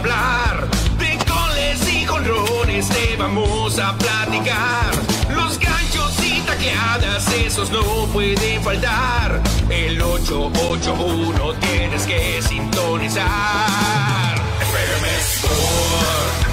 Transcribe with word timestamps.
hablar. 0.00 0.68
De 0.98 1.18
goles 1.28 1.92
y 1.92 2.06
jonrones 2.06 2.88
te 2.88 3.16
vamos 3.16 3.78
a 3.78 3.96
platicar. 3.98 4.90
Los 5.28 5.58
ganchos 5.58 6.14
y 6.24 6.40
tacleadas, 6.40 7.30
esos 7.34 7.70
no 7.70 7.82
pueden 8.12 8.62
faltar. 8.62 9.42
El 9.68 10.00
881 10.00 11.54
tienes 11.60 12.06
que 12.06 12.40
sintonizar. 12.42 13.28
FM 14.62 15.08
Score. 15.22 16.49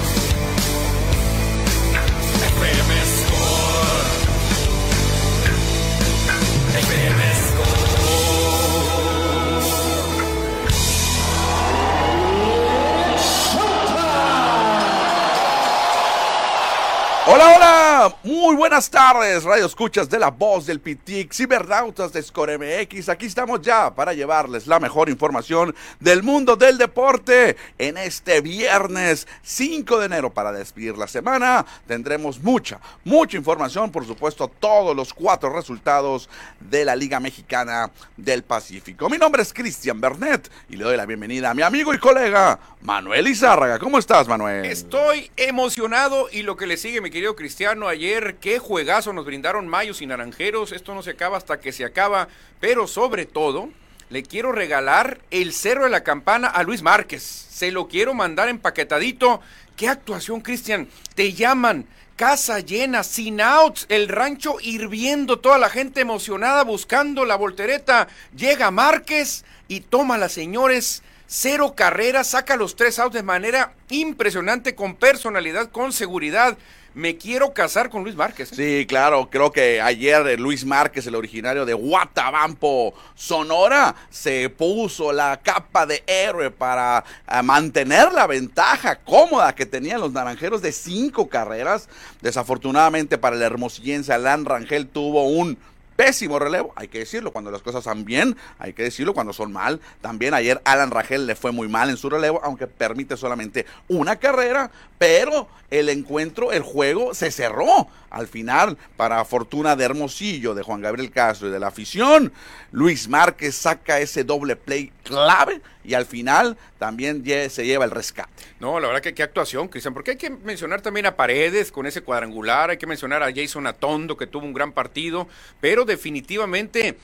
Hola, 17.30 17.44
hola, 17.54 18.16
muy 18.48 18.56
buenas 18.56 18.88
tardes, 18.88 19.44
radio 19.44 19.66
escuchas 19.66 20.08
de 20.08 20.18
la 20.18 20.30
voz 20.30 20.64
del 20.64 20.80
PITIC, 20.80 21.34
cibernautas 21.34 22.14
de 22.14 22.22
Score 22.22 22.58
MX. 22.58 23.10
Aquí 23.10 23.26
estamos 23.26 23.60
ya 23.60 23.94
para 23.94 24.14
llevarles 24.14 24.66
la 24.66 24.80
mejor 24.80 25.10
información 25.10 25.74
del 26.00 26.22
mundo 26.22 26.56
del 26.56 26.78
deporte. 26.78 27.58
En 27.76 27.98
este 27.98 28.40
viernes 28.40 29.28
5 29.42 29.98
de 29.98 30.06
enero, 30.06 30.30
para 30.30 30.50
despedir 30.50 30.96
la 30.96 31.06
semana, 31.06 31.66
tendremos 31.86 32.42
mucha, 32.42 32.80
mucha 33.04 33.36
información. 33.36 33.92
Por 33.92 34.06
supuesto, 34.06 34.48
todos 34.48 34.96
los 34.96 35.12
cuatro 35.12 35.52
resultados 35.52 36.30
de 36.58 36.86
la 36.86 36.96
Liga 36.96 37.20
Mexicana 37.20 37.90
del 38.16 38.44
Pacífico. 38.44 39.10
Mi 39.10 39.18
nombre 39.18 39.42
es 39.42 39.52
Cristian 39.52 40.00
Bernet 40.00 40.50
y 40.70 40.76
le 40.76 40.84
doy 40.84 40.96
la 40.96 41.04
bienvenida 41.04 41.50
a 41.50 41.54
mi 41.54 41.60
amigo 41.60 41.92
y 41.92 41.98
colega 41.98 42.58
Manuel 42.80 43.28
Izárraga. 43.28 43.78
¿Cómo 43.78 43.98
estás, 43.98 44.26
Manuel? 44.26 44.64
Estoy 44.64 45.30
emocionado 45.36 46.30
y 46.32 46.44
lo 46.44 46.56
que 46.56 46.66
le 46.66 46.78
sigue, 46.78 47.02
mi 47.02 47.10
querido 47.10 47.36
Cristiano, 47.36 47.88
ayer 47.88 48.37
qué 48.40 48.58
juegazo 48.58 49.12
nos 49.12 49.24
brindaron 49.24 49.68
Mayos 49.68 50.02
y 50.02 50.06
Naranjeros. 50.06 50.72
Esto 50.72 50.94
no 50.94 51.02
se 51.02 51.10
acaba 51.10 51.36
hasta 51.36 51.60
que 51.60 51.72
se 51.72 51.84
acaba, 51.84 52.28
pero 52.60 52.86
sobre 52.86 53.26
todo 53.26 53.70
le 54.10 54.22
quiero 54.22 54.52
regalar 54.52 55.20
el 55.30 55.52
cerro 55.52 55.84
de 55.84 55.90
la 55.90 56.02
campana 56.02 56.48
a 56.48 56.62
Luis 56.62 56.82
Márquez. 56.82 57.22
Se 57.22 57.70
lo 57.70 57.88
quiero 57.88 58.14
mandar 58.14 58.48
empaquetadito. 58.48 59.40
¿Qué 59.76 59.88
actuación, 59.88 60.40
Cristian? 60.40 60.88
Te 61.14 61.32
llaman. 61.32 61.86
Casa 62.16 62.58
llena, 62.58 63.04
sin 63.04 63.40
outs, 63.40 63.86
el 63.88 64.08
rancho 64.08 64.56
hirviendo, 64.60 65.38
toda 65.38 65.56
la 65.56 65.70
gente 65.70 66.00
emocionada 66.00 66.64
buscando 66.64 67.24
la 67.24 67.36
voltereta. 67.36 68.08
Llega 68.36 68.72
Márquez 68.72 69.44
y 69.68 69.82
toma 69.82 70.18
las 70.18 70.32
señores 70.32 71.04
cero 71.28 71.74
carreras, 71.76 72.28
saca 72.28 72.56
los 72.56 72.74
tres 72.74 72.98
outs 72.98 73.14
de 73.14 73.22
manera 73.22 73.74
impresionante, 73.90 74.74
con 74.74 74.96
personalidad, 74.96 75.70
con 75.70 75.92
seguridad. 75.92 76.58
Me 76.98 77.16
quiero 77.16 77.54
casar 77.54 77.90
con 77.90 78.02
Luis 78.02 78.16
Márquez. 78.16 78.50
¿eh? 78.50 78.54
Sí, 78.56 78.86
claro, 78.88 79.30
creo 79.30 79.52
que 79.52 79.80
ayer 79.80 80.40
Luis 80.40 80.64
Márquez, 80.64 81.06
el 81.06 81.14
originario 81.14 81.64
de 81.64 81.72
Guatabampo, 81.72 82.92
Sonora, 83.14 83.94
se 84.10 84.50
puso 84.50 85.12
la 85.12 85.38
capa 85.40 85.86
de 85.86 86.02
héroe 86.08 86.50
para 86.50 87.04
eh, 87.30 87.40
mantener 87.44 88.12
la 88.12 88.26
ventaja 88.26 88.96
cómoda 88.96 89.54
que 89.54 89.64
tenían 89.64 90.00
los 90.00 90.10
naranjeros 90.10 90.60
de 90.60 90.72
cinco 90.72 91.28
carreras. 91.28 91.88
Desafortunadamente 92.20 93.16
para 93.16 93.36
el 93.36 93.42
hermosillense, 93.42 94.12
Alan 94.12 94.44
Rangel 94.44 94.88
tuvo 94.88 95.28
un 95.28 95.56
pésimo 95.98 96.38
relevo, 96.38 96.72
hay 96.76 96.86
que 96.86 97.00
decirlo, 97.00 97.32
cuando 97.32 97.50
las 97.50 97.60
cosas 97.60 97.84
van 97.84 98.04
bien, 98.04 98.36
hay 98.60 98.72
que 98.72 98.84
decirlo, 98.84 99.14
cuando 99.14 99.32
son 99.32 99.52
mal. 99.52 99.80
También 100.00 100.32
ayer 100.32 100.62
Alan 100.64 100.92
Rangel 100.92 101.26
le 101.26 101.34
fue 101.34 101.50
muy 101.50 101.66
mal 101.66 101.90
en 101.90 101.96
su 101.96 102.08
relevo, 102.08 102.40
aunque 102.44 102.68
permite 102.68 103.16
solamente 103.16 103.66
una 103.88 104.14
carrera, 104.14 104.70
pero 104.96 105.48
el 105.72 105.88
encuentro, 105.88 106.52
el 106.52 106.62
juego 106.62 107.14
se 107.14 107.32
cerró 107.32 107.88
al 108.10 108.28
final 108.28 108.78
para 108.96 109.24
fortuna 109.24 109.74
de 109.74 109.86
Hermosillo, 109.86 110.54
de 110.54 110.62
Juan 110.62 110.82
Gabriel 110.82 111.10
Castro 111.10 111.48
y 111.48 111.50
de 111.50 111.58
la 111.58 111.66
afición. 111.66 112.32
Luis 112.70 113.08
Márquez 113.08 113.56
saca 113.56 113.98
ese 113.98 114.22
doble 114.22 114.54
play 114.54 114.92
clave 115.02 115.60
y 115.88 115.94
al 115.94 116.04
final 116.04 116.58
también 116.78 117.24
se 117.24 117.64
lleva 117.64 117.86
el 117.86 117.90
rescate. 117.90 118.30
No, 118.60 118.78
la 118.78 118.88
verdad 118.88 119.02
que 119.02 119.14
qué 119.14 119.22
actuación, 119.22 119.68
Cristian, 119.68 119.94
porque 119.94 120.10
hay 120.12 120.16
que 120.18 120.28
mencionar 120.28 120.82
también 120.82 121.06
a 121.06 121.16
Paredes 121.16 121.72
con 121.72 121.86
ese 121.86 122.02
cuadrangular, 122.02 122.68
hay 122.68 122.76
que 122.76 122.86
mencionar 122.86 123.22
a 123.22 123.32
Jason 123.34 123.66
Atondo 123.66 124.18
que 124.18 124.26
tuvo 124.26 124.44
un 124.44 124.52
gran 124.52 124.72
partido, 124.72 125.26
pero 125.62 125.86
definitivamente 125.86 126.98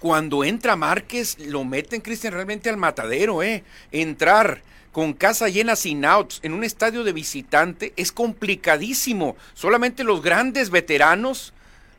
cuando 0.00 0.44
entra 0.44 0.76
Márquez 0.76 1.38
lo 1.38 1.64
meten, 1.64 2.02
Cristian, 2.02 2.34
realmente 2.34 2.68
al 2.68 2.76
matadero, 2.76 3.42
¿eh? 3.42 3.64
Entrar 3.90 4.60
con 4.92 5.14
casa 5.14 5.48
llena 5.48 5.74
sin 5.74 6.04
outs 6.04 6.40
en 6.42 6.52
un 6.52 6.62
estadio 6.62 7.04
de 7.04 7.14
visitante 7.14 7.94
es 7.96 8.12
complicadísimo. 8.12 9.34
Solamente 9.54 10.04
los 10.04 10.22
grandes 10.22 10.68
veteranos 10.68 11.54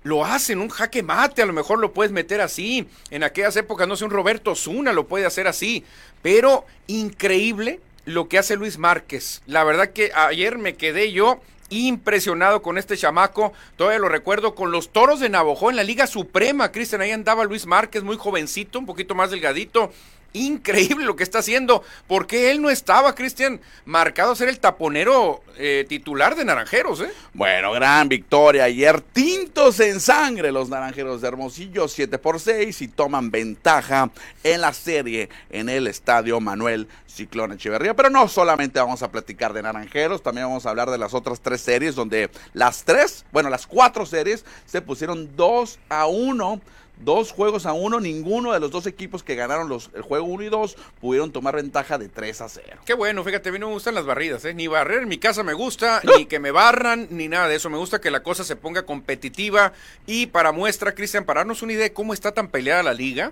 lo 0.05 0.23
hacen, 0.23 0.59
un 0.59 0.69
jaque 0.69 1.01
mate, 1.01 1.41
a 1.41 1.47
lo 1.47 1.51
mejor 1.51 1.79
lo 1.79 1.91
puedes 1.91 2.11
meter 2.11 2.39
así. 2.39 2.87
En 3.09 3.23
aquellas 3.23 3.55
épocas, 3.55 3.87
no 3.87 3.95
sé, 3.95 4.05
un 4.05 4.11
Roberto 4.11 4.53
Zuna 4.53 4.93
lo 4.93 5.07
puede 5.07 5.25
hacer 5.25 5.47
así. 5.47 5.83
Pero 6.21 6.63
increíble 6.85 7.79
lo 8.05 8.29
que 8.29 8.37
hace 8.37 8.55
Luis 8.55 8.77
Márquez. 8.77 9.41
La 9.47 9.63
verdad 9.63 9.89
que 9.89 10.11
ayer 10.13 10.59
me 10.59 10.75
quedé 10.75 11.11
yo 11.11 11.41
impresionado 11.69 12.61
con 12.61 12.77
este 12.77 12.95
chamaco. 12.95 13.51
Todavía 13.77 13.97
lo 13.97 14.07
recuerdo 14.07 14.53
con 14.53 14.69
los 14.69 14.89
toros 14.89 15.19
de 15.19 15.29
Navajo 15.29 15.71
en 15.71 15.75
la 15.75 15.83
Liga 15.83 16.05
Suprema. 16.05 16.71
Cristian, 16.71 17.01
ahí 17.01 17.09
andaba 17.09 17.43
Luis 17.43 17.65
Márquez, 17.65 18.03
muy 18.03 18.15
jovencito, 18.15 18.77
un 18.77 18.85
poquito 18.85 19.15
más 19.15 19.31
delgadito. 19.31 19.91
Increíble 20.35 21.05
lo 21.05 21.15
que 21.15 21.23
está 21.23 21.39
haciendo. 21.39 21.81
porque 22.07 22.51
él 22.51 22.61
no 22.61 22.69
estaba, 22.69 23.15
Cristian, 23.15 23.61
marcado 23.85 24.33
a 24.33 24.35
ser 24.35 24.49
el 24.49 24.59
taponero 24.59 25.41
eh, 25.57 25.85
titular 25.87 26.35
de 26.35 26.43
Naranjeros? 26.43 26.99
Eh? 27.01 27.09
Bueno, 27.33 27.71
gran 27.71 28.09
victoria 28.09 28.65
ayer. 28.65 28.99
Tintos 28.99 29.79
en 29.79 30.01
sangre 30.01 30.51
los 30.51 30.67
Naranjeros 30.67 31.21
de 31.21 31.29
Hermosillo, 31.29 31.87
7 31.87 32.17
por 32.17 32.41
6 32.41 32.81
y 32.81 32.87
toman 32.89 33.31
ventaja 33.31 34.11
en 34.43 34.59
la 34.59 34.73
serie 34.73 35.29
en 35.49 35.69
el 35.69 35.87
estadio 35.87 36.41
Manuel 36.41 36.89
Ciclón 37.07 37.53
Echeverría. 37.53 37.93
Pero 37.95 38.09
no 38.09 38.27
solamente 38.27 38.79
vamos 38.79 39.03
a 39.03 39.11
platicar 39.11 39.53
de 39.53 39.63
Naranjeros, 39.63 40.21
también 40.21 40.47
vamos 40.47 40.65
a 40.65 40.69
hablar 40.69 40.89
de 40.91 40.97
las 40.97 41.13
otras 41.13 41.39
tres 41.39 41.61
series 41.61 41.95
donde 41.95 42.29
las 42.53 42.83
tres, 42.83 43.25
bueno, 43.31 43.49
las 43.49 43.65
cuatro 43.65 44.05
series 44.05 44.43
se 44.65 44.81
pusieron 44.81 45.35
2 45.37 45.79
a 45.87 46.07
1 46.07 46.61
dos 46.97 47.31
juegos 47.31 47.65
a 47.65 47.73
uno, 47.73 47.99
ninguno 47.99 48.53
de 48.53 48.59
los 48.59 48.71
dos 48.71 48.87
equipos 48.87 49.23
que 49.23 49.35
ganaron 49.35 49.69
los, 49.69 49.89
el 49.93 50.01
juego 50.01 50.25
1 50.25 50.43
y 50.43 50.49
2 50.49 50.75
pudieron 51.01 51.31
tomar 51.31 51.55
ventaja 51.55 51.97
de 51.97 52.09
3 52.09 52.41
a 52.41 52.49
0. 52.49 52.67
Qué 52.85 52.93
bueno, 52.93 53.23
fíjate, 53.23 53.49
a 53.49 53.51
mí 53.51 53.59
no 53.59 53.67
me 53.67 53.73
gustan 53.73 53.95
las 53.95 54.05
barridas, 54.05 54.45
¿eh? 54.45 54.53
ni 54.53 54.67
barrer 54.67 55.03
en 55.03 55.09
mi 55.09 55.17
casa 55.17 55.43
me 55.43 55.53
gusta, 55.53 56.01
ni 56.17 56.25
que 56.25 56.39
me 56.39 56.51
barran, 56.51 57.07
ni 57.11 57.27
nada 57.27 57.47
de 57.47 57.55
eso, 57.55 57.69
me 57.69 57.77
gusta 57.77 58.01
que 58.01 58.11
la 58.11 58.23
cosa 58.23 58.43
se 58.43 58.55
ponga 58.55 58.85
competitiva 58.85 59.73
y 60.05 60.27
para 60.27 60.51
muestra, 60.51 60.93
Cristian, 60.93 61.25
para 61.25 61.41
darnos 61.41 61.61
una 61.61 61.73
idea 61.73 61.83
de 61.83 61.93
cómo 61.93 62.13
está 62.13 62.31
tan 62.31 62.47
peleada 62.47 62.83
la 62.83 62.93
liga, 62.93 63.31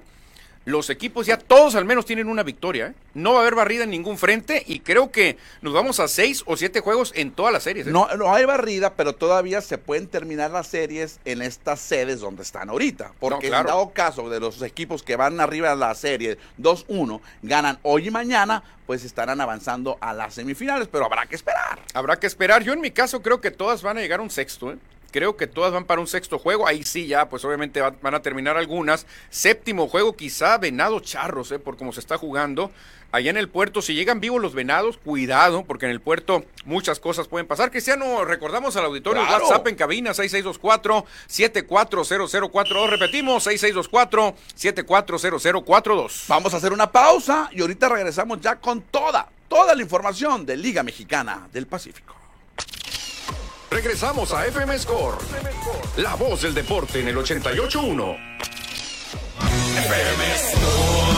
los 0.66 0.90
equipos 0.90 1.25
ya 1.25 1.38
todos 1.38 1.75
al 1.75 1.85
menos 1.85 2.06
tienen 2.06 2.28
una 2.28 2.44
victoria. 2.44 2.88
¿eh? 2.88 2.94
No 3.13 3.34
va 3.34 3.40
a 3.40 3.41
haber 3.41 3.56
barrida 3.56 3.84
en 3.84 3.90
ningún 3.90 4.18
frente 4.18 4.63
y 4.66 4.79
creo 4.79 5.12
que 5.12 5.38
nos 5.62 5.74
vamos 5.74 6.00
a 6.00 6.07
seis 6.07 6.44
o 6.46 6.56
siete 6.56 6.79
juegos 6.79 7.12
en 7.16 7.31
todas 7.31 7.51
las 7.51 7.63
series. 7.63 7.88
¿eh? 7.88 7.91
No, 7.91 8.07
no 8.16 8.34
hay 8.34 8.46
barrida, 8.46 8.94
pero 8.94 9.13
todavía 9.13 9.62
se 9.62 9.78
pueden 9.78 10.07
terminar 10.07 10.51
las 10.51 10.68
series 10.68 11.19
en 11.25 11.41
estas 11.41 11.79
sedes 11.79 12.22
donde 12.22 12.44
están 12.44 12.69
ahorita. 12.69 13.12
Porque 13.19 13.47
en 13.47 13.51
dado 13.53 13.91
caso 13.91 14.29
de 14.29 14.40
los 14.40 14.62
equipos 14.62 15.03
que 15.03 15.16
van 15.16 15.40
arriba 15.40 15.69
de 15.69 15.75
la 15.75 15.94
serie 15.96 16.38
2-1, 16.59 17.19
ganan 17.41 17.80
hoy 17.84 18.07
y 18.07 18.12
mañana, 18.12 18.63
pues 18.85 19.03
estarán 19.03 19.41
avanzando 19.41 19.97
a 20.01 20.13
las 20.13 20.34
semifinales, 20.34 20.88
pero 20.88 21.06
habrá 21.06 21.25
que 21.25 21.35
esperar. 21.35 21.80
Habrá 21.94 22.18
que 22.18 22.28
esperar. 22.28 22.63
Yo 22.63 22.74
en 22.74 22.81
mi 22.81 22.91
caso 22.91 23.22
creo 23.22 23.41
que 23.41 23.51
todas 23.51 23.81
van 23.81 23.97
a 23.97 24.01
llegar 24.01 24.19
a 24.19 24.24
un 24.24 24.30
sexto. 24.30 24.72
¿eh? 24.72 24.78
Creo 25.13 25.38
que 25.38 25.45
todas 25.45 25.71
van 25.71 25.86
para 25.86 26.01
un 26.01 26.07
sexto 26.07 26.39
juego. 26.39 26.68
Ahí 26.68 26.83
sí, 26.83 27.06
ya, 27.06 27.30
pues 27.30 27.45
obviamente 27.45 27.81
van 27.81 28.15
a 28.15 28.24
terminar 28.24 28.57
algunas. 28.57 29.06
Séptimo 29.30 29.88
juego, 29.88 30.15
quizá 30.15 30.57
Venado 30.57 31.00
Charros, 31.01 31.51
¿eh? 31.51 31.60
por 31.60 31.77
cómo 31.77 31.94
se 31.94 32.00
está 32.00 32.18
jugando. 32.18 32.71
Allá 33.12 33.30
en 33.30 33.38
el 33.38 33.48
puerto, 33.48 33.83
si 33.83 33.94
llegan 33.94 34.19
vivos 34.19 34.42
los 34.42 34.56
venados, 34.56 34.98
cuidado, 34.98 35.65
porque 35.65 35.86
en 35.86 35.92
el 35.92 36.01
puerto 36.01 36.44
muchas 36.65 37.00
cosas 37.00 37.27
pueden 37.27 37.45
pasar. 37.45 37.69
Cristiano, 37.69 38.25
recordamos 38.25 38.75
al 38.75 38.86
auditorio 38.86 39.21
WhatsApp 39.21 39.68
en 39.68 39.75
cabina 39.75 40.13
6624-740042. 40.13 42.89
Repetimos, 42.89 43.45
6624-740042. 43.45 46.24
Vamos 46.27 46.56
a 46.56 46.57
hacer 46.57 46.74
una 46.74 46.92
pausa 46.92 47.51
y 47.51 47.62
ahorita 47.62 47.88
regresamos 47.88 48.42
ya 48.42 48.56
con 48.56 48.81
toda, 48.81 49.30
toda 49.48 49.75
la 49.75 49.83
información 49.83 50.44
de 50.44 50.57
Liga 50.57 50.81
Mexicana 50.81 51.48
del 51.54 51.68
Pacífico. 51.68 52.23
Regresamos 53.74 54.31
a 54.31 54.46
FM 54.46 54.78
Score. 54.78 55.18
La 55.98 56.14
voz 56.14 56.44
del 56.44 56.54
deporte 56.54 57.00
en 57.00 57.08
el 57.08 57.16
88.1. 57.18 58.18
FM 59.40 60.38
Score. 60.38 61.12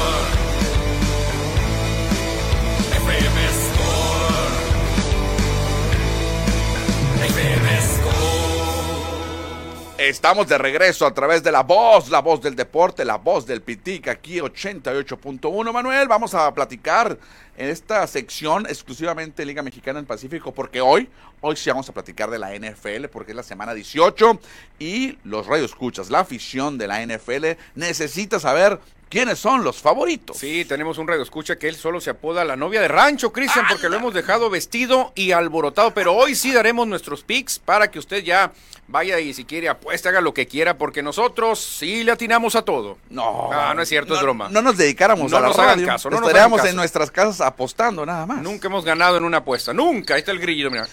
Estamos 9.98 10.50
de 10.50 10.58
regreso 10.58 11.06
a 11.06 11.14
través 11.14 11.42
de 11.42 11.54
la 11.54 11.64
voz, 11.64 12.10
la 12.10 12.20
voz 12.20 12.42
del 12.42 12.54
deporte, 12.54 13.06
la 13.06 13.16
voz 13.16 13.46
del 13.46 13.62
Pitic, 13.62 14.10
aquí 14.10 14.40
88.1. 14.40 15.72
Manuel, 15.72 16.10
vamos 16.10 16.34
a 16.34 16.54
platicar 16.54 17.18
en 17.56 17.70
esta 17.70 18.06
sección 18.06 18.66
exclusivamente 18.66 19.46
Liga 19.46 19.64
Mexicana 19.64 19.98
del 19.98 20.06
Pacífico, 20.06 20.54
porque 20.54 20.82
hoy, 20.82 21.08
hoy 21.40 21.56
sí 21.56 21.70
vamos 21.70 21.88
a 21.88 21.94
platicar 21.94 22.30
de 22.30 22.38
la 22.38 22.54
NFL, 22.54 23.06
porque 23.10 23.32
es 23.32 23.38
la 23.38 23.44
semana 23.44 23.74
18 23.74 24.38
y 24.80 25.18
los 25.24 25.48
radioescuchas, 25.48 26.10
la 26.10 26.20
afición 26.20 26.78
de 26.78 26.88
la 26.88 27.06
NFL 27.06 27.58
necesita 27.76 28.38
saber 28.42 28.82
quiénes 29.10 29.40
son 29.40 29.64
los 29.64 29.82
favoritos. 29.82 30.38
Sí, 30.38 30.66
tenemos 30.66 30.98
un 30.98 31.08
radio 31.08 31.24
escucha 31.24 31.58
que 31.58 31.68
él 31.68 31.76
solo 31.76 32.02
se 32.02 32.10
apoda 32.10 32.44
la 32.46 32.56
novia 32.56 32.82
de 32.82 32.88
rancho, 32.88 33.32
Cristian, 33.32 33.66
porque 33.70 33.90
lo 33.90 33.96
hemos 33.98 34.14
dejado 34.14 34.50
vestido 34.50 35.12
y 35.16 35.32
alborotado, 35.32 35.94
pero 35.94 36.14
hoy 36.14 36.36
sí 36.36 36.52
daremos 36.52 36.88
nuestros 36.88 37.24
picks 37.24 37.60
para 37.60 37.90
que 37.92 38.00
usted 38.00 38.24
ya 38.24 38.52
vaya 38.88 39.20
y 39.20 39.34
si 39.34 39.46
quiere 39.46 39.68
apuesta, 39.70 40.10
haga 40.10 40.22
lo 40.22 40.34
que 40.34 40.48
quiera, 40.48 40.78
porque 40.78 41.02
nosotros 41.02 41.60
sí 41.60 42.04
le 42.04 42.12
atinamos 42.12 42.56
a 42.56 42.62
todo. 42.64 42.98
No, 43.10 43.50
Ah, 43.52 43.74
no 43.76 43.82
es 43.82 43.90
cierto, 43.90 44.16
es 44.16 44.22
broma. 44.22 44.50
No 44.50 44.62
nos 44.62 44.78
dedicáramos 44.78 45.32
No 45.32 45.38
a 45.38 45.42
la 45.42 45.48
nos 45.48 45.58
hagan 45.60 45.86
caso, 45.86 46.10
no 46.10 46.20
nos 46.20 46.28
estaríamos 46.30 46.60
hagan 46.60 46.72
en 46.72 46.76
nuestras 46.76 47.10
casas 47.12 47.42
apostando 47.42 48.06
nada 48.06 48.26
más. 48.26 48.42
Nunca 48.42 48.68
hemos 48.68 48.86
ganado 48.86 49.18
en 49.18 49.24
una 49.24 49.38
apuesta, 49.38 49.74
nunca. 49.74 50.14
Ahí 50.16 50.20
está 50.20 50.32
el 50.32 50.40
grillo, 50.40 50.70
mira. 50.70 50.88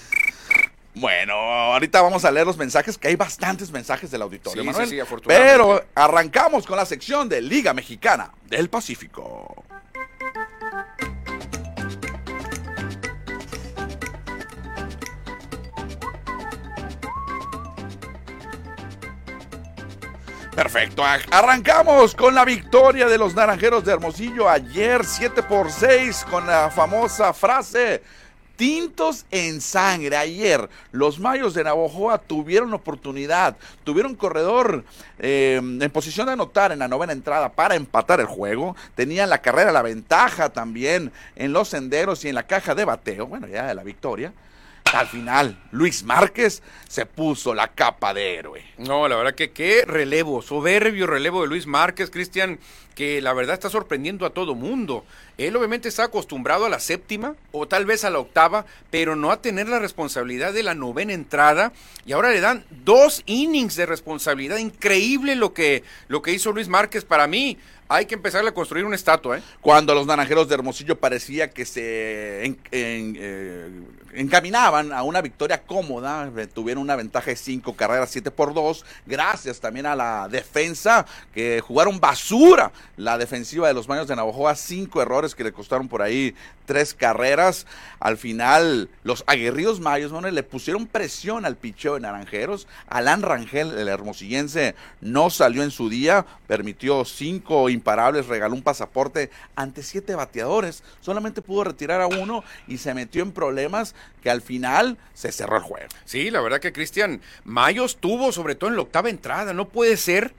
Bueno, 0.95 1.33
ahorita 1.35 2.03
vamos 2.03 2.25
a 2.25 2.31
leer 2.31 2.47
los 2.47 2.59
mensajes, 2.59 2.99
que 2.99 3.09
hay 3.09 3.17
bastantes 3.17 3.71
mensajes 3.71 4.11
del 4.11 4.21
auditorio, 4.23 4.63
Sí, 4.63 4.67
Manuel. 4.67 4.87
sí, 4.89 4.95
sí, 4.95 5.01
afortunadamente. 5.01 5.53
Pero 5.53 5.85
arrancamos 5.95 6.67
con 6.67 6.77
la 6.77 6.85
sección 6.85 7.29
de 7.31 7.41
Liga 7.41 7.73
Mexicana 7.73 8.31
del 8.49 8.69
Pacífico. 8.69 9.65
Perfecto, 20.55 21.03
arrancamos 21.31 22.15
con 22.15 22.35
la 22.35 22.45
victoria 22.45 23.09
de 23.09 23.17
los 23.17 23.35
Naranjeros 23.35 23.85
de 23.85 23.93
Hermosillo 23.93 24.51
ayer 24.51 25.03
7 25.03 25.43
por 25.45 25.71
6 25.73 26.27
con 26.31 26.47
la 26.47 26.71
famosa 26.71 27.33
frase 27.33 28.03
Tintos 28.57 29.27
en 29.31 29.61
sangre. 29.61 30.17
Ayer 30.17 30.69
los 30.93 31.19
Mayos 31.19 31.55
de 31.55 31.65
Navojoa 31.65 32.19
tuvieron 32.19 32.73
oportunidad, 32.75 33.57
tuvieron 33.85 34.15
corredor 34.15 34.85
eh, 35.19 35.57
en 35.57 35.91
posición 35.91 36.27
de 36.27 36.35
anotar 36.35 36.73
en 36.73 36.79
la 36.81 36.89
novena 36.89 37.13
entrada 37.13 37.51
para 37.51 37.75
empatar 37.75 38.21
el 38.21 38.27
juego. 38.27 38.77
Tenían 38.95 39.31
la 39.31 39.43
carrera, 39.43 39.73
la 39.73 39.83
ventaja 39.83 40.51
también 40.51 41.13
en 41.37 41.53
los 41.53 41.69
senderos 41.69 42.25
y 42.25 42.29
en 42.29 42.35
la 42.35 42.47
caja 42.47 42.75
de 42.75 42.85
bateo. 42.85 43.27
Bueno, 43.27 43.47
ya 43.47 43.67
de 43.67 43.75
la 43.75 43.83
victoria. 43.83 44.33
Al 44.93 45.07
final, 45.09 45.57
Luis 45.71 46.03
Márquez 46.03 46.63
se 46.87 47.07
puso 47.07 47.55
la 47.55 47.69
capa 47.69 48.13
de 48.13 48.35
héroe. 48.35 48.63
No, 48.77 49.09
la 49.09 49.17
verdad 49.17 49.35
que 49.35 49.51
qué 49.51 49.85
relevo, 49.87 50.43
soberbio 50.43 51.07
relevo 51.07 51.41
de 51.41 51.49
Luis 51.49 51.67
Márquez, 51.67 52.11
Cristian, 52.11 52.59
que 52.95 53.23
la 53.23 53.33
verdad 53.33 53.55
está 53.55 53.71
sorprendiendo 53.71 54.27
a 54.27 54.35
todo 54.35 54.55
mundo. 54.55 55.07
Él 55.39 55.57
obviamente 55.57 55.89
está 55.89 56.05
acostumbrado 56.05 56.67
a 56.67 56.69
la 56.69 56.79
séptima 56.79 57.37
o 57.53 57.67
tal 57.67 57.87
vez 57.87 58.05
a 58.05 58.11
la 58.11 58.19
octava, 58.19 58.67
pero 58.91 59.17
no 59.17 59.31
a 59.31 59.41
tener 59.41 59.67
la 59.67 59.79
responsabilidad 59.79 60.53
de 60.53 60.63
la 60.63 60.75
novena 60.75 61.15
entrada 61.15 61.73
y 62.05 62.13
ahora 62.13 62.31
le 62.31 62.43
dan 62.43 62.65
dos 62.85 63.23
innings 63.25 63.77
de 63.77 63.87
responsabilidad. 63.87 64.59
Increíble 64.59 65.37
lo 65.37 65.55
que, 65.55 65.85
lo 66.09 66.21
que 66.21 66.33
hizo 66.33 66.53
Luis 66.53 66.69
Márquez 66.69 67.07
para 67.07 67.27
mí. 67.27 67.57
Hay 67.93 68.07
que 68.07 68.15
empezarle 68.15 68.49
a 68.49 68.55
construir 68.55 68.87
una 68.87 68.97
estatua, 68.97 69.37
¿eh? 69.37 69.43
Cuando 69.61 69.95
los 69.95 70.07
naranjeros 70.07 70.49
de 70.49 70.55
Hermosillo 70.55 70.99
parecía 70.99 71.51
que 71.51 71.67
se 71.67 72.57
eh, 72.73 73.71
encaminaban 74.15 74.95
a 74.95 75.03
una 75.03 75.21
victoria 75.21 75.63
cómoda, 75.63 76.31
eh, 76.35 76.47
tuvieron 76.47 76.83
una 76.83 76.97
ventaja 76.97 77.27
de 77.27 77.37
cinco 77.37 77.75
carreras, 77.75 78.09
7 78.11 78.31
por 78.31 78.55
2, 78.55 78.87
gracias 79.05 79.61
también 79.61 79.85
a 79.85 79.95
la 79.95 80.27
defensa, 80.31 81.05
que 81.35 81.61
jugaron 81.61 82.01
basura 82.01 82.73
la 82.97 83.19
defensiva 83.19 83.69
de 83.69 83.75
los 83.75 83.89
Mayos 83.89 84.09
de 84.09 84.17
Navajoa, 84.17 84.55
cinco 84.55 85.03
errores 85.03 85.35
que 85.35 85.45
le 85.45 85.53
costaron 85.53 85.87
por 85.89 86.01
ahí 86.01 86.35
tres 86.65 86.95
carreras. 86.95 87.67
Al 88.01 88.17
final, 88.17 88.89
los 89.05 89.25
aguerridos 89.27 89.81
Mayos 89.81 90.13
le 90.23 90.43
pusieron 90.43 90.87
presión 90.87 91.45
al 91.45 91.57
picheo 91.57 91.95
de 91.95 92.01
Naranjeros. 92.01 92.67
Alan 92.89 93.23
Rangel, 93.23 93.79
el 93.79 93.89
hermosillense, 93.89 94.75
no 95.01 95.31
salió 95.31 95.63
en 95.63 95.71
su 95.71 95.89
día, 95.89 96.25
permitió 96.47 97.05
cinco 97.05 97.69
imparables, 97.83 98.29
regaló 98.29 98.55
un 98.55 98.63
pasaporte 98.63 99.31
ante 99.57 99.83
siete 99.83 100.15
bateadores. 100.15 100.85
Solamente 101.01 101.43
pudo 101.43 101.65
retirar 101.65 102.01
a 102.01 102.07
uno 102.07 102.45
y 102.69 102.79
se 102.79 102.95
metió 102.95 103.25
en 103.25 103.33
problemas 103.33 103.97
que 104.23 104.31
al 104.31 104.41
final 104.41 104.99
se 105.15 105.33
cerró 105.33 105.57
el 105.57 105.63
juego. 105.65 105.89
Sí, 106.05 106.31
la 106.31 106.41
verdad 106.41 106.61
que 106.61 106.73
Cristian 106.73 107.21
Mayos 107.45 107.97
tuvo, 107.97 108.31
sobre 108.31 108.55
todo 108.55 108.71
en 108.71 108.77
la 108.77 108.83
octava 108.83 109.11
entrada, 109.11 109.53
no 109.53 109.69
puede 109.69 109.97
ser. 109.97 110.33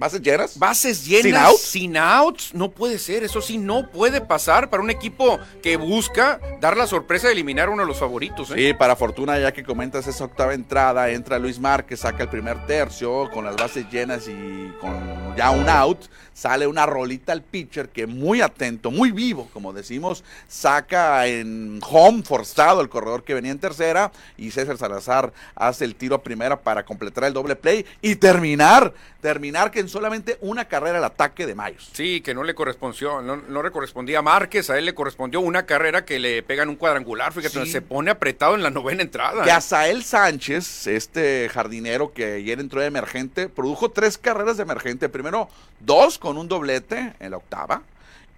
¿Bases 0.00 0.22
llenas? 0.22 0.58
Bases 0.58 1.04
llenas, 1.04 1.22
¿Sin 1.22 1.36
outs? 1.36 1.60
sin 1.60 1.96
outs, 1.98 2.54
no 2.54 2.70
puede 2.70 2.98
ser, 2.98 3.22
eso 3.22 3.42
sí, 3.42 3.58
no 3.58 3.90
puede 3.90 4.22
pasar 4.22 4.70
para 4.70 4.82
un 4.82 4.88
equipo 4.88 5.38
que 5.62 5.76
busca 5.76 6.40
dar 6.58 6.74
la 6.74 6.86
sorpresa 6.86 7.26
de 7.26 7.34
eliminar 7.34 7.68
uno 7.68 7.82
de 7.82 7.88
los 7.88 7.98
favoritos. 7.98 8.50
¿eh? 8.52 8.54
Sí, 8.56 8.72
para 8.72 8.96
fortuna, 8.96 9.38
ya 9.38 9.52
que 9.52 9.62
comentas 9.62 10.06
esa 10.06 10.24
octava 10.24 10.54
entrada, 10.54 11.10
entra 11.10 11.38
Luis 11.38 11.58
Márquez, 11.58 12.00
saca 12.00 12.22
el 12.22 12.30
primer 12.30 12.64
tercio 12.64 13.28
con 13.30 13.44
las 13.44 13.56
bases 13.56 13.90
llenas 13.90 14.26
y 14.26 14.72
con 14.80 15.20
ya 15.36 15.50
un 15.50 15.68
out, 15.68 16.06
sale 16.32 16.66
una 16.66 16.86
rolita 16.86 17.32
al 17.32 17.42
pitcher 17.42 17.90
que 17.90 18.06
muy 18.06 18.40
atento, 18.40 18.90
muy 18.90 19.10
vivo, 19.10 19.50
como 19.52 19.74
decimos, 19.74 20.24
saca 20.48 21.26
en 21.26 21.78
home 21.86 22.22
forzado 22.22 22.80
el 22.80 22.88
corredor 22.88 23.22
que 23.22 23.34
venía 23.34 23.52
en 23.52 23.58
tercera 23.58 24.12
y 24.38 24.50
César 24.50 24.78
Salazar 24.78 25.34
hace 25.54 25.84
el 25.84 25.94
tiro 25.94 26.14
a 26.14 26.22
primera 26.22 26.58
para 26.58 26.86
completar 26.86 27.24
el 27.24 27.34
doble 27.34 27.54
play 27.54 27.84
y 28.00 28.16
terminar, 28.16 28.94
terminar 29.20 29.70
que 29.70 29.80
en 29.80 29.89
solamente 29.90 30.38
una 30.40 30.64
carrera 30.66 30.98
el 30.98 31.04
ataque 31.04 31.46
de 31.46 31.54
Mayos. 31.54 31.90
Sí, 31.92 32.20
que 32.22 32.32
no 32.34 32.42
le 32.44 32.54
correspondió, 32.54 33.20
no, 33.20 33.36
no 33.36 33.62
le 33.62 33.70
correspondía 33.70 34.20
a 34.20 34.22
Márquez, 34.22 34.70
a 34.70 34.78
él 34.78 34.86
le 34.86 34.94
correspondió 34.94 35.40
una 35.40 35.66
carrera 35.66 36.04
que 36.04 36.18
le 36.18 36.42
pegan 36.42 36.68
un 36.70 36.76
cuadrangular, 36.76 37.32
fíjate, 37.32 37.64
Sí. 37.66 37.70
se 37.72 37.82
pone 37.82 38.10
apretado 38.10 38.54
en 38.54 38.62
la 38.62 38.70
novena 38.70 39.02
entrada. 39.02 39.44
Que. 39.44 39.50
Azael 39.50 40.02
Sánchez, 40.04 40.86
este 40.86 41.48
jardinero 41.52 42.12
que 42.12 42.34
ayer 42.36 42.60
entró 42.60 42.80
de 42.80 42.86
emergente, 42.86 43.48
produjo 43.48 43.90
tres 43.90 44.16
carreras 44.16 44.56
de 44.56 44.62
emergente. 44.62 45.08
Primero, 45.08 45.48
dos 45.80 46.18
con 46.18 46.38
un 46.38 46.48
doblete 46.48 47.14
en 47.20 47.30
la 47.32 47.36
octava. 47.36 47.82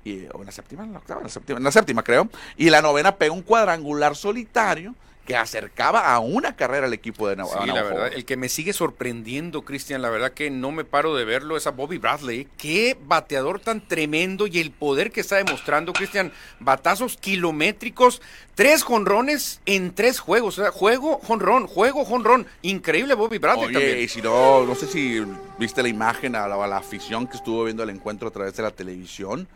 Y, 0.05 0.27
o 0.33 0.41
en 0.41 0.47
la 0.47 0.53
séptima, 0.53 0.83
en 0.83 0.93
la 0.93 0.99
octava, 0.99 1.21
en 1.21 1.25
la 1.27 1.31
séptima, 1.31 1.59
en 1.59 1.65
la 1.65 1.71
séptima 1.71 2.03
creo. 2.03 2.29
Y 2.57 2.71
la 2.71 2.83
novena 2.83 3.15
pega 3.15 3.33
un 3.33 3.43
cuadrangular 3.43 4.17
solitario 4.17 4.95
que 5.27 5.37
acercaba 5.37 6.13
a 6.13 6.19
una 6.19 6.57
carrera 6.57 6.87
al 6.87 6.93
equipo 6.93 7.29
de 7.29 7.37
Navajo. 7.37 7.63
Sí, 7.63 7.69
la 7.69 7.83
verdad, 7.83 8.13
el 8.13 8.25
que 8.25 8.37
me 8.37 8.49
sigue 8.49 8.73
sorprendiendo, 8.73 9.63
Cristian, 9.63 10.03
la 10.03 10.11
verdad 10.11 10.33
que 10.33 10.51
no 10.51 10.73
me 10.73 10.85
paro 10.85 11.15
de 11.15 11.25
verlo, 11.25 11.57
es 11.57 11.67
a 11.67 11.71
Bobby 11.71 11.99
Bradley. 11.99 12.49
Qué 12.59 12.97
bateador 13.07 13.61
tan 13.61 13.87
tremendo 13.87 14.47
y 14.47 14.59
el 14.59 14.73
poder 14.73 15.13
que 15.13 15.21
está 15.21 15.37
demostrando, 15.37 15.93
Cristian. 15.93 16.33
Batazos 16.59 17.17
kilométricos, 17.17 18.21
tres 18.57 18.83
jonrones 18.83 19.61
en 19.65 19.95
tres 19.95 20.19
juegos. 20.19 20.59
O 20.59 20.63
sea, 20.63 20.73
juego, 20.73 21.21
jonrón, 21.23 21.67
juego, 21.69 22.05
jonrón. 22.05 22.47
Increíble 22.63 23.15
Bobby 23.15 23.39
Bradley 23.39 23.67
Oye, 23.67 23.75
también. 23.75 23.99
y 24.01 24.09
si 24.09 24.21
no, 24.23 24.65
no 24.67 24.75
sé 24.75 24.87
si 24.89 25.25
viste 25.59 25.83
la 25.83 25.89
imagen 25.89 26.35
a 26.35 26.49
la, 26.49 26.63
a 26.63 26.67
la 26.67 26.79
afición 26.79 27.29
que 27.29 27.37
estuvo 27.37 27.65
viendo 27.65 27.85
el 27.85 27.91
encuentro 27.91 28.29
a 28.29 28.31
través 28.33 28.57
de 28.57 28.65
la 28.65 28.73
televisión. 28.73 29.47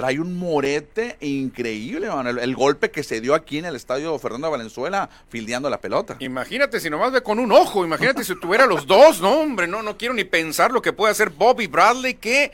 Trae 0.00 0.18
un 0.18 0.38
morete 0.38 1.18
increíble, 1.20 2.08
man, 2.08 2.26
el, 2.26 2.56
golpe 2.56 2.90
que 2.90 3.02
se 3.02 3.20
dio 3.20 3.34
aquí 3.34 3.58
en 3.58 3.66
el 3.66 3.76
estadio 3.76 4.18
Fernando 4.18 4.50
Valenzuela, 4.50 5.10
fildeando 5.28 5.68
la 5.68 5.78
pelota. 5.78 6.16
Imagínate 6.20 6.80
si 6.80 6.88
nomás 6.88 7.12
ve 7.12 7.22
con 7.22 7.38
un 7.38 7.52
ojo, 7.52 7.84
imagínate 7.84 8.24
si 8.24 8.34
tuviera 8.40 8.64
los 8.64 8.86
dos, 8.86 9.20
no 9.20 9.30
hombre, 9.42 9.66
no, 9.66 9.82
no 9.82 9.98
quiero 9.98 10.14
ni 10.14 10.24
pensar 10.24 10.70
lo 10.70 10.80
que 10.80 10.94
puede 10.94 11.12
hacer 11.12 11.28
Bobby 11.28 11.66
Bradley, 11.66 12.14
qué, 12.14 12.50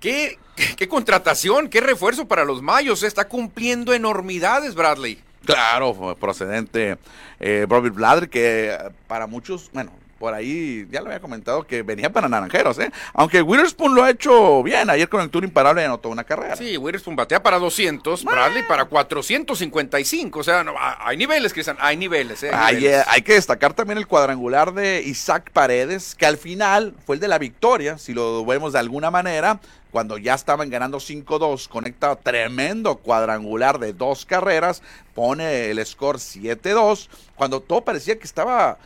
qué, 0.00 0.40
qué, 0.76 0.88
contratación, 0.88 1.68
qué 1.68 1.80
refuerzo 1.80 2.26
para 2.26 2.44
los 2.44 2.62
Mayos, 2.62 3.04
está 3.04 3.28
cumpliendo 3.28 3.94
enormidades 3.94 4.74
Bradley. 4.74 5.22
Claro, 5.44 6.16
procedente 6.18 6.98
eh, 7.38 7.64
Bobby 7.68 7.90
Bladder, 7.90 8.28
que 8.28 8.72
eh, 8.72 8.78
para 9.06 9.28
muchos, 9.28 9.70
bueno, 9.72 9.92
por 10.18 10.34
ahí 10.34 10.86
ya 10.90 11.00
lo 11.00 11.06
había 11.06 11.20
comentado 11.20 11.64
que 11.64 11.82
venía 11.82 12.10
para 12.10 12.28
Naranjeros, 12.28 12.78
¿eh? 12.78 12.90
Aunque 13.14 13.40
Witherspoon 13.42 13.94
lo 13.94 14.02
ha 14.02 14.10
hecho 14.10 14.62
bien, 14.62 14.90
ayer 14.90 15.08
con 15.08 15.20
el 15.20 15.30
tour 15.30 15.44
imparable 15.44 15.84
anotó 15.84 16.08
una 16.08 16.24
carrera. 16.24 16.56
Sí, 16.56 16.76
Witherspoon 16.76 17.16
batea 17.16 17.42
para 17.42 17.58
200, 17.58 18.24
Bradley 18.24 18.62
para 18.66 18.86
455, 18.86 20.38
o 20.40 20.42
sea, 20.44 20.64
no, 20.64 20.74
hay 20.78 21.16
niveles, 21.16 21.52
Cristian, 21.52 21.76
hay 21.80 21.96
niveles, 21.96 22.42
¿eh? 22.42 22.50
hay 22.52 22.76
Hay, 22.76 22.80
niveles. 22.82 23.00
eh, 23.00 23.04
hay 23.08 23.22
que 23.22 23.34
destacar 23.34 23.74
también 23.74 23.98
el 23.98 24.06
cuadrangular 24.06 24.72
de 24.74 25.02
Isaac 25.02 25.50
Paredes, 25.52 26.14
que 26.14 26.26
al 26.26 26.36
final 26.36 26.94
fue 27.06 27.16
el 27.16 27.20
de 27.20 27.28
la 27.28 27.38
victoria, 27.38 27.98
si 27.98 28.12
lo 28.14 28.44
vemos 28.44 28.72
de 28.72 28.78
alguna 28.80 29.10
manera, 29.10 29.60
cuando 29.90 30.18
ya 30.18 30.34
estaban 30.34 30.68
ganando 30.68 30.98
5-2, 30.98 31.68
conecta 31.68 32.14
tremendo 32.16 32.96
cuadrangular 32.96 33.78
de 33.78 33.92
dos 33.94 34.26
carreras, 34.26 34.82
pone 35.14 35.70
el 35.70 35.84
score 35.86 36.18
7-2, 36.18 37.08
cuando 37.36 37.60
todo 37.60 37.82
parecía 37.82 38.18
que 38.18 38.24
estaba 38.24 38.78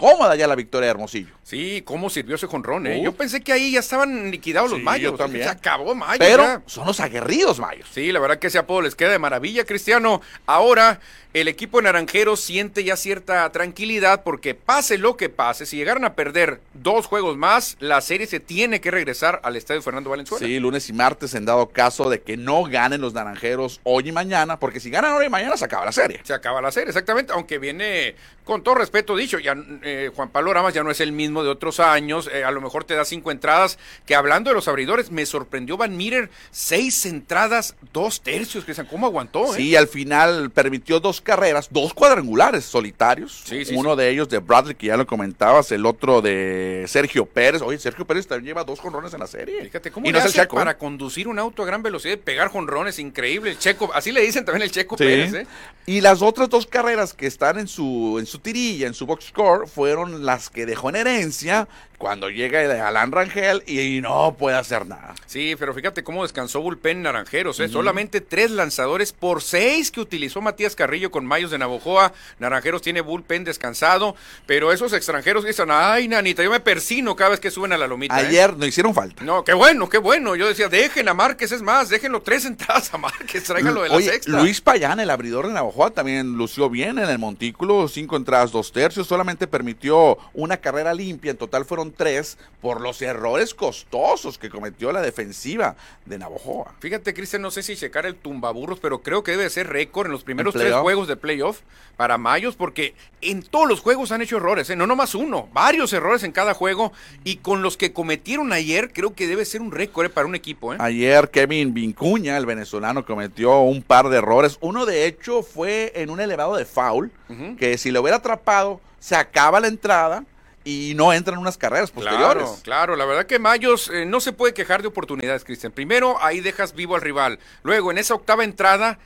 cómoda 0.00 0.34
ya 0.34 0.46
la 0.46 0.54
victoria 0.54 0.86
de 0.86 0.90
Hermosillo. 0.92 1.34
Sí, 1.42 1.82
cómo 1.84 2.08
sirvió 2.08 2.36
ese 2.36 2.46
jonrón, 2.46 2.86
¿eh? 2.86 3.02
Yo 3.02 3.12
pensé 3.12 3.42
que 3.42 3.52
ahí 3.52 3.72
ya 3.72 3.80
estaban 3.80 4.30
liquidados 4.30 4.70
los 4.70 4.80
mayos. 4.80 5.12
yo 5.12 5.18
también. 5.18 5.44
Se 5.44 5.50
acabó 5.50 5.94
mayo. 5.94 6.18
Pero 6.18 6.42
ya. 6.42 6.62
son 6.64 6.86
los 6.86 7.00
aguerridos 7.00 7.58
mayos. 7.58 7.86
Sí, 7.92 8.10
la 8.10 8.18
verdad 8.18 8.38
que 8.38 8.46
ese 8.46 8.56
apodo 8.56 8.80
les 8.80 8.94
queda 8.94 9.10
de 9.10 9.18
maravilla, 9.18 9.64
Cristiano. 9.64 10.22
Ahora 10.46 11.00
el 11.32 11.46
equipo 11.48 11.78
de 11.78 11.84
Naranjeros 11.84 12.40
siente 12.40 12.82
ya 12.82 12.96
cierta 12.96 13.50
tranquilidad 13.52 14.22
porque 14.24 14.54
pase 14.54 14.98
lo 14.98 15.16
que 15.16 15.28
pase, 15.28 15.64
si 15.64 15.76
llegaran 15.76 16.04
a 16.04 16.14
perder 16.14 16.60
dos 16.74 17.06
juegos 17.06 17.36
más, 17.36 17.76
la 17.78 18.00
serie 18.00 18.26
se 18.26 18.40
tiene 18.40 18.80
que 18.80 18.90
regresar 18.90 19.40
al 19.44 19.54
estadio 19.56 19.80
Fernando 19.82 20.10
Valenzuela. 20.10 20.44
Sí, 20.44 20.58
lunes 20.58 20.88
y 20.88 20.92
martes 20.92 21.34
en 21.34 21.44
dado 21.44 21.68
caso 21.68 22.10
de 22.10 22.20
que 22.20 22.36
no 22.36 22.64
ganen 22.64 23.00
los 23.00 23.14
naranjeros 23.14 23.80
hoy 23.84 24.08
y 24.08 24.12
mañana, 24.12 24.58
porque 24.58 24.80
si 24.80 24.90
ganan 24.90 25.12
hoy 25.12 25.26
y 25.26 25.28
mañana 25.28 25.56
se 25.56 25.64
acaba 25.64 25.84
la 25.84 25.92
serie. 25.92 26.20
Se 26.24 26.34
acaba 26.34 26.60
la 26.60 26.72
serie, 26.72 26.88
exactamente, 26.88 27.32
aunque 27.32 27.58
viene, 27.58 28.16
con 28.44 28.62
todo 28.64 28.74
respeto 28.74 29.16
dicho, 29.16 29.38
ya 29.38 29.54
eh, 29.82 30.10
Juan 30.14 30.30
Pablo 30.30 30.52
Ramas 30.52 30.74
ya 30.74 30.82
no 30.82 30.90
es 30.90 31.00
el 31.00 31.12
mismo 31.12 31.44
de 31.44 31.50
otros 31.50 31.78
años, 31.78 32.28
eh, 32.32 32.42
a 32.42 32.50
lo 32.50 32.60
mejor 32.60 32.84
te 32.84 32.94
da 32.94 33.04
cinco 33.04 33.30
entradas, 33.30 33.78
que 34.04 34.16
hablando 34.16 34.50
de 34.50 34.54
los 34.54 34.66
abridores, 34.66 35.10
me 35.12 35.24
sorprendió 35.26 35.76
Van 35.76 35.96
Meter, 35.96 36.30
seis 36.50 37.06
entradas, 37.06 37.76
dos 37.92 38.20
tercios, 38.20 38.64
Cristian, 38.64 38.88
¿cómo 38.90 39.06
aguantó? 39.06 39.54
eh? 39.54 39.56
Sí, 39.56 39.76
al 39.76 39.86
final 39.86 40.50
permitió 40.50 40.98
dos 40.98 41.19
carreras, 41.20 41.68
dos 41.70 41.94
cuadrangulares 41.94 42.64
solitarios. 42.64 43.42
Sí, 43.44 43.64
sí, 43.64 43.74
Uno 43.74 43.96
de 43.96 44.10
ellos 44.10 44.28
de 44.28 44.38
Bradley, 44.38 44.74
que 44.74 44.86
ya 44.86 44.96
lo 44.96 45.06
comentabas, 45.06 45.70
el 45.72 45.86
otro 45.86 46.20
de 46.22 46.84
Sergio 46.88 47.26
Pérez. 47.26 47.62
Oye, 47.62 47.78
Sergio 47.78 48.06
Pérez 48.06 48.26
también 48.26 48.46
lleva 48.46 48.64
dos 48.64 48.80
jonrones 48.80 49.12
en 49.14 49.20
la 49.20 49.26
serie. 49.26 49.62
Fíjate 49.62 49.90
cómo 49.90 50.06
y 50.06 50.12
le 50.12 50.18
no 50.18 50.24
hace 50.24 50.34
Checo. 50.34 50.56
para 50.56 50.72
¿eh? 50.72 50.76
conducir 50.76 51.28
un 51.28 51.38
auto 51.38 51.62
a 51.62 51.66
gran 51.66 51.82
velocidad 51.82 52.14
y 52.14 52.16
pegar 52.18 52.48
jonrones, 52.48 52.98
increíble. 52.98 53.50
El 53.50 53.58
Checo, 53.58 53.90
así 53.94 54.12
le 54.12 54.22
dicen 54.22 54.44
también 54.44 54.62
el 54.62 54.70
Checo. 54.70 54.96
Pérez, 54.96 55.34
¿eh? 55.34 55.46
Y 55.86 56.00
las 56.00 56.22
otras 56.22 56.48
dos 56.48 56.66
carreras 56.66 57.14
que 57.14 57.26
están 57.26 57.58
en 57.58 57.68
su, 57.68 58.16
en 58.18 58.26
su 58.26 58.38
tirilla, 58.38 58.86
en 58.86 58.94
su 58.94 59.06
box 59.06 59.26
score, 59.26 59.66
fueron 59.66 60.24
las 60.24 60.50
que 60.50 60.66
dejó 60.66 60.90
en 60.90 60.96
herencia 60.96 61.68
cuando 62.00 62.30
llega 62.30 62.88
Alan 62.88 63.12
Rangel 63.12 63.62
y, 63.66 64.00
no 64.00 64.34
puede 64.38 64.56
hacer 64.56 64.86
nada. 64.86 65.14
Sí, 65.26 65.54
pero 65.58 65.74
fíjate 65.74 66.02
cómo 66.02 66.22
descansó 66.22 66.62
Bullpen 66.62 67.02
Naranjeros, 67.02 67.60
¿eh? 67.60 67.68
Solamente 67.68 68.22
tres 68.22 68.50
lanzadores 68.50 69.12
por 69.12 69.42
seis 69.42 69.90
que 69.90 70.00
utilizó 70.00 70.40
Matías 70.40 70.74
Carrillo 70.74 71.10
con 71.10 71.26
Mayos 71.26 71.50
de 71.50 71.58
Navojoa. 71.58 72.14
Naranjeros 72.38 72.80
tiene 72.80 73.02
Bullpen 73.02 73.44
descansado, 73.44 74.16
pero 74.46 74.72
esos 74.72 74.94
extranjeros 74.94 75.44
dicen, 75.44 75.68
ay, 75.70 76.08
nanita, 76.08 76.42
yo 76.42 76.50
me 76.50 76.60
persino 76.60 77.14
cada 77.14 77.30
vez 77.30 77.40
que 77.40 77.50
suben 77.50 77.74
a 77.74 77.76
la 77.76 77.86
lomita. 77.86 78.18
¿eh?". 78.18 78.28
Ayer 78.28 78.56
no 78.56 78.64
hicieron 78.64 78.94
falta. 78.94 79.22
No, 79.22 79.44
qué 79.44 79.52
bueno, 79.52 79.90
qué 79.90 79.98
bueno. 79.98 80.36
Yo 80.36 80.48
decía, 80.48 80.70
dejen 80.70 81.06
a 81.06 81.12
Márquez, 81.12 81.52
es 81.52 81.60
más, 81.60 81.90
déjenlo 81.90 82.22
tres 82.22 82.46
entradas 82.46 82.94
a 82.94 82.96
Márquez, 82.96 83.44
tráiganlo 83.44 83.82
de 83.82 83.90
la 83.90 83.96
Oye, 83.96 84.10
sexta. 84.10 84.40
Luis 84.40 84.62
Payán, 84.62 85.00
el 85.00 85.10
abridor 85.10 85.48
de 85.48 85.52
Navajoa, 85.52 85.90
también 85.90 86.32
lució 86.38 86.70
bien 86.70 86.98
en 86.98 87.10
el 87.10 87.18
montículo, 87.18 87.88
cinco 87.88 88.16
entradas, 88.16 88.52
dos 88.52 88.72
tercios, 88.72 89.06
solamente 89.06 89.46
permitió 89.46 90.16
una 90.32 90.56
carrera 90.56 90.94
limpia, 90.94 91.32
en 91.32 91.36
total 91.36 91.66
fueron 91.66 91.89
tres, 91.90 92.38
por 92.60 92.80
los 92.80 93.00
errores 93.02 93.54
costosos 93.54 94.38
que 94.38 94.50
cometió 94.50 94.92
la 94.92 95.00
defensiva 95.00 95.76
de 96.04 96.18
Navajoa. 96.18 96.74
Fíjate, 96.80 97.14
Cristian, 97.14 97.42
no 97.42 97.50
sé 97.50 97.62
si 97.62 97.76
checar 97.76 98.06
el 98.06 98.16
tumbaburros, 98.16 98.80
pero 98.80 99.02
creo 99.02 99.22
que 99.22 99.32
debe 99.32 99.48
ser 99.50 99.68
récord 99.68 100.06
en 100.06 100.12
los 100.12 100.24
primeros 100.24 100.54
¿En 100.54 100.60
tres 100.60 100.74
juegos 100.74 101.08
de 101.08 101.16
playoff 101.16 101.60
para 101.96 102.18
Mayos, 102.18 102.56
porque 102.56 102.94
en 103.20 103.42
todos 103.42 103.68
los 103.68 103.80
juegos 103.80 104.12
han 104.12 104.22
hecho 104.22 104.38
errores, 104.38 104.70
¿eh? 104.70 104.76
no 104.76 104.86
nomás 104.86 105.14
uno, 105.14 105.48
varios 105.52 105.92
errores 105.92 106.22
en 106.22 106.32
cada 106.32 106.54
juego, 106.54 106.92
y 107.24 107.36
con 107.36 107.62
los 107.62 107.76
que 107.76 107.92
cometieron 107.92 108.52
ayer, 108.52 108.92
creo 108.92 109.14
que 109.14 109.26
debe 109.26 109.44
ser 109.44 109.60
un 109.62 109.72
récord 109.72 110.06
¿eh? 110.06 110.10
para 110.10 110.26
un 110.26 110.34
equipo. 110.34 110.74
¿eh? 110.74 110.78
Ayer 110.80 111.30
Kevin 111.30 111.74
Vincuña, 111.74 112.36
el 112.36 112.46
venezolano, 112.46 113.04
cometió 113.04 113.60
un 113.60 113.82
par 113.82 114.08
de 114.08 114.18
errores. 114.18 114.58
Uno 114.60 114.86
de 114.86 115.06
hecho 115.06 115.42
fue 115.42 115.92
en 115.94 116.10
un 116.10 116.20
elevado 116.20 116.56
de 116.56 116.64
foul, 116.64 117.10
que 117.58 117.78
si 117.78 117.90
lo 117.90 118.00
hubiera 118.00 118.16
atrapado, 118.16 118.80
se 118.98 119.14
acaba 119.14 119.60
la 119.60 119.68
entrada 119.68 120.24
y 120.64 120.92
no 120.94 121.12
entran 121.12 121.38
unas 121.38 121.56
carreras 121.56 121.90
posteriores. 121.90 122.42
Claro, 122.42 122.58
claro, 122.62 122.96
la 122.96 123.04
verdad 123.04 123.26
que 123.26 123.38
Mayos 123.38 123.90
eh, 123.92 124.04
no 124.04 124.20
se 124.20 124.32
puede 124.32 124.54
quejar 124.54 124.82
de 124.82 124.88
oportunidades, 124.88 125.44
Cristian. 125.44 125.72
Primero, 125.72 126.22
ahí 126.22 126.40
dejas 126.40 126.74
vivo 126.74 126.94
al 126.94 127.00
rival. 127.00 127.38
Luego, 127.62 127.90
en 127.90 127.98
esa 127.98 128.14
octava 128.14 128.44
entrada, 128.44 128.98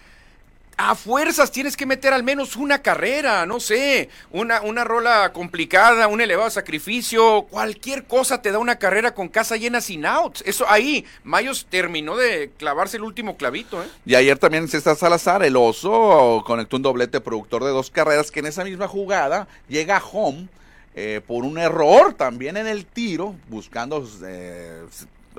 a 0.77 0.95
fuerzas 0.95 1.53
tienes 1.53 1.77
que 1.77 1.87
meter 1.87 2.13
al 2.13 2.25
menos 2.25 2.57
una 2.57 2.83
carrera, 2.83 3.47
no 3.47 3.61
sé, 3.61 4.09
una, 4.33 4.61
una 4.63 4.83
rola 4.83 5.33
complicada, 5.33 6.09
un 6.09 6.21
elevado 6.21 6.51
sacrificio, 6.51 7.43
cualquier 7.49 8.05
cosa 8.05 8.43
te 8.43 8.51
da 8.51 8.59
una 8.59 8.77
carrera 8.77 9.15
con 9.15 9.29
casa 9.29 9.57
llena 9.57 9.81
sin 9.81 10.05
outs. 10.05 10.43
Eso 10.47 10.69
ahí, 10.69 11.07
Mayos 11.23 11.67
terminó 11.71 12.17
de 12.17 12.51
clavarse 12.59 12.97
el 12.97 13.05
último 13.05 13.37
clavito, 13.37 13.83
¿eh? 13.83 13.87
Y 14.05 14.17
ayer 14.17 14.39
también 14.39 14.67
César 14.69 14.97
Salazar, 14.97 15.45
el 15.45 15.57
oso, 15.57 16.43
conectó 16.45 16.77
un 16.77 16.83
doblete 16.83 17.21
productor 17.21 17.63
de 17.63 17.71
dos 17.71 17.91
carreras 17.91 18.31
que 18.31 18.41
en 18.41 18.47
esa 18.47 18.65
misma 18.65 18.89
jugada 18.89 19.47
llega 19.69 19.97
a 19.99 20.03
home 20.05 20.49
eh, 20.95 21.21
por 21.27 21.45
un 21.45 21.59
error 21.59 22.15
también 22.15 22.57
en 22.57 22.67
el 22.67 22.87
tiro, 22.87 23.35
buscando 23.49 24.07
eh, 24.25 24.85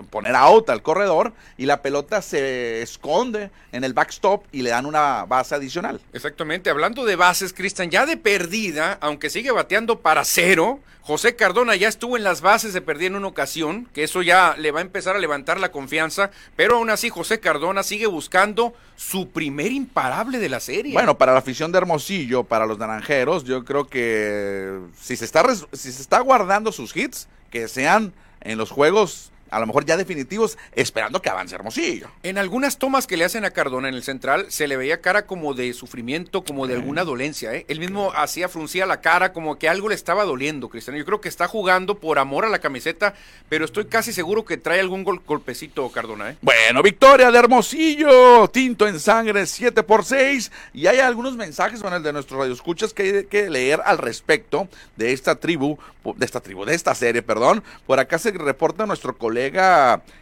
poner 0.04 0.36
out 0.36 0.70
al 0.70 0.82
corredor 0.82 1.34
y 1.58 1.66
la 1.66 1.82
pelota 1.82 2.22
se 2.22 2.82
esconde 2.82 3.52
en 3.72 3.84
el 3.84 3.94
backstop 3.94 4.44
y 4.52 4.62
le 4.62 4.70
dan 4.72 4.86
una 4.86 5.26
base 5.26 5.56
adicional. 5.56 6.02
Exactamente, 6.14 6.70
hablando 6.70 7.06
de 7.06 7.16
bases, 7.16 7.54
Cristian, 7.54 7.90
ya 7.90 8.06
de 8.06 8.18
perdida, 8.18 8.98
aunque 9.02 9.30
sigue 9.30 9.52
bateando 9.52 10.00
para 10.00 10.26
cero, 10.26 10.80
José 11.02 11.36
Cardona 11.36 11.76
ya 11.76 11.88
estuvo 11.88 12.18
en 12.18 12.24
las 12.24 12.42
bases 12.42 12.74
de 12.74 12.82
perdida 12.82 13.08
en 13.08 13.16
una 13.16 13.28
ocasión, 13.28 13.88
que 13.94 14.04
eso 14.04 14.24
ya 14.24 14.56
le 14.58 14.72
va 14.72 14.80
a 14.80 14.82
empezar 14.82 15.16
a 15.16 15.20
levantar 15.20 15.60
la 15.60 15.72
confianza, 15.72 16.32
pero 16.56 16.78
aún 16.78 16.90
así 16.90 17.10
José 17.10 17.40
Cardona 17.40 17.84
sigue 17.84 18.08
buscando 18.08 18.74
su 18.96 19.30
primer 19.30 19.72
imparable 19.72 20.40
de 20.40 20.50
la 20.50 20.60
serie. 20.60 20.94
Bueno, 20.94 21.16
para 21.16 21.34
la 21.34 21.40
afición 21.40 21.72
de 21.72 21.78
Hermosillo, 21.78 22.44
para 22.44 22.66
los 22.66 22.80
naranjeros, 22.80 23.44
yo 23.44 23.64
creo 23.64 23.88
que 23.88 24.80
si 25.00 25.16
se 25.16 25.26
está, 25.26 25.46
si 25.74 25.92
se 25.92 26.02
está 26.02 26.22
guardando 26.22 26.72
sus 26.72 26.96
hits, 26.96 27.28
que 27.52 27.68
sean 27.68 28.12
en 28.42 28.58
los 28.58 28.72
juegos 28.72 29.32
a 29.52 29.60
lo 29.60 29.68
mejor 29.68 29.86
ya 29.86 29.96
definitivos, 29.98 30.58
esperando 30.74 31.22
que 31.22 31.30
avance 31.30 31.56
Hermosillo. 31.56 32.10
En 32.24 32.38
algunas 32.38 32.78
tomas 32.78 33.08
que 33.08 33.16
le 33.18 33.26
hacen 33.26 33.46
a 33.46 33.52
Cardona 33.52 33.88
en 33.90 33.96
el 33.96 34.04
central, 34.04 34.48
se 34.50 34.68
le 34.68 34.76
veía 34.78 35.02
cara 35.02 35.26
como 35.26 35.54
de 35.54 35.72
sufrimiento, 35.74 36.44
como 36.44 36.68
de 36.68 36.74
alguna 36.76 37.04
dolencia. 37.04 37.54
¿eh? 37.54 37.66
Él 37.68 37.80
mismo 37.80 38.12
hacía 38.16 38.50
fruncía 38.50 38.86
la 38.86 39.02
cara, 39.02 39.34
como 39.34 39.58
que 39.60 39.70
algo 39.70 39.90
le 39.90 39.96
estaba 39.96 40.24
doliendo, 40.26 40.70
Cristiano. 40.70 40.98
Yo 40.98 41.06
creo 41.06 41.22
que 41.22 41.30
está 41.30 41.48
jugando 41.48 42.00
por 42.00 42.18
amor 42.20 42.44
a 42.46 42.50
la 42.50 42.60
camiseta, 42.60 43.14
pero 43.48 43.66
estoy 43.66 43.86
casi 43.86 44.12
seguro 44.14 44.46
que 44.46 44.58
trae 44.58 44.80
algún 44.80 45.04
gol- 45.04 45.22
golpecito 45.26 45.90
Cardona. 45.92 46.32
¿eh? 46.32 46.38
Bueno, 46.42 46.82
victoria 46.82 47.30
de 47.32 47.38
Hermosillo, 47.38 48.48
tinto 48.50 48.88
en 48.88 49.00
sangre, 49.00 49.46
7 49.46 49.84
por 49.84 50.04
6. 50.06 50.52
Y 50.74 50.88
hay 50.88 51.00
algunos 51.00 51.36
mensajes, 51.36 51.82
bueno, 51.82 51.98
el 51.98 52.04
de 52.04 52.14
nuestros 52.14 52.40
radioescuchas 52.40 52.94
que 52.94 53.04
hay 53.04 53.26
que 53.26 53.50
leer 53.50 53.82
al 53.86 54.00
respecto 54.00 54.68
de 54.96 55.14
esta 55.14 55.36
tribu, 55.36 55.78
de 56.16 56.26
esta 56.26 56.40
tribu, 56.42 56.66
de 56.66 56.74
esta 56.74 56.96
serie, 56.96 57.22
perdón. 57.22 57.64
Por 57.86 58.00
acá 58.00 58.18
se 58.18 58.32
reporta 58.32 58.86
nuestro 58.86 59.16
colega 59.18 59.35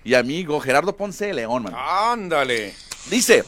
y 0.03 0.13
amigo 0.13 0.59
Gerardo 0.59 0.95
Ponce 0.95 1.27
de 1.27 1.33
León, 1.33 1.63
man. 1.63 1.73
Ándale. 1.75 2.73
Dice, 3.09 3.43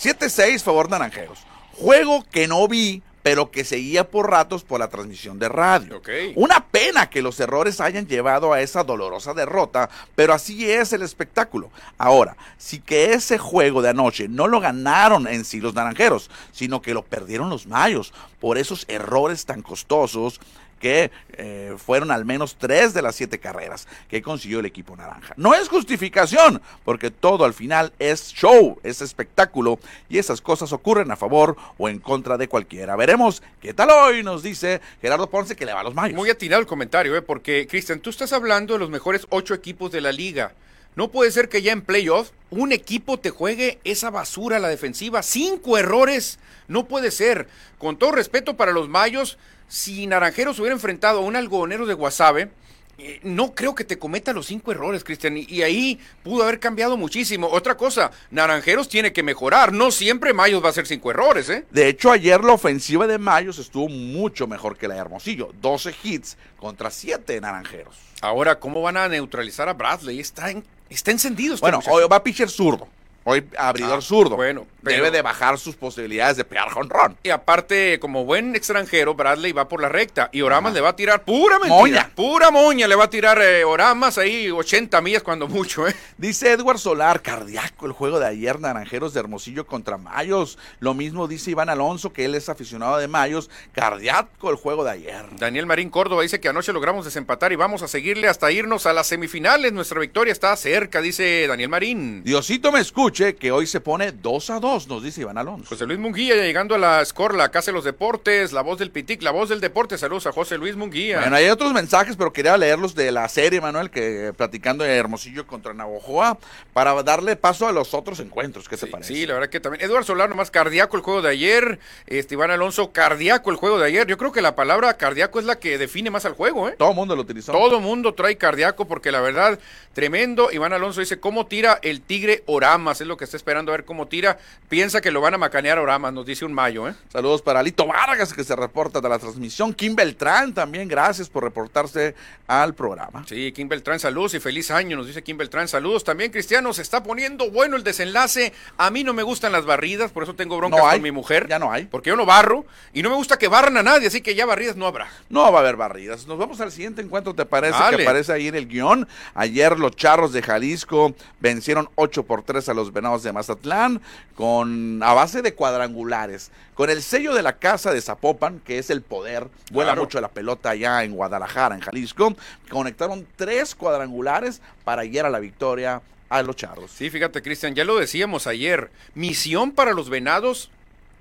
7-6 0.00 0.62
favor 0.62 0.88
naranjeros. 0.88 1.40
Juego 1.72 2.24
que 2.30 2.46
no 2.46 2.66
vi, 2.68 3.02
pero 3.22 3.50
que 3.50 3.64
seguía 3.64 4.08
por 4.08 4.30
ratos 4.30 4.64
por 4.64 4.80
la 4.80 4.88
transmisión 4.88 5.38
de 5.38 5.48
radio. 5.48 6.00
Una 6.36 6.64
pena 6.66 7.10
que 7.10 7.22
los 7.22 7.38
errores 7.40 7.80
hayan 7.80 8.06
llevado 8.06 8.52
a 8.52 8.60
esa 8.60 8.82
dolorosa 8.84 9.34
derrota, 9.34 9.90
pero 10.14 10.32
así 10.32 10.70
es 10.70 10.92
el 10.92 11.02
espectáculo. 11.02 11.70
Ahora, 11.98 12.36
si 12.56 12.80
que 12.80 13.12
ese 13.12 13.38
juego 13.38 13.82
de 13.82 13.90
anoche 13.90 14.28
no 14.28 14.48
lo 14.48 14.60
ganaron 14.60 15.26
en 15.26 15.44
sí 15.44 15.60
los 15.60 15.74
naranjeros, 15.74 16.30
sino 16.52 16.80
que 16.80 16.94
lo 16.94 17.02
perdieron 17.02 17.50
los 17.50 17.66
mayos 17.66 18.12
por 18.40 18.58
esos 18.58 18.86
errores 18.88 19.44
tan 19.44 19.62
costosos 19.62 20.40
que 20.80 21.12
eh, 21.34 21.74
fueron 21.76 22.10
al 22.10 22.24
menos 22.24 22.56
tres 22.58 22.92
de 22.92 23.02
las 23.02 23.14
siete 23.14 23.38
carreras 23.38 23.86
que 24.08 24.22
consiguió 24.22 24.58
el 24.58 24.66
equipo 24.66 24.96
naranja. 24.96 25.34
No 25.36 25.54
es 25.54 25.68
justificación, 25.68 26.60
porque 26.84 27.12
todo 27.12 27.44
al 27.44 27.54
final 27.54 27.92
es 28.00 28.32
show, 28.32 28.80
es 28.82 29.00
espectáculo, 29.00 29.78
y 30.08 30.18
esas 30.18 30.40
cosas 30.40 30.72
ocurren 30.72 31.12
a 31.12 31.16
favor 31.16 31.56
o 31.78 31.88
en 31.88 32.00
contra 32.00 32.36
de 32.36 32.48
cualquiera. 32.48 32.96
Veremos 32.96 33.42
qué 33.60 33.74
tal 33.74 33.90
hoy, 33.90 34.24
nos 34.24 34.42
dice 34.42 34.80
Gerardo 35.00 35.30
Ponce, 35.30 35.54
que 35.54 35.66
le 35.66 35.72
va 35.72 35.80
a 35.80 35.84
los 35.84 35.94
mayos. 35.94 36.16
Muy 36.16 36.30
atinado 36.30 36.60
el 36.60 36.66
comentario, 36.66 37.14
¿eh? 37.16 37.22
porque, 37.22 37.66
Cristian, 37.68 38.00
tú 38.00 38.10
estás 38.10 38.32
hablando 38.32 38.74
de 38.74 38.80
los 38.80 38.90
mejores 38.90 39.26
ocho 39.30 39.54
equipos 39.54 39.92
de 39.92 40.00
la 40.00 40.10
liga. 40.10 40.54
No 40.96 41.10
puede 41.10 41.30
ser 41.30 41.48
que 41.48 41.62
ya 41.62 41.72
en 41.72 41.82
playoff 41.82 42.30
un 42.50 42.72
equipo 42.72 43.18
te 43.18 43.30
juegue 43.30 43.78
esa 43.84 44.10
basura 44.10 44.56
a 44.56 44.60
la 44.60 44.68
defensiva. 44.68 45.22
Cinco 45.22 45.78
errores. 45.78 46.38
No 46.68 46.86
puede 46.88 47.10
ser. 47.10 47.46
Con 47.78 47.96
todo 47.96 48.12
respeto 48.12 48.56
para 48.56 48.72
los 48.72 48.88
mayos, 48.88 49.38
si 49.68 50.06
Naranjeros 50.06 50.58
hubiera 50.58 50.74
enfrentado 50.74 51.20
a 51.20 51.22
un 51.22 51.36
algodonero 51.36 51.86
de 51.86 51.94
Guasave, 51.94 52.50
eh, 52.98 53.18
no 53.22 53.54
creo 53.54 53.74
que 53.74 53.84
te 53.84 53.98
cometa 53.98 54.32
los 54.34 54.46
cinco 54.46 54.72
errores, 54.72 55.04
Cristian. 55.04 55.36
Y, 55.38 55.46
y 55.48 55.62
ahí 55.62 55.98
pudo 56.22 56.42
haber 56.42 56.58
cambiado 56.60 56.96
muchísimo. 56.98 57.46
Otra 57.48 57.76
cosa, 57.76 58.10
Naranjeros 58.30 58.88
tiene 58.88 59.12
que 59.12 59.22
mejorar. 59.22 59.72
No 59.72 59.90
siempre 59.92 60.34
Mayos 60.34 60.62
va 60.62 60.66
a 60.66 60.70
hacer 60.70 60.86
cinco 60.88 61.10
errores, 61.12 61.48
¿eh? 61.48 61.64
De 61.70 61.88
hecho, 61.88 62.10
ayer 62.10 62.42
la 62.44 62.52
ofensiva 62.52 63.06
de 63.06 63.16
Mayos 63.18 63.58
estuvo 63.58 63.88
mucho 63.88 64.46
mejor 64.48 64.76
que 64.76 64.86
la 64.88 64.94
de 64.94 65.00
Hermosillo. 65.00 65.50
12 65.62 65.94
hits 66.02 66.36
contra 66.58 66.90
7 66.90 67.32
de 67.32 67.40
naranjeros. 67.40 67.94
Ahora, 68.20 68.58
¿cómo 68.58 68.82
van 68.82 68.98
a 68.98 69.08
neutralizar 69.08 69.68
a 69.68 69.72
Bradley? 69.72 70.20
Está, 70.20 70.50
en- 70.50 70.64
está 70.94 71.10
encendido 71.10 71.54
este 71.54 71.64
Bueno, 71.64 71.78
muchacho. 71.78 72.08
va 72.08 72.22
pitcher 72.22 72.48
zurdo. 72.50 72.86
Hoy 73.24 73.46
abridor 73.58 73.98
Ah, 73.98 74.02
zurdo. 74.02 74.36
bueno, 74.36 74.66
pero- 74.82 74.96
Debe 74.96 75.10
de 75.10 75.20
bajar 75.22 75.58
sus 75.58 75.76
posibilidades 75.76 76.36
de 76.38 76.44
pegar 76.44 76.70
jonrón. 76.70 77.16
Y 77.22 77.28
aparte, 77.30 77.98
como 78.00 78.24
buen 78.24 78.56
extranjero, 78.56 79.14
Bradley 79.14 79.52
va 79.52 79.68
por 79.68 79.82
la 79.82 79.88
recta 79.90 80.30
y 80.32 80.40
Oramas 80.40 80.72
le 80.72 80.80
va 80.80 80.90
a 80.90 80.96
tirar 80.96 81.22
pura 81.24 81.58
mentira. 81.58 81.76
Moña. 81.76 82.10
Pura 82.14 82.50
moña 82.50 82.88
le 82.88 82.94
va 82.96 83.04
a 83.04 83.10
tirar 83.10 83.40
eh, 83.42 83.62
Oramas 83.64 84.16
ahí 84.16 84.50
80 84.50 85.00
millas 85.02 85.22
cuando 85.22 85.48
mucho, 85.48 85.86
¿eh? 85.86 85.94
Dice 86.16 86.50
Edward 86.52 86.78
Solar, 86.78 87.20
cardíaco 87.20 87.84
el 87.86 87.92
juego 87.92 88.18
de 88.18 88.26
ayer, 88.26 88.58
Naranjeros 88.58 89.12
de 89.12 89.20
Hermosillo 89.20 89.66
contra 89.66 89.98
Mayos. 89.98 90.58
Lo 90.80 90.94
mismo 90.94 91.28
dice 91.28 91.50
Iván 91.50 91.68
Alonso, 91.68 92.12
que 92.12 92.24
él 92.24 92.34
es 92.34 92.48
aficionado 92.48 92.96
de 92.96 93.06
Mayos. 93.08 93.50
Cardíaco 93.72 94.50
el 94.50 94.56
juego 94.56 94.82
de 94.84 94.90
ayer. 94.92 95.24
Daniel 95.38 95.66
Marín 95.66 95.90
Córdoba 95.90 96.22
dice 96.22 96.40
que 96.40 96.48
anoche 96.48 96.72
logramos 96.72 97.04
desempatar 97.04 97.52
y 97.52 97.56
vamos 97.56 97.82
a 97.82 97.88
seguirle 97.88 98.28
hasta 98.28 98.50
irnos 98.50 98.86
a 98.86 98.92
las 98.92 99.06
semifinales. 99.08 99.72
Nuestra 99.72 100.00
victoria 100.00 100.32
está 100.32 100.54
cerca, 100.56 101.00
dice 101.00 101.46
Daniel 101.46 101.68
Marín. 101.68 102.22
Diosito 102.24 102.72
me 102.72 102.80
que 103.12 103.50
hoy 103.52 103.66
se 103.66 103.80
pone 103.80 104.12
2 104.12 104.50
a 104.50 104.60
2, 104.60 104.88
nos 104.88 105.02
dice 105.02 105.22
Iván 105.22 105.36
Alonso. 105.36 105.66
José 105.68 105.86
Luis 105.86 105.98
Munguía 105.98 106.36
llegando 106.36 106.74
a 106.74 106.78
la 106.78 107.04
score, 107.04 107.34
la 107.34 107.50
casa 107.50 107.70
de 107.70 107.74
los 107.74 107.84
deportes, 107.84 108.52
la 108.52 108.62
voz 108.62 108.78
del 108.78 108.90
Pitic, 108.90 109.22
la 109.22 109.30
voz 109.32 109.48
del 109.48 109.60
deporte. 109.60 109.98
Saludos 109.98 110.26
a 110.26 110.32
José 110.32 110.56
Luis 110.58 110.76
Munguía. 110.76 111.20
Bueno, 111.20 111.36
hay 111.36 111.48
otros 111.48 111.72
mensajes, 111.72 112.16
pero 112.16 112.32
quería 112.32 112.56
leerlos 112.56 112.94
de 112.94 113.10
la 113.12 113.28
serie, 113.28 113.60
Manuel, 113.60 113.90
que 113.90 114.32
platicando 114.36 114.84
de 114.84 114.94
Hermosillo 114.96 115.46
contra 115.46 115.74
Navojoa, 115.74 116.38
para 116.72 117.02
darle 117.02 117.36
paso 117.36 117.66
a 117.66 117.72
los 117.72 117.94
otros 117.94 118.20
encuentros. 118.20 118.68
¿Qué 118.68 118.76
te 118.76 118.86
Sí, 118.86 118.92
parece? 118.92 119.14
sí, 119.14 119.26
la 119.26 119.34
verdad 119.34 119.48
que 119.50 119.60
también. 119.60 119.84
Eduardo 119.84 120.06
Solar, 120.06 120.28
nomás 120.28 120.50
cardíaco 120.50 120.96
el 120.96 121.02
juego 121.02 121.20
de 121.22 121.30
ayer. 121.30 121.78
Este, 122.06 122.34
Iván 122.34 122.50
Alonso, 122.50 122.92
cardíaco 122.92 123.50
el 123.50 123.56
juego 123.56 123.78
de 123.78 123.86
ayer. 123.86 124.06
Yo 124.06 124.16
creo 124.16 124.32
que 124.32 124.40
la 124.42 124.54
palabra 124.54 124.94
cardíaco 124.96 125.38
es 125.40 125.44
la 125.46 125.58
que 125.58 125.78
define 125.78 126.10
más 126.10 126.24
al 126.24 126.34
juego, 126.34 126.68
¿eh? 126.68 126.76
Todo 126.78 126.94
mundo 126.94 127.16
lo 127.16 127.22
utilizó. 127.22 127.52
Todo 127.52 127.80
mundo 127.80 128.14
trae 128.14 128.36
cardíaco 128.36 128.86
porque 128.86 129.10
la 129.10 129.20
verdad, 129.20 129.58
tremendo. 129.92 130.50
Iván 130.52 130.72
Alonso 130.72 131.00
dice, 131.00 131.18
¿cómo 131.18 131.46
tira 131.46 131.78
el 131.82 132.00
Tigre 132.02 132.42
Oramas? 132.46 132.99
Es 133.00 133.06
lo 133.06 133.16
que 133.16 133.24
está 133.24 133.36
esperando 133.36 133.72
a 133.72 133.76
ver 133.76 133.84
cómo 133.84 134.06
tira. 134.08 134.38
Piensa 134.68 135.00
que 135.00 135.10
lo 135.10 135.20
van 135.20 135.34
a 135.34 135.38
macanear 135.38 135.78
a 135.78 135.82
Oramas, 135.82 136.12
nos 136.12 136.26
dice 136.26 136.44
un 136.44 136.52
mayo, 136.52 136.88
¿eh? 136.88 136.94
Saludos 137.12 137.42
para 137.42 137.62
Lito 137.62 137.86
Vargas, 137.86 138.32
que 138.32 138.44
se 138.44 138.54
reporta 138.56 139.00
de 139.00 139.08
la 139.08 139.18
transmisión. 139.18 139.72
Kim 139.74 139.94
Beltrán 139.94 140.52
también, 140.54 140.88
gracias 140.88 141.28
por 141.28 141.44
reportarse 141.44 142.14
al 142.46 142.74
programa. 142.74 143.24
Sí, 143.26 143.52
Kim 143.52 143.68
Beltrán, 143.68 144.00
saludos 144.00 144.34
y 144.34 144.40
feliz 144.40 144.70
año, 144.70 144.96
nos 144.96 145.06
dice 145.06 145.22
Kim 145.22 145.36
Beltrán, 145.36 145.68
saludos. 145.68 146.04
También, 146.04 146.30
Cristiano, 146.30 146.72
se 146.72 146.82
está 146.82 147.02
poniendo 147.02 147.50
bueno 147.50 147.76
el 147.76 147.84
desenlace. 147.84 148.52
A 148.76 148.90
mí 148.90 149.04
no 149.04 149.12
me 149.14 149.22
gustan 149.22 149.52
las 149.52 149.64
barridas, 149.64 150.10
por 150.12 150.22
eso 150.22 150.34
tengo 150.34 150.56
broncas 150.56 150.80
No 150.80 150.88
hay, 150.88 150.98
con 150.98 151.02
mi 151.02 151.12
mujer. 151.12 151.46
ya 151.48 151.58
no 151.58 151.72
hay. 151.72 151.84
Porque 151.86 152.10
yo 152.10 152.16
no 152.16 152.26
barro 152.26 152.64
y 152.92 153.02
no 153.02 153.10
me 153.10 153.16
gusta 153.16 153.38
que 153.38 153.48
barran 153.48 153.76
a 153.76 153.82
nadie, 153.82 154.08
así 154.08 154.20
que 154.20 154.34
ya 154.34 154.46
barridas 154.46 154.76
no 154.76 154.86
habrá. 154.86 155.08
No 155.28 155.50
va 155.52 155.58
a 155.58 155.62
haber 155.62 155.76
barridas. 155.76 156.26
Nos 156.26 156.38
vamos 156.38 156.60
al 156.60 156.72
siguiente 156.72 157.02
encuentro, 157.02 157.34
¿te 157.34 157.44
parece? 157.46 157.78
Dale. 157.78 157.96
Que 157.98 158.02
aparece 158.04 158.32
ahí 158.32 158.48
en 158.48 158.54
el 158.54 158.66
guion. 158.68 159.08
Ayer 159.34 159.78
los 159.78 159.96
Charros 159.96 160.32
de 160.32 160.42
Jalisco 160.42 161.14
vencieron 161.40 161.88
8 161.94 162.24
por 162.24 162.42
3 162.42 162.68
a 162.68 162.74
los 162.74 162.89
Venados 162.92 163.22
de 163.22 163.32
Mazatlán 163.32 164.00
con 164.34 165.02
a 165.02 165.12
base 165.14 165.42
de 165.42 165.54
cuadrangulares. 165.54 166.50
Con 166.74 166.90
el 166.90 167.02
sello 167.02 167.34
de 167.34 167.42
la 167.42 167.54
casa 167.58 167.92
de 167.92 168.00
Zapopan, 168.00 168.60
que 168.60 168.78
es 168.78 168.90
el 168.90 169.02
poder, 169.02 169.48
vuela 169.70 169.90
Claro. 169.92 170.02
mucho 170.02 170.20
la 170.20 170.28
pelota 170.28 170.70
allá 170.70 171.04
en 171.04 171.12
Guadalajara, 171.14 171.74
en 171.74 171.80
Jalisco. 171.82 172.34
Conectaron 172.70 173.26
tres 173.36 173.74
cuadrangulares 173.74 174.62
para 174.84 175.04
llegar 175.04 175.26
a 175.26 175.30
la 175.30 175.40
victoria 175.40 176.00
a 176.28 176.42
los 176.42 176.56
Charros. 176.56 176.90
Sí, 176.92 177.10
fíjate, 177.10 177.42
Cristian, 177.42 177.74
ya 177.74 177.84
lo 177.84 177.96
decíamos 177.98 178.46
ayer. 178.46 178.90
Misión 179.14 179.72
para 179.72 179.92
los 179.92 180.08
venados, 180.08 180.70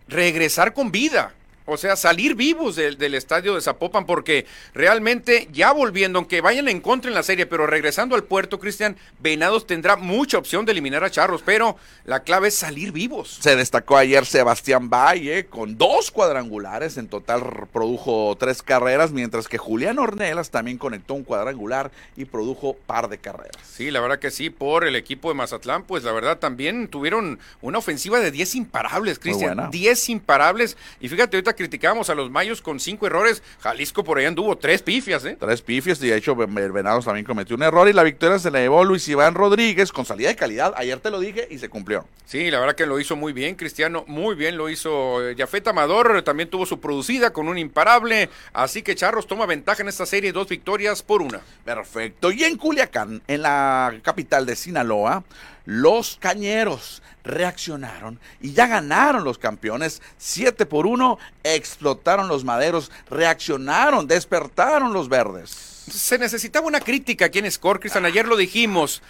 regresar 0.08 0.74
con 0.74 0.92
vida. 0.92 1.34
O 1.70 1.78
sea, 1.78 1.96
salir 1.96 2.36
vivos 2.36 2.76
del, 2.76 2.98
del 2.98 3.16
estadio 3.16 3.56
de 3.56 3.62
Zapopan, 3.62 4.06
porque 4.06 4.46
realmente 4.74 5.48
ya 5.52 5.72
volviendo, 5.72 6.20
aunque 6.20 6.42
vayan 6.42 6.68
en 6.68 6.82
contra 6.82 7.10
en 7.10 7.16
la 7.16 7.24
serie, 7.24 7.46
pero 7.46 7.68
regresando 7.68 8.16
al 8.16 8.24
puerto, 8.24 8.60
Cristian, 8.60 8.98
Venados 9.20 9.68
tendrá 9.68 9.96
mucha 9.96 10.38
opción 10.38 10.66
de 10.66 10.72
eliminar 10.72 11.04
a 11.04 11.10
Charros, 11.10 11.42
pero 11.46 11.78
la 12.06 12.24
clave 12.24 12.50
es 12.50 12.56
salir 12.56 12.92
vivos. 12.92 13.40
Se 13.42 13.56
destacó 13.56 13.98
ayer 13.98 14.26
Sebastián 14.26 14.90
Valle 14.90 15.46
con 15.46 15.78
dos 15.78 16.12
cuadrangulares, 16.12 16.98
en 16.98 17.08
total 17.08 17.68
produjo 17.72 18.36
tres 18.40 18.64
carreras, 18.64 19.12
mientras 19.12 19.48
que 19.48 19.58
Julián 19.58 20.00
Ornelas 20.00 20.50
también 20.50 20.78
conectó 20.78 21.14
un 21.14 21.24
cuadrangular 21.24 21.92
y 22.16 22.26
produjo 22.26 22.74
par 22.74 23.10
de 23.10 23.18
carreras. 23.18 23.56
Sí, 23.64 23.92
la 23.92 24.00
verdad 24.00 24.20
que 24.20 24.32
sí, 24.32 24.50
por 24.50 24.86
el 24.86 24.96
equipo 24.96 25.30
de 25.30 25.36
Mazatlán, 25.36 25.84
pues 25.84 26.04
la 26.04 26.12
verdad 26.12 26.40
también 26.40 26.88
tuvieron 26.88 27.40
una 27.62 27.78
ofensiva 27.78 28.20
de 28.20 28.32
10 28.32 28.56
imparables, 28.56 29.20
Cristian. 29.20 29.56
buena. 29.56 29.70
10 29.70 30.10
imparables. 30.10 30.78
Y 31.00 31.10
fíjate, 31.10 31.38
ahorita 31.38 31.56
criticamos 31.60 32.10
a 32.10 32.16
los 32.16 32.32
Mayos 32.32 32.62
con 32.62 32.80
cinco 32.80 33.06
errores. 33.06 33.44
Jalisco 33.60 34.06
por 34.06 34.18
ahí 34.18 34.25
anduvo 34.25 34.58
tres 34.58 34.82
pifias, 34.82 35.25
¿eh? 35.25 35.36
Tres 35.38 35.62
pifias 35.62 36.01
y 36.01 36.08
de 36.08 36.16
hecho 36.16 36.34
Ven- 36.36 36.74
Venados 36.74 37.04
también 37.04 37.25
cometió 37.25 37.58
un 37.58 37.63
error 37.63 37.89
y 37.89 37.94
la 37.94 38.04
victoria 38.04 38.39
se 38.39 38.50
la 38.50 38.60
llevó 38.60 38.86
Luis 38.86 39.06
Iván 39.10 39.36
Rodríguez 39.36 39.92
con 39.92 40.05
salida 40.05 40.29
de 40.29 40.38
calidad. 40.38 40.74
Ayer 40.77 40.98
te 41.01 41.12
lo 41.12 41.20
dije 41.20 41.50
y 41.51 41.57
se 41.57 41.68
cumplió. 41.68 42.07
Sí, 42.25 42.50
la 42.50 42.60
verdad 42.60 42.75
que 42.75 42.86
lo 42.86 42.98
hizo 43.00 43.18
muy 43.18 43.33
bien, 43.33 43.55
Cristiano, 43.55 44.05
muy 44.07 44.36
bien 44.36 44.55
lo 44.55 44.70
hizo 44.70 45.27
eh, 45.27 45.36
Jafet 45.38 45.68
Amador, 45.68 46.22
también 46.22 46.50
tuvo 46.50 46.66
su 46.66 46.79
producida 46.79 47.33
con 47.33 47.50
un 47.50 47.57
imparable, 47.57 48.29
así 48.53 48.81
que 48.83 48.96
Charros 48.96 49.27
toma 49.27 49.46
ventaja 49.46 49.81
en 49.81 49.90
esta 49.90 50.05
serie, 50.05 50.31
dos 50.31 50.48
victorias 50.48 51.03
por 51.03 51.22
una. 51.22 51.42
Perfecto. 51.66 52.31
Y 52.31 52.44
en 52.46 52.55
Culiacán, 52.55 53.22
en 53.27 53.42
la 53.42 53.94
capital 54.03 54.46
de 54.46 54.55
Sinaloa, 54.55 55.24
los 55.70 56.18
cañeros 56.20 57.03
reaccionaron 57.24 58.20
y 58.42 58.53
ya 58.53 58.66
ganaron 58.66 59.24
los 59.24 59.38
campeones 59.38 60.01
7 60.18 60.66
por 60.66 60.88
1, 60.88 61.20
explotaron 61.44 62.27
los 62.27 62.44
maderos, 62.44 62.92
reaccionaron, 63.08 64.08
despertaron 64.08 64.94
los 64.94 65.10
verdes. 65.10 65.51
Se 65.92 66.18
necesitaba 66.18 66.66
una 66.66 66.79
crítica 66.79 67.25
aquí 67.25 67.38
en 67.38 67.51
Score, 67.51 67.79
ayer 68.03 68.27
lo 68.27 68.36
dijimos. 68.36 69.03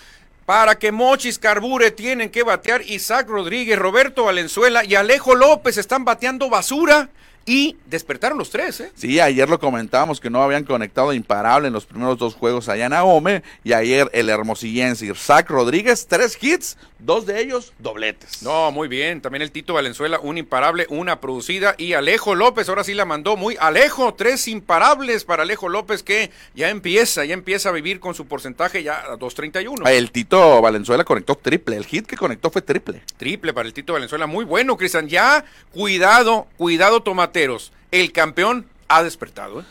Para 0.46 0.78
que 0.78 0.92
Mochis 0.92 1.40
carbure 1.40 1.92
tienen 1.92 2.30
que 2.30 2.44
batear 2.44 2.82
Isaac 2.82 3.30
Rodríguez, 3.30 3.80
Roberto 3.80 4.26
Valenzuela 4.26 4.84
y 4.84 4.96
Alejo 4.96 5.36
López 5.36 5.78
están 5.78 6.04
bateando 6.04 6.50
basura 6.50 7.08
y 7.50 7.78
despertaron 7.88 8.38
los 8.38 8.52
tres, 8.52 8.80
¿eh? 8.80 8.92
Sí, 8.94 9.20
ayer 9.20 9.50
lo 9.50 9.60
comentábamos 9.60 10.20
que 10.20 10.30
no 10.30 10.44
habían 10.44 10.66
conectado 10.66 11.14
imparable 11.14 11.68
en 11.70 11.74
los 11.74 11.88
primeros 11.88 12.20
dos 12.20 12.36
juegos 12.36 12.70
allá 12.70 12.86
en 12.86 12.94
Ahome. 12.94 13.42
Y 13.64 13.74
ayer 13.74 14.08
el 14.14 14.30
hermosillense 14.30 15.08
Isaac 15.08 15.50
Rodríguez, 15.50 16.06
tres 16.08 16.38
hits, 16.40 16.78
dos 17.00 17.26
de 17.26 17.42
ellos 17.42 17.74
dobletes. 17.80 18.44
No, 18.44 18.72
muy 18.72 18.88
bien. 18.88 19.20
También 19.20 19.42
el 19.42 19.52
Tito 19.52 19.74
Valenzuela, 19.74 20.20
un 20.20 20.38
imparable, 20.38 20.86
una 20.90 21.20
producida. 21.20 21.74
Y 21.80 21.94
Alejo 21.94 22.36
López, 22.36 22.70
ahora 22.70 22.84
sí 22.84 22.94
la 22.94 23.06
mandó 23.06 23.36
muy 23.36 23.58
Alejo. 23.60 24.14
Tres 24.14 24.48
imparables 24.48 25.24
para 25.24 25.42
Alejo 25.42 25.70
López 25.70 26.04
que 26.04 26.30
ya 26.54 26.70
empieza, 26.70 27.26
ya 27.26 27.34
empieza 27.34 27.70
a 27.70 27.72
vivir 27.72 28.00
con 28.00 28.14
su 28.14 28.28
porcentaje 28.28 28.84
ya 28.84 29.00
a 29.00 29.18
2.31. 29.18 29.90
El 29.90 30.12
Tito 30.12 30.62
Valenzuela 30.62 31.04
conectó 31.04 31.36
triple. 31.36 31.78
El 31.78 31.86
hit 31.88 32.06
que 32.06 32.16
conectó 32.16 32.52
fue 32.52 32.62
triple. 32.62 33.02
Triple 33.18 33.56
para 33.56 33.68
el 33.68 33.74
Tito 33.74 33.94
Valenzuela. 33.94 34.28
Muy 34.28 34.46
bueno, 34.46 34.78
Cristian. 34.78 35.08
Ya, 35.08 35.44
cuidado, 35.74 36.46
cuidado, 36.56 37.02
El 37.92 38.12
campeón 38.12 38.66
ha 38.90 39.02
despertado. 39.02 39.62
¿eh? 39.62 39.64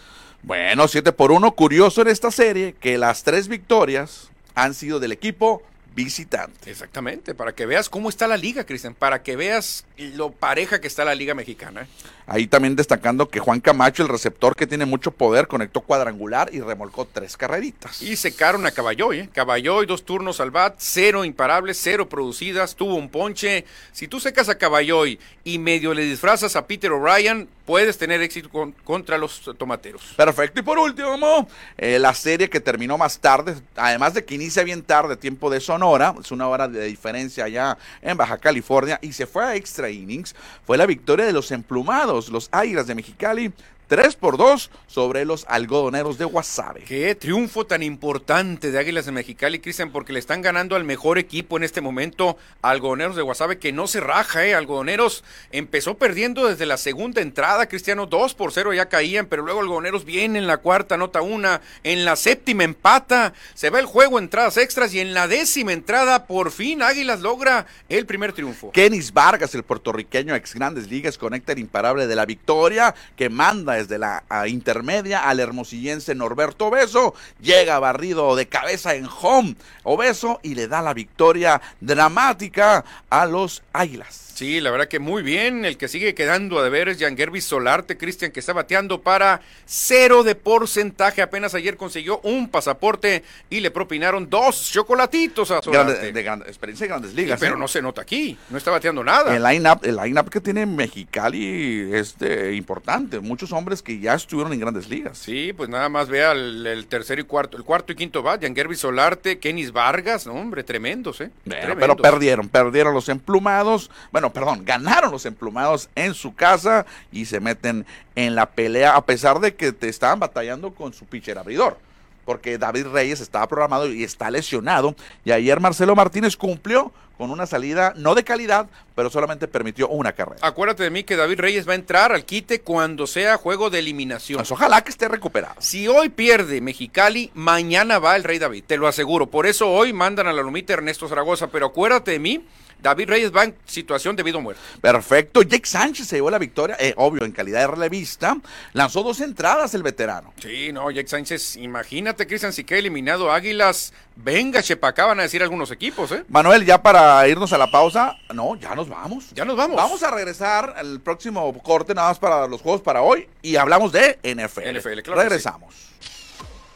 Bueno, 0.43 0.89
7 0.89 1.13
por 1.13 1.33
1. 1.33 1.53
Curioso 1.53 2.01
en 2.01 2.09
esta 2.09 2.31
serie 2.31 2.75
que 2.81 2.97
las 2.97 3.25
tres 3.25 3.49
victorias 3.49 4.31
han 4.55 4.73
sido 4.73 5.01
del 5.01 5.13
equipo 5.13 5.63
visitante. 6.05 6.71
Exactamente, 6.71 7.35
para 7.35 7.53
que 7.53 7.67
veas 7.67 7.89
cómo 7.89 8.09
está 8.09 8.29
la 8.29 8.37
liga, 8.37 8.65
Cristian. 8.65 8.95
Para 8.95 9.23
que 9.25 9.35
veas 9.35 9.85
lo 9.97 10.31
pareja 10.31 10.81
que 10.81 10.87
está 10.87 11.05
la 11.05 11.15
liga 11.17 11.35
mexicana. 11.35 11.83
¿eh? 11.83 11.87
Ahí 12.29 12.47
también 12.47 12.77
destacando 12.77 13.29
que 13.29 13.41
Juan 13.41 13.59
Camacho, 13.61 14.05
el 14.05 14.09
receptor 14.09 14.55
que 14.55 14.67
tiene 14.69 14.87
mucho 14.87 15.11
poder, 15.11 15.49
conectó 15.49 15.81
cuadrangular 15.81 16.51
y 16.55 16.61
remolcó 16.61 17.05
tres 17.05 17.37
carreritas. 17.37 18.01
Y 18.01 18.15
secaron 18.17 18.65
a 18.67 18.71
Caballoy, 18.71 19.19
¿eh? 19.21 19.29
Caballoy, 19.33 19.87
dos 19.87 20.05
turnos 20.05 20.39
al 20.41 20.53
bat, 20.53 20.75
cero 20.79 21.25
imparables, 21.25 21.81
cero 21.83 22.09
producidas, 22.09 22.77
tuvo 22.77 22.95
un 22.95 23.09
ponche. 23.09 23.65
Si 23.93 24.07
tú 24.07 24.21
secas 24.21 24.49
a 24.49 24.57
Caballoy 24.57 25.19
y 25.43 25.59
medio 25.59 25.95
le 25.95 26.05
disfrazas 26.05 26.55
a 26.55 26.67
Peter 26.67 26.93
O'Brien, 26.93 27.49
puedes 27.65 27.99
tener 27.99 28.23
éxito 28.23 28.49
con- 28.51 28.73
contra 28.85 29.19
los 29.19 29.51
tomateros. 29.59 30.15
Perfecto. 30.17 30.61
Y 30.61 30.63
por 30.63 30.79
último, 30.79 31.49
eh, 31.77 31.99
la 31.99 32.15
serie 32.15 32.49
que 32.49 32.61
terminó 32.61 32.97
más 32.97 33.19
tarde, 33.19 33.57
además 33.75 34.15
de 34.15 34.25
que 34.25 34.35
inicia 34.35 34.63
bien 34.63 34.83
tarde, 34.83 35.17
tiempo 35.17 35.51
de 35.51 35.61
Sonora, 35.89 36.15
es 36.21 36.31
una 36.33 36.47
hora 36.49 36.69
de 36.69 36.85
diferencia 36.85 37.45
allá 37.45 37.79
en 38.03 38.15
Baja 38.15 38.37
California, 38.37 38.99
y 39.01 39.11
se 39.15 39.27
fue 39.27 39.43
a 39.43 39.55
extra 39.55 39.89
innings, 39.89 40.37
fue 40.67 40.77
la 40.77 40.85
victoria 40.85 41.25
de 41.25 41.33
los 41.33 41.51
emplumados, 41.51 42.29
los 42.29 42.51
Águilas 42.53 42.87
de 42.87 42.95
Mexicali, 42.95 43.51
3 43.89 44.17
por 44.17 44.37
2 44.37 44.71
sobre 44.87 45.25
los 45.25 45.47
algodoneros 45.49 46.19
de 46.19 46.27
Guasave. 46.27 46.85
Qué 46.85 47.15
triunfo 47.15 47.67
tan 47.67 47.83
importante 47.83 48.71
de 48.71 48.79
Águilas 48.79 49.07
de 49.07 49.13
Mexicali, 49.13 49.61
Cristian, 49.61 49.91
porque 49.91 50.13
le 50.13 50.19
están 50.19 50.43
ganando 50.43 50.77
al 50.77 50.85
mejor 50.85 51.19
equipo 51.19 51.57
en 51.57 51.65
este 51.65 51.81
momento, 51.81 52.37
Algodoneros 52.61 53.17
de 53.17 53.23
Guasave, 53.23 53.59
que 53.59 53.73
no 53.73 53.87
se 53.87 54.01
raja, 54.01 54.45
¿eh? 54.45 54.55
Algodoneros 54.55 55.25
empezó 55.53 55.97
perdiendo 55.97 56.47
desde 56.47 56.67
la 56.67 56.77
segunda 56.77 57.23
entrada, 57.23 57.67
Cristiano, 57.67 58.05
2 58.05 58.35
por 58.35 58.53
0 58.53 58.75
ya 58.75 58.91
caían, 58.91 59.27
pero 59.27 59.43
luego 59.43 59.61
Algodoneros 59.61 60.05
viene 60.05 60.39
en 60.39 60.47
la 60.47 60.59
cuarta, 60.59 60.99
nota 60.99 61.23
una, 61.23 61.63
en 61.83 62.05
la 62.05 62.17
séptima 62.17 62.65
empata, 62.65 63.33
se 63.55 63.71
va 63.71 63.81
el 63.81 63.87
juego, 63.87 64.19
entradas 64.19 64.59
extras, 64.59 64.93
y 64.93 65.01
en 65.01 65.15
la 65.15 65.29
décima 65.29 65.73
entrada, 65.73 66.27
por 66.27 66.51
fin 66.51 66.83
Águilas 66.83 67.21
logra 67.21 67.65
el 67.89 68.05
primer 68.05 68.35
triunfo. 68.35 68.71
Kenis 68.71 69.15
Vargas, 69.15 69.55
el 69.55 69.63
puertorriqueño 69.63 70.35
ex 70.35 70.55
Grandes 70.55 70.91
Ligas, 70.91 71.17
conecta 71.17 71.53
el 71.53 71.59
imparable 71.59 72.07
de 72.07 72.17
la 72.17 72.27
victoria 72.27 72.95
que 73.17 73.31
manda 73.31 73.78
desde 73.79 73.99
la 73.99 74.25
intermedia 74.47 75.29
al 75.29 75.41
hermosillense 75.41 76.15
Norberto 76.15 76.67
Obeso. 76.67 77.15
Llega 77.41 77.79
barrido 77.79 78.35
de 78.35 78.49
cabeza 78.49 78.95
en 78.95 79.07
home 79.21 79.57
Obeso 79.85 80.41
y 80.43 80.55
le 80.55 80.69
da 80.69 80.83
la 80.83 80.95
victoria 80.95 81.61
dramática 81.81 82.85
a 83.09 83.27
los 83.27 83.63
Águilas. 83.73 84.28
Sí, 84.39 84.61
la 84.61 84.71
verdad 84.71 84.87
que 84.87 85.01
muy 85.01 85.25
bien. 85.25 85.65
El 85.65 85.77
que 85.77 85.89
sigue 85.89 86.15
quedando 86.15 86.61
a 86.61 86.63
deber 86.63 86.89
es 86.89 87.01
Jan 87.01 87.17
Gervis 87.17 87.45
Solarte, 87.45 87.97
Cristian, 87.97 88.31
que 88.31 88.39
está 88.39 88.53
bateando 88.53 89.01
para 89.01 89.41
cero 89.67 90.23
de 90.23 90.37
porcentaje. 90.37 91.23
Apenas 91.23 91.57
ayer 91.57 91.77
consiguió 91.77 92.21
un 92.21 92.49
pasaporte 92.49 93.25
y 93.51 93.59
le 93.59 93.73
propinaron 93.73 94.31
dos 94.31 94.71
chocolatitos 94.71 95.51
a 95.51 95.61
Solarte. 95.61 95.93
Grande, 95.93 96.13
de 96.13 96.23
gran, 96.23 96.43
experiencia 96.43 96.85
de 96.85 96.89
grandes 96.89 97.15
ligas. 97.15 97.41
Sí, 97.41 97.47
pero 97.47 97.57
¿eh? 97.57 97.59
no 97.59 97.67
se 97.67 97.83
nota 97.83 98.03
aquí, 98.03 98.39
no 98.51 98.59
está 98.59 98.71
bateando 98.71 99.03
nada. 99.03 99.35
El 99.35 99.43
line-up 99.43 99.81
el 99.83 99.97
line 99.97 100.23
que 100.31 100.41
tiene 100.41 100.67
Mexicali 100.67 101.91
es 101.93 102.17
de, 102.17 102.55
importante. 102.55 103.19
Muchos 103.19 103.51
hombres 103.51 103.83
que 103.83 103.99
ya 103.99 104.15
estuvieron 104.15 104.53
en 104.53 104.61
grandes 104.61 104.89
ligas. 104.89 105.19
Sí, 105.19 105.53
pues 105.53 105.69
nada 105.69 105.89
más 105.89 106.09
vea 106.09 106.31
el, 106.31 106.65
el 106.65 106.87
tercero 106.87 107.21
y 107.21 107.25
cuarto, 107.25 107.57
el 107.57 107.65
cuarto 107.65 107.93
y 107.93 107.97
quinto 107.97 108.23
bat, 108.23 108.41
Jan 108.41 108.55
Gervis 108.55 108.79
Solarte, 108.79 109.41
Kenis 109.41 109.73
Vargas, 109.73 110.29
no, 110.29 110.35
hombre, 110.35 110.63
tremendos, 110.63 111.23
¿eh? 111.23 111.33
Bueno, 111.45 111.61
tremendos. 111.61 111.81
pero 111.81 111.97
perdieron, 111.97 112.49
perdieron 112.49 112.95
los 112.95 113.09
emplumados. 113.09 113.91
Bueno, 114.13 114.28
perdón, 114.33 114.65
ganaron 114.65 115.11
los 115.11 115.27
emplumados 115.27 115.89
en 115.95 116.15
su 116.15 116.35
casa 116.35 116.87
y 117.13 117.25
se 117.27 117.41
meten 117.41 117.87
en 118.15 118.35
la 118.35 118.47
pelea 118.47 118.97
a 118.97 119.05
pesar 119.05 119.41
de 119.41 119.55
que 119.55 119.73
te 119.73 119.89
estaban 119.89 120.21
batallando 120.21 120.75
con 120.75 120.93
su 120.93 121.05
pitcher 121.07 121.39
abridor. 121.39 121.79
Porque 122.25 122.59
David 122.59 122.89
Reyes 122.89 123.21
estaba 123.21 123.47
programado 123.47 123.91
y 123.91 124.05
está 124.05 124.31
lesionado. 124.31 124.95
Y 125.25 125.33
ayer 125.33 125.61
Marcelo 125.61 125.97
Martínez 125.97 126.37
cumplió 126.37 126.93
con 127.19 127.33
una 127.33 127.47
salida 127.47 127.93
no 127.97 128.15
de 128.15 128.23
calidad, 128.23 128.69
pero 128.95 129.11
solamente 129.11 129.49
permitió 129.49 129.89
una 129.89 130.13
carrera. 130.13 130.39
Acuérdate 130.41 130.85
de 130.85 130.91
mí 130.91 131.03
que 131.03 131.17
David 131.17 131.41
Reyes 131.41 131.69
va 131.69 131.73
a 131.73 131.75
entrar 131.75 132.13
al 132.13 132.25
quite 132.25 132.61
cuando 132.61 133.09
sea 133.09 133.37
juego 133.37 133.71
de 133.71 133.81
eliminación. 133.81 134.39
Pues 134.39 134.53
ojalá 134.53 134.83
que 134.83 134.91
esté 134.91 135.09
recuperado. 135.09 135.57
Si 135.59 135.89
hoy 135.89 136.11
pierde 136.11 136.61
Mexicali, 136.61 137.33
mañana 137.35 137.99
va 137.99 138.15
el 138.15 138.23
Rey 138.23 138.39
David, 138.39 138.65
te 138.67 138.77
lo 138.77 138.87
aseguro. 138.87 139.27
Por 139.27 139.47
eso 139.47 139.69
hoy 139.69 139.93
mandan 139.93 140.29
a 140.29 140.33
la 140.33 140.43
lomita 140.43 140.75
Ernesto 140.75 141.09
Zaragoza, 141.09 141.49
pero 141.49 141.67
acuérdate 141.67 142.13
de 142.13 142.19
mí, 142.21 142.45
David 142.81 143.09
Reyes 143.09 143.35
va 143.35 143.45
en 143.45 143.57
situación 143.67 144.17
de 144.17 144.23
vida 144.23 144.39
o 144.39 144.41
muerte. 144.41 144.61
Perfecto. 144.81 145.43
Jake 145.43 145.67
Sánchez 145.67 146.07
se 146.07 146.17
llevó 146.17 146.31
la 146.31 146.39
victoria, 146.39 146.77
eh, 146.79 146.95
obvio, 146.97 147.25
en 147.25 147.33
calidad 147.33 147.61
de 147.61 147.67
relevista. 147.67 148.37
Lanzó 148.73 149.03
dos 149.03 149.21
entradas 149.21 149.75
el 149.75 149.83
veterano. 149.83 150.33
Sí, 150.41 150.73
no, 150.73 150.91
Jake 150.91 151.09
Sánchez, 151.09 151.57
imagínate, 151.57 152.27
Cristian, 152.27 152.53
si 152.53 152.65
queda 152.65 152.79
eliminado 152.79 153.33
Águilas, 153.33 153.93
venga, 154.17 154.63
Chepacá, 154.63 155.07
van 155.07 155.21
a 155.21 155.23
decir 155.23 155.43
algunos 155.43 155.71
equipos, 155.71 156.13
¿eh? 156.13 156.25
Manuel, 156.29 156.65
ya 156.65 156.83
para 156.83 157.27
irnos 157.29 157.53
a 157.53 157.59
la 157.59 157.71
pausa, 157.71 158.17
no, 158.33 158.57
ya 158.57 158.75
nos 158.75 158.89
vamos. 158.89 159.31
Ya 159.35 159.45
nos 159.45 159.57
vamos. 159.57 159.77
Vamos 159.77 160.03
a 160.03 160.11
regresar 160.11 160.75
al 160.77 161.01
próximo 161.01 161.53
corte, 161.63 161.95
nada 161.95 162.09
más 162.09 162.19
para 162.19 162.47
los 162.47 162.61
juegos 162.61 162.83
para 162.83 163.03
hoy, 163.03 163.29
y 163.43 163.57
hablamos 163.57 163.93
de 163.93 164.19
NFL. 164.23 164.79
NFL, 164.79 165.03
claro 165.03 165.21
que 165.21 165.29
Regresamos. 165.29 165.75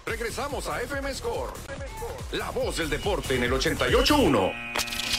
Regresamos 0.04 0.66
a 0.66 0.82
FM 0.82 1.14
Score. 1.14 1.52
La 2.32 2.50
voz 2.50 2.76
del 2.78 2.90
deporte 2.90 3.36
en 3.36 3.44
el 3.44 3.52
88.1. 3.52 5.11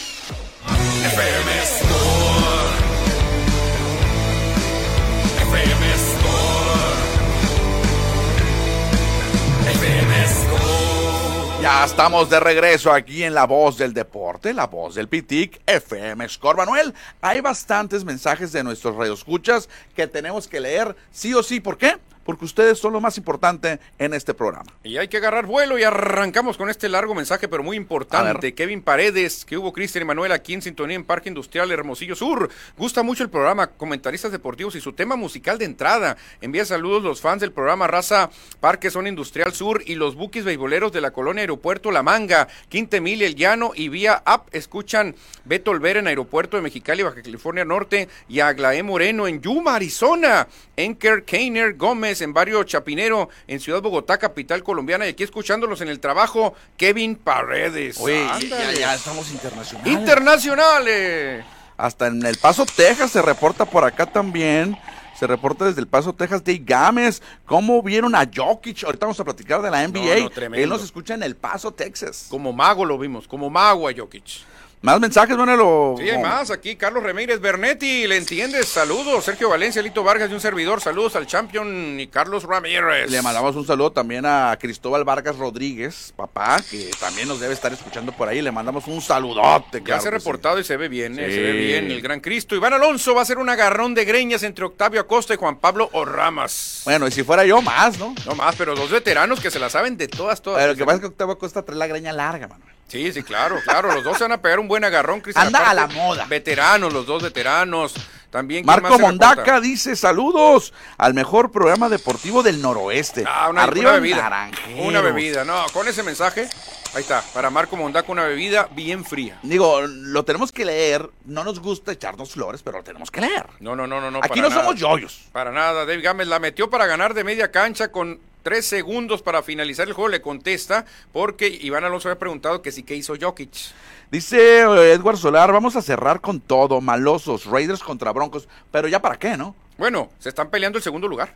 Ya 11.63 11.85
estamos 11.85 12.29
de 12.29 12.41
regreso 12.41 12.91
aquí 12.91 13.23
en 13.23 13.33
La 13.33 13.45
Voz 13.45 13.77
del 13.77 13.93
Deporte, 13.93 14.53
La 14.53 14.67
Voz 14.67 14.95
del 14.95 15.07
Pitic, 15.07 15.61
FM 15.65 16.27
Score. 16.27 16.57
Manuel, 16.57 16.93
hay 17.21 17.39
bastantes 17.39 18.03
mensajes 18.03 18.51
de 18.51 18.65
nuestros 18.65 18.97
radioescuchas 18.97 19.69
que 19.95 20.05
tenemos 20.07 20.49
que 20.49 20.59
leer 20.59 20.93
sí 21.11 21.33
o 21.33 21.41
sí. 21.41 21.61
¿Por 21.61 21.77
qué? 21.77 21.95
Porque 22.25 22.45
ustedes 22.45 22.77
son 22.77 22.93
lo 22.93 23.01
más 23.01 23.17
importante 23.17 23.79
en 23.97 24.13
este 24.13 24.33
programa. 24.33 24.71
Y 24.83 24.97
hay 24.97 25.07
que 25.07 25.17
agarrar 25.17 25.45
vuelo 25.45 25.77
y 25.77 25.83
arrancamos 25.83 26.57
con 26.57 26.69
este 26.69 26.89
largo 26.89 27.15
mensaje, 27.15 27.47
pero 27.47 27.63
muy 27.63 27.77
importante. 27.77 28.53
Kevin 28.53 28.81
Paredes, 28.81 29.45
que 29.45 29.57
hubo 29.57 29.73
Cristian 29.73 30.03
y 30.03 30.05
Manuel 30.05 30.31
aquí 30.31 30.53
en 30.53 30.61
sintonía 30.61 30.95
en 30.95 31.03
Parque 31.03 31.29
Industrial 31.29 31.69
Hermosillo 31.71 32.15
Sur. 32.15 32.49
Gusta 32.77 33.03
mucho 33.03 33.23
el 33.23 33.29
programa, 33.29 33.67
comentaristas 33.67 34.31
deportivos 34.31 34.75
y 34.75 34.81
su 34.81 34.93
tema 34.93 35.15
musical 35.15 35.57
de 35.57 35.65
entrada. 35.65 36.17
Envía 36.41 36.65
saludos 36.65 37.03
los 37.03 37.21
fans 37.21 37.41
del 37.41 37.51
programa 37.51 37.87
Raza 37.87 38.29
Parque 38.59 38.91
Zona 38.91 39.09
Industrial 39.09 39.53
Sur 39.53 39.83
y 39.85 39.95
los 39.95 40.15
buquis 40.15 40.43
beisboleros 40.43 40.91
de 40.91 41.01
la 41.01 41.11
colonia 41.11 41.41
Aeropuerto 41.41 41.91
La 41.91 42.03
Manga, 42.03 42.47
Quinta 42.69 42.97
Emilia, 42.97 43.27
El 43.27 43.35
Llano 43.35 43.71
y 43.75 43.89
vía 43.89 44.21
app 44.25 44.53
escuchan 44.53 45.15
Beto 45.45 45.71
Olvera 45.71 45.99
en 45.99 46.07
Aeropuerto 46.07 46.57
de 46.57 46.63
Mexicali, 46.63 47.03
Baja 47.03 47.21
California 47.21 47.65
Norte 47.65 48.07
y 48.29 48.39
Aglaé 48.39 48.83
Moreno 48.83 49.27
en 49.27 49.41
Yuma, 49.41 49.75
Arizona. 49.75 50.47
Enker 50.75 51.23
Keiner 51.23 51.75
Gómez 51.75 52.12
en 52.21 52.33
Barrio 52.33 52.63
Chapinero, 52.63 53.29
en 53.47 53.59
Ciudad 53.59 53.81
Bogotá, 53.81 54.17
capital 54.17 54.63
colombiana. 54.63 55.05
Y 55.05 55.09
aquí 55.09 55.23
escuchándolos 55.23 55.81
en 55.81 55.89
el 55.89 55.99
trabajo, 55.99 56.53
Kevin 56.77 57.15
Paredes. 57.15 57.99
Oye, 57.99 58.25
ya, 58.49 58.71
ya 58.73 58.95
estamos 58.95 59.31
internacionales. 59.31 59.93
Internacionales. 59.93 61.45
Hasta 61.77 62.07
en 62.07 62.25
El 62.25 62.37
Paso, 62.37 62.65
Texas 62.65 63.11
se 63.11 63.21
reporta 63.21 63.65
por 63.65 63.83
acá 63.83 64.05
también. 64.05 64.77
Se 65.17 65.27
reporta 65.27 65.65
desde 65.65 65.79
El 65.79 65.87
Paso, 65.87 66.13
Texas, 66.13 66.43
Dave 66.43 66.61
Gámez. 66.65 67.21
¿Cómo 67.45 67.81
vieron 67.81 68.15
a 68.15 68.29
Jokic? 68.33 68.83
Ahorita 68.83 69.05
vamos 69.05 69.19
a 69.19 69.23
platicar 69.23 69.61
de 69.61 69.69
la 69.69 69.87
NBA. 69.87 70.21
no, 70.21 70.29
tremendo. 70.29 70.63
Él 70.63 70.69
nos 70.69 70.83
escucha 70.83 71.13
en 71.13 71.23
El 71.23 71.35
Paso, 71.35 71.71
Texas. 71.71 72.27
Como 72.29 72.51
mago 72.51 72.83
lo 72.83 72.97
vimos, 72.97 73.27
como 73.27 73.49
mago 73.49 73.87
a 73.87 73.93
Jokic. 73.95 74.41
Más 74.83 74.99
mensajes, 74.99 75.37
Manuel. 75.37 75.61
o- 75.63 75.95
Sí, 75.97 76.09
hay 76.09 76.21
más. 76.21 76.51
Aquí 76.51 76.75
Carlos 76.75 77.01
Ramírez 77.03 77.39
Bernetti, 77.39 78.05
¿le 78.05 78.17
entiendes? 78.17 78.67
Saludos. 78.67 79.23
Sergio 79.23 79.47
Valencia, 79.47 79.81
Lito 79.81 80.03
Vargas 80.03 80.29
y 80.29 80.33
un 80.33 80.41
servidor. 80.41 80.81
Saludos 80.81 81.15
al 81.15 81.25
champion 81.25 81.97
y 82.01 82.07
Carlos 82.07 82.43
Ramírez. 82.43 83.09
Le 83.09 83.21
mandamos 83.21 83.55
un 83.55 83.65
saludo 83.65 83.93
también 83.93 84.25
a 84.25 84.57
Cristóbal 84.59 85.05
Vargas 85.05 85.37
Rodríguez, 85.37 86.11
papá, 86.17 86.61
que 86.69 86.91
también 86.99 87.29
nos 87.29 87.39
debe 87.39 87.53
estar 87.53 87.71
escuchando 87.71 88.11
por 88.11 88.27
ahí. 88.27 88.41
Le 88.41 88.51
mandamos 88.51 88.85
un 88.87 88.99
saludote. 89.01 89.77
Ya 89.79 89.83
claro 89.85 90.01
se 90.01 90.07
ha 90.09 90.11
sí. 90.11 90.17
reportado 90.17 90.59
y 90.59 90.65
se 90.65 90.75
ve 90.75 90.89
bien, 90.89 91.17
eh, 91.17 91.31
se 91.31 91.39
ve 91.39 91.51
bien 91.53 91.89
el 91.89 92.01
gran 92.01 92.19
Cristo. 92.19 92.53
Iván 92.53 92.73
Alonso 92.73 93.15
va 93.15 93.21
a 93.21 93.25
ser 93.25 93.37
un 93.37 93.47
agarrón 93.47 93.93
de 93.95 94.03
greñas 94.03 94.43
entre 94.43 94.65
Octavio 94.65 94.99
Acosta 94.99 95.33
y 95.33 95.37
Juan 95.37 95.59
Pablo 95.59 95.89
Orramas. 95.93 96.81
Bueno, 96.83 97.07
y 97.07 97.11
si 97.11 97.23
fuera 97.23 97.45
yo, 97.45 97.61
más, 97.61 97.97
¿no? 97.97 98.13
No 98.25 98.35
más, 98.35 98.53
pero 98.57 98.75
dos 98.75 98.91
veteranos 98.91 99.39
que 99.39 99.49
se 99.49 99.59
la 99.59 99.69
saben 99.69 99.95
de 99.95 100.09
todas, 100.09 100.41
todas. 100.41 100.59
Pero 100.59 100.73
lo 100.73 100.77
que 100.77 100.83
pasa 100.83 100.95
es 100.95 100.99
que 101.01 101.07
Octavio 101.07 101.37
Costa 101.37 101.63
trae 101.63 101.77
la 101.77 101.87
greña 101.87 102.11
larga, 102.11 102.49
Manuel. 102.49 102.72
Sí, 102.93 103.11
sí, 103.11 103.23
claro, 103.23 103.59
claro. 103.63 103.91
Los 103.91 104.03
dos 104.03 104.19
se 104.19 104.23
van 104.23 104.33
a 104.33 104.37
pegar 104.39 104.59
un 104.59 104.67
buen 104.67 104.83
agarrón, 104.83 105.19
Cristian. 105.19 105.47
Anda 105.47 105.67
a 105.67 105.73
la 105.73 105.87
moda. 105.87 106.25
Veteranos, 106.29 106.93
los 106.93 107.07
dos 107.07 107.23
veteranos. 107.23 107.95
También 108.29 108.63
¿quién 108.63 108.81
Marco 108.81 108.99
Mondaca 108.99 109.59
dice 109.59 109.95
saludos 109.95 110.73
al 110.99 111.15
mejor 111.15 111.51
programa 111.51 111.89
deportivo 111.89 112.43
del 112.43 112.61
noroeste. 112.61 113.23
Ah, 113.27 113.49
una, 113.49 113.63
Arriba 113.63 113.89
una 113.89 113.99
bebida. 113.99 114.15
Naranjeros. 114.17 114.87
Una 114.87 115.01
bebida, 115.01 115.43
no, 115.43 115.65
con 115.73 115.87
ese 115.87 116.03
mensaje, 116.03 116.47
ahí 116.93 117.01
está, 117.01 117.23
para 117.33 117.49
Marco 117.49 117.77
Mondaca 117.77 118.11
una 118.11 118.25
bebida 118.25 118.69
bien 118.75 119.03
fría. 119.03 119.39
Digo, 119.41 119.81
lo 119.81 120.23
tenemos 120.23 120.51
que 120.51 120.65
leer. 120.65 121.09
No 121.25 121.43
nos 121.43 121.61
gusta 121.61 121.93
echarnos 121.93 122.31
flores, 122.31 122.61
pero 122.61 122.77
lo 122.77 122.83
tenemos 122.83 123.09
que 123.09 123.21
leer. 123.21 123.47
No, 123.59 123.75
no, 123.75 123.87
no, 123.87 123.99
no, 123.99 124.11
no. 124.11 124.19
Aquí 124.21 124.39
no 124.39 124.49
nada. 124.49 124.61
somos 124.61 124.79
yoyos. 124.79 125.29
Para 125.31 125.51
nada, 125.51 125.85
Dave 125.85 126.01
Gámez 126.01 126.27
la 126.27 126.37
metió 126.37 126.69
para 126.69 126.85
ganar 126.85 127.15
de 127.15 127.23
media 127.23 127.51
cancha 127.51 127.91
con 127.91 128.19
tres 128.43 128.65
segundos 128.65 129.21
para 129.21 129.41
finalizar 129.41 129.87
el 129.87 129.93
juego, 129.93 130.09
le 130.09 130.21
contesta, 130.21 130.85
porque 131.11 131.47
Iván 131.47 131.83
Alonso 131.83 132.09
había 132.09 132.19
preguntado 132.19 132.61
que 132.61 132.71
sí 132.71 132.83
que 132.83 132.95
hizo 132.95 133.15
Jokic. 133.19 133.73
Dice 134.11 134.59
eh, 134.59 134.91
Edward 134.91 135.17
Solar, 135.17 135.51
vamos 135.51 135.75
a 135.75 135.81
cerrar 135.81 136.21
con 136.21 136.39
todo, 136.39 136.81
malosos, 136.81 137.45
Raiders 137.45 137.81
contra 137.81 138.11
Broncos, 138.11 138.47
pero 138.71 138.87
ya 138.87 139.01
para 139.01 139.17
qué, 139.17 139.37
¿no? 139.37 139.55
Bueno, 139.77 140.11
se 140.19 140.29
están 140.29 140.51
peleando 140.51 140.77
el 140.77 140.83
segundo 140.83 141.07
lugar. 141.07 141.33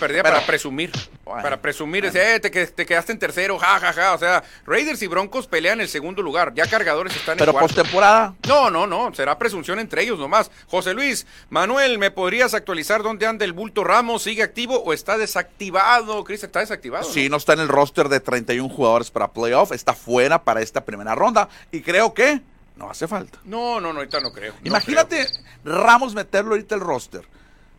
Perdida 0.00 0.22
pero- 0.22 0.34
para 0.36 0.46
presumir. 0.46 0.92
Bueno, 1.24 1.42
para 1.42 1.60
presumir, 1.60 2.04
bueno. 2.10 2.18
eh, 2.20 2.40
te, 2.40 2.50
que- 2.50 2.66
te 2.66 2.86
quedaste 2.86 3.12
en 3.12 3.18
tercero, 3.18 3.58
ja, 3.58 3.78
ja, 3.80 3.92
ja. 3.92 4.14
O 4.14 4.18
sea, 4.18 4.42
Raiders 4.66 5.02
y 5.02 5.06
Broncos 5.06 5.46
pelean 5.46 5.80
el 5.80 5.88
segundo 5.88 6.22
lugar. 6.22 6.52
Ya 6.54 6.66
cargadores 6.66 7.14
están 7.16 7.36
Pero 7.38 7.50
en 7.50 7.58
cuarto. 7.58 7.74
postemporada, 7.74 8.34
No, 8.46 8.70
no, 8.70 8.86
no, 8.86 9.14
será 9.14 9.38
presunción 9.38 9.78
entre 9.78 10.02
ellos 10.02 10.18
nomás. 10.18 10.50
José 10.68 10.94
Luis, 10.94 11.26
Manuel, 11.50 11.98
¿me 11.98 12.10
podrías 12.10 12.54
actualizar 12.54 13.02
dónde 13.02 13.26
anda 13.26 13.44
el 13.44 13.52
bulto 13.52 13.84
Ramos? 13.84 14.22
¿Sigue 14.22 14.42
activo 14.42 14.78
o 14.82 14.92
está 14.92 15.18
desactivado? 15.18 16.24
Cristian, 16.24 16.48
está 16.48 16.60
desactivado. 16.60 17.04
sí, 17.04 17.28
no 17.28 17.36
está 17.36 17.52
en 17.54 17.60
el 17.60 17.68
roster 17.68 18.08
de 18.08 18.20
31 18.20 18.68
jugadores 18.68 19.10
para 19.10 19.28
playoff, 19.32 19.72
está 19.72 19.94
fuera 19.94 20.42
para 20.44 20.60
esta 20.62 20.84
primera 20.84 21.14
ronda 21.14 21.48
y 21.70 21.82
creo 21.82 22.14
que 22.14 22.40
no 22.76 22.90
hace 22.90 23.08
falta. 23.08 23.38
No, 23.44 23.80
no, 23.80 23.92
no, 23.92 23.98
ahorita 24.00 24.20
no 24.20 24.32
creo. 24.32 24.52
no 24.54 24.60
Imagínate 24.64 25.26
Ramos 25.64 26.14
meterlo 26.14 26.52
ahorita 26.52 26.74
el 26.74 26.80
roster. 26.80 27.22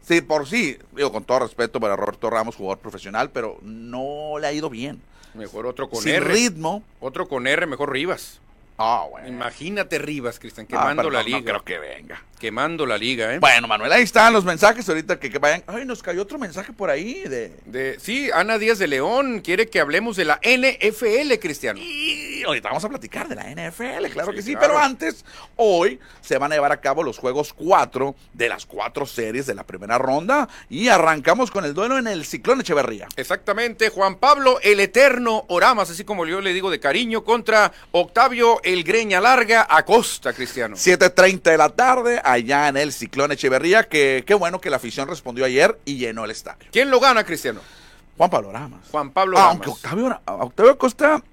Sí, 0.10 0.22
por 0.22 0.48
sí, 0.48 0.76
digo 0.96 1.12
con 1.12 1.24
todo 1.24 1.38
respeto 1.38 1.80
para 1.80 1.96
Roberto 1.96 2.32
Ramos, 2.32 2.56
jugador 2.56 2.80
profesional, 2.80 3.30
pero 3.30 3.60
no 3.62 4.40
le 4.40 4.48
ha 4.48 4.52
ido 4.52 4.68
bien. 4.68 5.00
Mejor 5.36 5.68
otro 5.68 5.88
con 5.88 6.02
Sin 6.02 6.16
R. 6.16 6.26
ritmo. 6.34 6.82
Otro 7.00 7.28
con 7.28 7.46
R, 7.46 7.68
mejor 7.68 7.92
Rivas. 7.92 8.42
Ah, 8.80 9.06
bueno. 9.08 9.28
Imagínate 9.28 10.00
Rivas, 10.00 10.40
Cristian, 10.40 10.66
Ah, 10.66 10.68
quemando 10.70 11.04
pero 11.04 11.12
la 11.12 11.20
no, 11.22 11.30
no 11.30 11.38
liga. 11.38 11.52
creo 11.52 11.64
que 11.64 11.78
venga. 11.78 12.24
Quemando 12.40 12.86
la 12.86 12.98
liga, 12.98 13.34
¿eh? 13.34 13.40
Bueno, 13.40 13.68
Manuel, 13.68 13.92
ahí 13.92 14.04
están 14.04 14.34
los 14.34 14.46
mensajes 14.46 14.88
ahorita 14.88 15.20
que, 15.20 15.30
que 15.30 15.40
vayan. 15.40 15.64
Ay, 15.68 15.86
nos 15.86 16.02
cayó 16.02 16.22
otro 16.22 16.40
mensaje 16.40 16.72
por 16.72 16.90
ahí 16.90 17.24
de. 17.24 17.54
De, 17.66 18.00
sí, 18.00 18.30
Ana 18.34 18.58
Díaz 18.58 18.80
de 18.80 18.88
León 18.88 19.42
quiere 19.42 19.70
que 19.70 19.80
hablemos 19.80 20.16
de 20.16 20.26
la 20.26 20.40
NFL, 20.44 21.34
Cristiano. 21.42 21.80
Y 21.82 22.44
ahorita 22.44 22.70
vamos 22.70 22.86
a 22.86 22.90
platicar 22.90 23.28
de 23.28 23.36
la 23.36 23.44
NFL, 23.44 24.06
claro 24.12 24.32
que 24.32 24.42
sí. 24.42 24.56
Pero 24.60 24.78
antes, 24.78 25.26
hoy 25.56 26.00
se 26.22 26.38
van 26.38 26.52
a 26.52 26.56
llevar 26.56 26.72
a 26.72 26.80
cabo 26.80 27.04
los 27.04 27.18
juegos 27.18 27.54
4 27.54 28.16
de 28.34 28.50
las 28.50 28.66
cuatro 28.66 29.06
series 29.06 29.46
de 29.46 29.56
la 29.56 29.66
primera 29.66 29.98
ronda. 29.98 30.48
Y 30.70 30.88
arrancamos 30.88 31.52
con 31.52 31.66
el 31.66 31.74
duelo 31.74 31.98
en 31.98 32.08
el 32.08 32.26
Ciclón 32.26 32.62
Echeverría. 32.62 33.08
Exactamente, 33.16 33.90
Juan 33.90 34.16
Pablo, 34.16 34.60
el 34.62 34.80
eterno 34.80 35.46
Oramas, 35.50 35.90
así 35.90 36.04
como 36.04 36.26
yo 36.26 36.42
le 36.42 36.54
digo 36.54 36.72
de 36.72 36.80
cariño, 36.80 37.24
contra 37.24 37.72
Octavio, 37.92 38.62
el 38.64 38.84
Greña 38.84 39.20
Larga, 39.20 39.68
Acosta, 39.70 40.34
Cristiano. 40.34 40.76
7.30 40.76 41.42
de 41.42 41.58
la 41.58 41.70
tarde, 41.70 42.22
allá 42.32 42.68
en 42.68 42.78
el 42.78 42.92
Ciclón 42.94 43.32
Echeverría, 43.32 43.84
que 43.88 44.24
qué 44.26 44.34
bueno 44.34 44.60
que 44.62 44.70
la 44.70 44.78
afición 44.78 45.08
respondió 45.08 45.46
ayer 45.46 45.78
y 45.86 45.98
llenó 45.98 46.26
el 46.26 46.32
estadio. 46.32 46.68
¿Quién 46.72 46.90
lo 46.92 47.00
gana, 47.00 47.24
Cristiano? 47.24 47.62
Juan 48.18 48.30
Pablo 48.30 48.52
Ramas. 48.52 48.82
Juan 48.92 49.12
Pablo 49.12 49.38
Ah, 49.38 49.42
Ramas. 49.42 49.54
Aunque 49.56 49.70
Octavio, 49.70 50.22
Octavio 50.26 50.72
Acosta, 50.74 51.24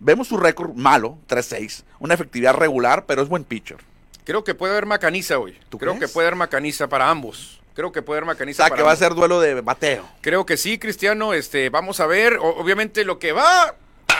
vemos 0.00 0.28
su 0.28 0.36
récord 0.36 0.72
malo, 0.74 1.18
3-6, 1.28 1.82
una 1.98 2.14
efectividad 2.14 2.54
regular, 2.54 3.04
pero 3.06 3.22
es 3.22 3.28
buen 3.28 3.44
pitcher. 3.44 3.78
Creo 4.24 4.44
que 4.44 4.54
puede 4.54 4.72
haber 4.72 4.86
macaniza 4.86 5.38
hoy. 5.38 5.58
¿Tú 5.68 5.78
Creo 5.78 5.94
crees? 5.94 6.08
que 6.10 6.12
puede 6.12 6.26
haber 6.28 6.36
macaniza 6.36 6.86
para 6.88 7.08
ambos. 7.10 7.60
Creo 7.74 7.92
que 7.92 8.02
puede 8.02 8.18
haber 8.18 8.24
O 8.24 8.26
macaniza 8.32 8.64
sea, 8.64 8.68
para 8.68 8.76
que 8.76 8.82
va 8.82 8.92
a 8.92 8.96
ser 8.96 9.14
duelo 9.14 9.40
de 9.40 9.60
bateo. 9.60 10.04
Creo 10.20 10.44
que 10.44 10.56
sí, 10.56 10.78
Cristiano. 10.78 11.32
Este, 11.32 11.70
vamos 11.70 12.00
a 12.00 12.06
ver. 12.06 12.34
O- 12.38 12.56
obviamente 12.60 13.04
lo 13.04 13.18
que 13.18 13.32
va 13.32 13.74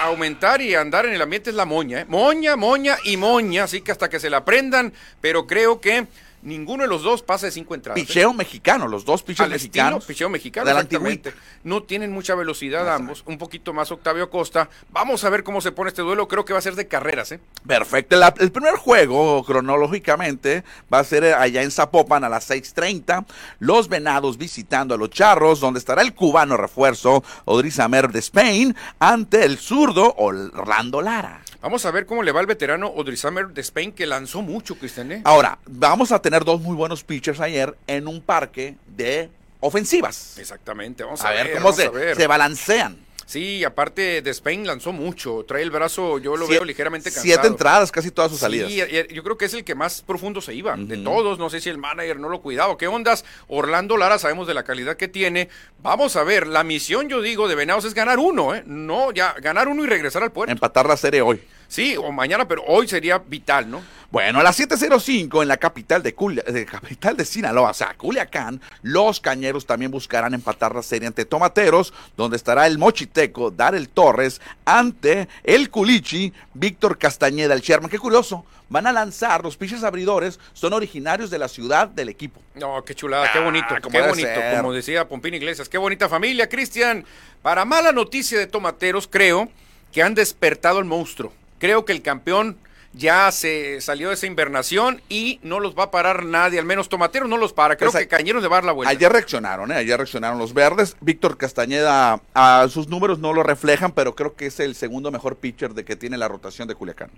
aumentar 0.04 0.61
y 0.61 0.74
andar 0.74 1.06
en 1.06 1.14
el 1.14 1.22
ambiente 1.22 1.50
es 1.50 1.56
la 1.56 1.64
moña. 1.64 2.00
¿eh? 2.00 2.04
Moña, 2.08 2.56
moña 2.56 2.96
y 3.04 3.16
moña. 3.16 3.64
Así 3.64 3.80
que 3.80 3.92
hasta 3.92 4.08
que 4.08 4.20
se 4.20 4.30
la 4.30 4.38
aprendan. 4.38 4.92
Pero 5.20 5.46
creo 5.46 5.80
que 5.80 6.06
ninguno 6.42 6.83
de 6.85 6.88
los 6.88 7.03
dos 7.03 7.22
pasa 7.22 7.46
de 7.46 7.53
cinco 7.53 7.74
entradas. 7.74 8.01
¿eh? 8.01 8.07
Picheo 8.07 8.33
mexicano, 8.33 8.87
los 8.88 9.05
dos 9.05 9.24
estilo 9.27 9.48
mexicanos. 9.48 10.05
picheo 10.05 10.29
mexicano, 10.29 10.70
exactamente. 10.70 11.33
No 11.64 11.83
tienen 11.83 12.12
mucha 12.12 12.35
velocidad 12.35 12.92
ambos, 12.94 13.22
un 13.27 13.38
poquito 13.38 13.72
más 13.72 13.90
Octavio 13.90 14.31
Costa. 14.31 14.68
Vamos 14.90 15.24
a 15.24 15.31
ver 15.31 15.42
cómo 15.44 15.61
se 15.61 15.72
pone 15.72 15.88
este 15.88 16.03
duelo, 16.03 16.29
creo 16.29 16.44
que 16.44 16.53
va 16.53 16.59
a 16.59 16.62
ser 16.62 16.74
de 16.74 16.87
carreras, 16.88 17.33
¿eh? 17.33 17.40
Perfecto. 17.66 18.16
La- 18.16 18.35
el 18.38 18.53
primer 18.53 18.74
juego, 18.77 19.44
cronológicamente, 19.44 20.64
va 20.92 21.01
a 21.01 21.05
ser 21.05 21.24
allá 21.35 21.62
en 21.62 21.70
Zapopan 21.70 22.24
a 22.24 22.29
las 22.29 22.44
6:30. 22.51 23.24
Los 23.59 23.88
Venados 23.88 24.38
visitando 24.38 24.94
a 24.94 24.98
los 24.98 25.11
Charros, 25.11 25.61
donde 25.61 25.79
estará 25.79 26.03
el 26.03 26.14
cubano 26.14 26.57
refuerzo 26.57 27.22
Odrizamer 27.44 28.09
de 28.11 28.18
Spain 28.20 28.77
ante 28.98 29.44
el 29.44 29.59
zurdo 29.59 30.14
Orlando 30.18 31.03
Lara. 31.03 31.42
Vamos 31.61 31.85
a 31.85 31.90
ver 31.90 32.07
cómo 32.07 32.23
le 32.23 32.31
va 32.31 32.38
al 32.40 32.47
veterano 32.47 32.88
Odrizamer 32.88 33.49
de 33.49 33.61
Spain, 33.62 33.92
que 33.92 34.07
lanzó 34.07 34.42
mucho, 34.42 34.77
Cristian, 34.77 35.11
¿eh? 35.11 35.23
Ahora, 35.25 35.59
vamos 35.66 36.12
a 36.12 36.23
tener 36.23 36.44
dos 36.44 36.61
muy 36.61 36.77
buenos 36.77 37.03
pitchers 37.03 37.40
ayer 37.40 37.77
en 37.88 38.07
un 38.07 38.21
parque 38.21 38.77
de 38.87 39.29
ofensivas. 39.59 40.38
Exactamente, 40.38 41.03
vamos 41.03 41.21
a, 41.25 41.29
A 41.29 41.33
ver 41.33 41.53
cómo 41.55 41.64
vamos 41.64 41.77
se, 41.77 41.87
a 41.87 41.90
ver. 41.90 42.16
se 42.16 42.27
balancean. 42.29 42.97
Sí, 43.28 43.62
aparte 43.62 44.22
de 44.22 44.30
Spain 44.30 44.66
lanzó 44.66 44.90
mucho, 44.90 45.44
trae 45.46 45.62
el 45.62 45.70
brazo, 45.70 46.18
yo 46.18 46.34
lo 46.34 46.48
veo 46.48 46.64
ligeramente 46.64 47.10
cansado. 47.10 47.24
Siete 47.24 47.46
entradas, 47.46 47.92
casi 47.92 48.10
todas 48.10 48.30
sus 48.30 48.40
salidas. 48.40 48.70
Sí, 48.72 48.80
yo 49.12 49.22
creo 49.22 49.36
que 49.36 49.44
es 49.44 49.52
el 49.52 49.64
que 49.64 49.74
más 49.74 50.00
profundo 50.00 50.40
se 50.40 50.54
iba. 50.54 50.74
De 50.78 50.96
todos, 50.96 51.38
no 51.38 51.50
sé 51.50 51.60
si 51.60 51.68
el 51.68 51.76
manager 51.76 52.18
no 52.18 52.30
lo 52.30 52.40
cuidaba. 52.40 52.78
¿Qué 52.78 52.86
ondas? 52.86 53.26
Orlando 53.46 53.98
Lara, 53.98 54.18
sabemos 54.18 54.46
de 54.46 54.54
la 54.54 54.62
calidad 54.62 54.96
que 54.96 55.08
tiene. 55.08 55.50
Vamos 55.82 56.16
a 56.16 56.24
ver, 56.24 56.46
la 56.46 56.64
misión, 56.64 57.10
yo 57.10 57.20
digo, 57.20 57.48
de 57.48 57.54
Venados 57.54 57.84
es 57.84 57.92
ganar 57.92 58.18
uno, 58.18 58.54
¿eh? 58.54 58.62
No, 58.64 59.12
ya, 59.12 59.34
ganar 59.42 59.68
uno 59.68 59.84
y 59.84 59.88
regresar 59.88 60.22
al 60.22 60.32
puerto. 60.32 60.50
Empatar 60.50 60.86
la 60.86 60.96
serie 60.96 61.20
hoy. 61.20 61.38
Sí, 61.66 61.98
o 61.98 62.10
mañana, 62.10 62.48
pero 62.48 62.64
hoy 62.66 62.88
sería 62.88 63.18
vital, 63.18 63.70
¿no? 63.70 63.82
Bueno, 64.11 64.40
a 64.40 64.42
las 64.42 64.59
7.05 64.59 65.42
en 65.42 65.49
la 65.49 65.59
capital 65.59 66.03
de, 66.03 66.16
Culia- 66.16 66.42
de 66.44 66.64
capital 66.64 67.14
de 67.14 67.27
Sinaloa, 67.27 67.71
o 67.73 67.75
sea, 67.75 67.92
Culiacán, 67.94 68.59
los 68.81 69.21
cañeros 69.21 69.66
también 69.66 69.90
buscarán 69.90 70.33
empatar 70.33 70.75
la 70.75 70.83
serie 70.83 71.07
ante 71.09 71.27
Tomateros, 71.27 71.92
donde 72.16 72.38
estará 72.38 72.66
el 72.66 72.79
mochiteco 72.79 73.51
Darel 73.51 73.90
Torres 73.90 74.40
ante 74.64 75.29
el 75.44 75.68
culichi 75.68 76.33
Víctor 76.55 76.97
Castañeda, 76.97 77.53
el 77.53 77.61
Sherman. 77.61 77.90
Qué 77.90 77.99
curioso, 77.99 78.47
van 78.71 78.87
a 78.87 78.92
lanzar, 78.92 79.42
los 79.44 79.59
pitchers 79.59 79.85
abridores 79.85 80.40
son 80.55 80.73
originarios 80.73 81.29
de 81.29 81.38
la 81.38 81.49
ciudad 81.49 81.87
del 81.88 82.09
equipo. 82.09 82.40
No, 82.55 82.83
qué 82.87 82.94
chulada, 82.94 83.31
qué 83.31 83.40
Ah, 83.40 83.44
bonito, 83.44 83.66
qué 83.90 84.01
bonito, 84.01 84.27
ser. 84.27 84.57
como 84.57 84.73
decía 84.73 85.07
Pompín 85.07 85.35
Iglesias, 85.35 85.68
qué 85.68 85.77
bonita 85.77 86.09
familia, 86.09 86.49
Cristian. 86.49 87.05
Para 87.42 87.66
mala 87.66 87.92
noticia 87.92 88.38
de 88.38 88.47
Tomateros, 88.47 89.07
creo 89.07 89.51
que 89.92 90.03
han 90.03 90.14
despertado 90.14 90.79
al 90.79 90.87
monstruo. 90.87 91.31
Creo 91.59 91.85
que 91.85 91.92
el 91.92 92.01
campeón 92.01 92.57
ya 92.92 93.31
se 93.33 93.81
salió 93.81 94.09
de 94.09 94.14
esa 94.14 94.27
invernación 94.27 95.03
y 95.09 95.40
no 95.42 95.61
los 95.61 95.77
va 95.77 95.85
a 95.85 95.90
parar 95.90 96.24
nadie, 96.24 96.59
al 96.59 96.64
menos 96.64 96.88
Tomateros 96.88 97.29
no 97.29 97.37
los 97.37 97.53
para. 97.53 97.77
Creo 97.77 97.90
Pues, 97.90 98.03
que 98.05 98.09
Cañeros 98.09 98.42
le 98.42 98.48
va 98.48 98.57
a 98.57 98.59
dar 98.59 98.64
la 98.64 98.72
vuelta. 98.72 98.90
Ayer 98.90 99.12
reaccionaron, 99.12 99.70
¿eh? 99.72 99.77
ayer 99.77 99.96
reaccionaron 99.96 100.38
los 100.38 100.55
verdes. 100.55 100.96
Víctor 101.01 101.37
Castañeda, 101.37 102.20
a 102.35 102.66
sus 102.70 102.88
números 102.88 103.18
no 103.18 103.33
lo 103.33 103.42
reflejan, 103.42 103.92
pero 103.92 104.14
creo 104.14 104.35
que 104.35 104.46
es 104.46 104.59
el 104.61 104.74
segundo 104.74 105.11
mejor 105.11 105.37
pitcher 105.37 105.74
de 105.74 105.85
que 105.85 105.96
tiene 105.96 106.16
la 106.18 106.29
rotación 106.29 106.66
de 106.68 106.74
Culiacán. 106.74 107.11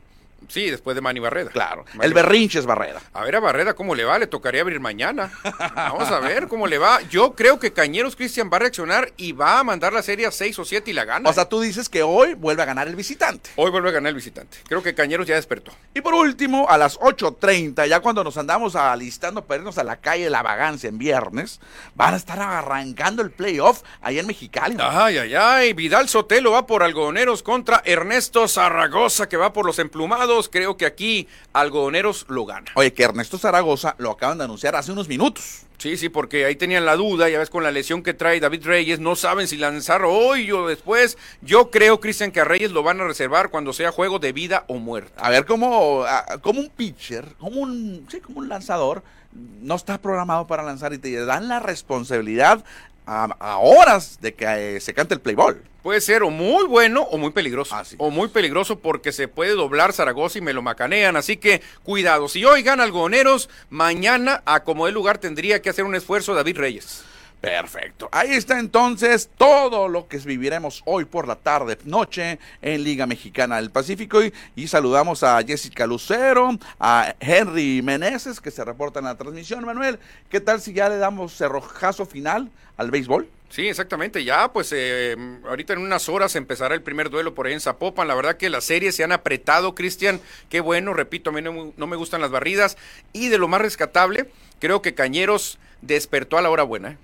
Sí, 0.49 0.69
después 0.71 0.95
de 0.95 1.01
Manny 1.01 1.21
Barreda. 1.21 1.51
Claro, 1.51 1.85
Manny- 1.95 2.07
el 2.07 2.15
berrinche 2.15 2.59
es 2.59 2.67
Barrera. 2.67 3.01
A 3.13 3.23
ver 3.25 3.37
a 3.37 3.41
Barreda 3.41 3.75
cómo 3.75 3.95
le 3.95 4.05
va, 4.05 4.19
le 4.19 4.27
tocaría 4.27 4.63
abrir 4.63 4.81
mañana. 4.81 5.31
Vamos 5.77 6.11
a 6.11 6.19
ver 6.21 6.49
cómo 6.49 6.67
le 6.67 6.79
va. 6.79 7.01
Yo 7.11 7.35
creo 7.35 7.59
que 7.59 7.73
Cañeros 7.73 8.17
Cristian 8.17 8.51
va 8.53 8.57
a 8.57 8.61
reaccionar 8.61 9.13
y 9.17 9.33
va 9.33 9.61
a 9.61 9.65
mandar 9.65 9.93
la 9.93 10.03
serie 10.03 10.27
a 10.27 10.31
6 10.31 10.59
o 10.59 10.65
7 10.65 10.91
y 10.91 10.95
la 10.95 11.05
gana. 11.05 11.29
O 11.31 11.33
sea, 11.33 11.49
tú 11.49 11.61
dices 11.61 11.89
que 11.89 12.03
hoy 12.03 12.35
vuelve 12.35 12.63
a 12.63 12.67
ganar 12.67 12.89
el 12.89 12.97
visitante. 12.97 13.51
Hoy 13.57 13.71
vuelve 13.71 13.91
a 13.91 13.93
ganar 13.93 14.11
el 14.11 14.17
visitante. 14.17 14.59
Creo 14.69 14.83
que 14.83 14.95
Cañeros 14.95 15.27
ya 15.27 15.35
despertó. 15.37 15.73
Y 15.95 16.01
por 16.01 16.15
último, 16.15 16.67
a 16.69 16.79
las 16.79 16.99
8.30, 16.99 17.87
ya 17.87 18.01
cuando 18.01 18.25
nos 18.25 18.37
andamos 18.37 18.77
alistando 18.77 19.45
para 19.45 19.59
irnos 19.59 19.79
a 19.79 19.85
la 19.85 19.97
calle 19.97 20.25
de 20.25 20.31
la 20.31 20.43
vagancia 20.43 20.89
en 20.89 20.99
viernes, 20.99 21.61
van 21.95 22.15
a 22.15 22.17
estar 22.17 22.41
arrancando 22.41 23.23
el 23.23 23.31
playoff 23.31 23.83
allá 24.01 24.21
en 24.21 24.27
Mexicali. 24.27 24.77
Ay, 24.81 25.19
ay, 25.19 25.35
ay. 25.35 25.73
Vidal 25.75 26.09
Sotelo 26.09 26.53
va 26.53 26.67
por 26.67 26.83
Algodoneros 26.83 27.43
contra 27.43 27.83
Ernesto 27.85 28.49
Zaragoza, 28.49 29.29
que 29.29 29.37
va 29.37 29.53
por 29.53 29.67
los 29.67 29.79
emplumados. 29.79 30.30
Creo 30.49 30.77
que 30.77 30.87
aquí 30.87 31.27
Algodoneros 31.53 32.27
lo 32.29 32.47
gana. 32.47 32.71
Oye, 32.75 32.93
que 32.93 33.03
Ernesto 33.03 33.39
Zaragoza 33.39 33.95
lo 33.99 34.11
acaban 34.13 34.39
de 34.39 34.45
anunciar 34.45 34.77
hace 34.77 34.93
unos 34.93 35.09
minutos. 35.09 35.63
Sí, 35.79 35.97
sí, 35.97 36.11
porque 36.11 36.45
ahí 36.45 36.57
tenían 36.57 36.85
la 36.85 36.95
duda, 36.95 37.31
ya 37.31 37.39
ves 37.39 37.49
con 37.49 37.63
la 37.63 37.71
lesión 37.71 38.03
que 38.03 38.13
trae 38.13 38.39
David 38.39 38.65
Reyes, 38.67 39.01
no 39.01 39.17
saben 39.17 39.49
si 39.49 39.57
lanzar 39.57 40.03
hoy 40.05 40.53
o 40.53 40.67
después. 40.69 41.17
Yo 41.41 41.71
creo, 41.71 42.01
Cristian, 42.01 42.33
que 42.33 42.41
a 42.41 42.45
Reyes 42.45 42.71
lo 42.71 42.83
van 42.83 43.01
a 43.01 43.05
reservar 43.05 43.51
cuando 43.51 43.73
sea 43.73 43.91
juego 43.91 44.19
de 44.19 44.33
vida 44.33 44.65
o 44.69 44.75
muerte. 44.75 45.13
A 45.17 45.31
ver 45.31 45.47
cómo, 45.47 46.05
a- 46.05 46.39
como 46.43 46.61
un 46.61 46.69
pitcher, 46.69 47.25
como 47.39 47.61
un, 47.63 48.07
sí, 48.11 48.21
como 48.21 48.41
un 48.41 48.49
lanzador, 48.51 49.03
no 49.33 49.75
está 49.77 49.97
programado 49.97 50.47
para 50.47 50.63
lanzar 50.63 50.93
y 50.93 50.99
te 50.99 51.25
dan 51.25 51.49
la 51.49 51.61
responsabilidad 51.61 52.63
a, 53.11 53.25
a 53.41 53.59
horas 53.59 54.19
de 54.21 54.35
que 54.35 54.77
eh, 54.77 54.81
se 54.81 54.95
cante 54.95 55.15
el 55.15 55.21
play 55.21 55.35
ball. 55.35 55.61
Puede 55.83 56.01
ser 56.01 56.23
o 56.23 56.31
muy 56.31 56.67
bueno 56.67 57.03
o 57.03 57.19
muy 57.19 57.33
peligroso. 57.33 57.75
Ah, 57.75 57.85
sí. 57.85 57.97
O 57.99 58.11
muy 58.11 58.29
peligroso 58.29 58.79
porque 58.79 59.13
se 59.13 59.27
puede 59.27 59.53
doblar 59.53 59.93
Zaragoza 59.93 60.39
y 60.39 60.43
me 60.43 60.53
lo 60.53 60.63
macanean. 60.63 61.17
Así 61.17 61.37
que 61.37 61.61
cuidado. 61.83 62.29
Si 62.29 62.45
hoy 62.45 62.63
gana 62.63 62.85
Algodoneros, 62.85 63.49
mañana 63.69 64.43
a 64.45 64.63
como 64.63 64.87
de 64.87 64.93
lugar 64.93 65.19
tendría 65.19 65.61
que 65.61 65.71
hacer 65.71 65.85
un 65.85 65.95
esfuerzo 65.95 66.35
David 66.35 66.59
Reyes. 66.59 67.03
Perfecto. 67.41 68.09
Ahí 68.13 68.33
está 68.33 68.59
entonces 68.59 69.31
todo 69.39 69.89
lo 69.89 70.09
que 70.09 70.19
viviremos 70.19 70.83
hoy 70.85 71.07
por 71.07 71.27
la 71.27 71.37
tarde, 71.37 71.79
noche 71.85 72.39
en 72.61 72.85
Liga 72.85 73.07
Mexicana 73.07 73.57
del 73.57 73.71
Pacífico. 73.71 74.21
Y, 74.55 74.69
saludamos 74.69 75.23
a 75.23 75.43
Jessica 75.43 75.87
Lucero, 75.87 76.51
a 76.79 77.15
Henry 77.19 77.81
Meneses, 77.83 78.41
que 78.41 78.51
se 78.51 78.63
reporta 78.63 78.99
en 78.99 79.07
la 79.07 79.17
transmisión. 79.17 79.65
Manuel, 79.65 79.99
¿qué 80.29 80.41
tal 80.41 80.61
si 80.61 80.75
ya 80.75 80.91
le 80.91 80.99
damos 80.99 81.35
cerrojazo 81.35 82.05
final 82.05 82.51
al 82.77 82.91
béisbol? 82.91 83.27
Sí, 83.49 83.69
exactamente. 83.69 84.23
Ya, 84.23 84.53
pues 84.53 84.71
eh, 84.77 85.17
ahorita 85.49 85.73
en 85.73 85.81
unas 85.81 86.11
horas 86.11 86.37
empezará 86.37 86.75
el 86.75 86.83
primer 86.83 87.09
duelo 87.09 87.35
por 87.35 87.47
ahí 87.47 87.55
en 87.55 87.61
Zapopan. 87.61 88.07
La 88.07 88.15
verdad 88.15 88.37
que 88.37 88.51
las 88.51 88.65
series 88.65 88.95
se 88.95 89.03
han 89.03 89.13
apretado, 89.13 89.75
Cristian. 89.75 90.21
Qué 90.51 90.61
bueno, 90.61 90.93
repito, 90.93 91.31
a 91.31 91.33
mí 91.33 91.41
no, 91.41 91.73
no 91.75 91.87
me 91.87 91.97
gustan 91.97 92.21
las 92.21 92.31
barridas. 92.31 92.77
Y 93.15 93.29
de 93.29 93.39
lo 93.39 93.49
más 93.49 93.63
rescatable, 93.63 94.31
creo 94.61 94.83
que 94.83 94.95
Cañeros 94.95 95.59
despertó 95.81 96.37
a 96.37 96.43
la 96.43 96.51
hora 96.51 96.65
buena. 96.65 96.91
¿eh? 96.91 96.97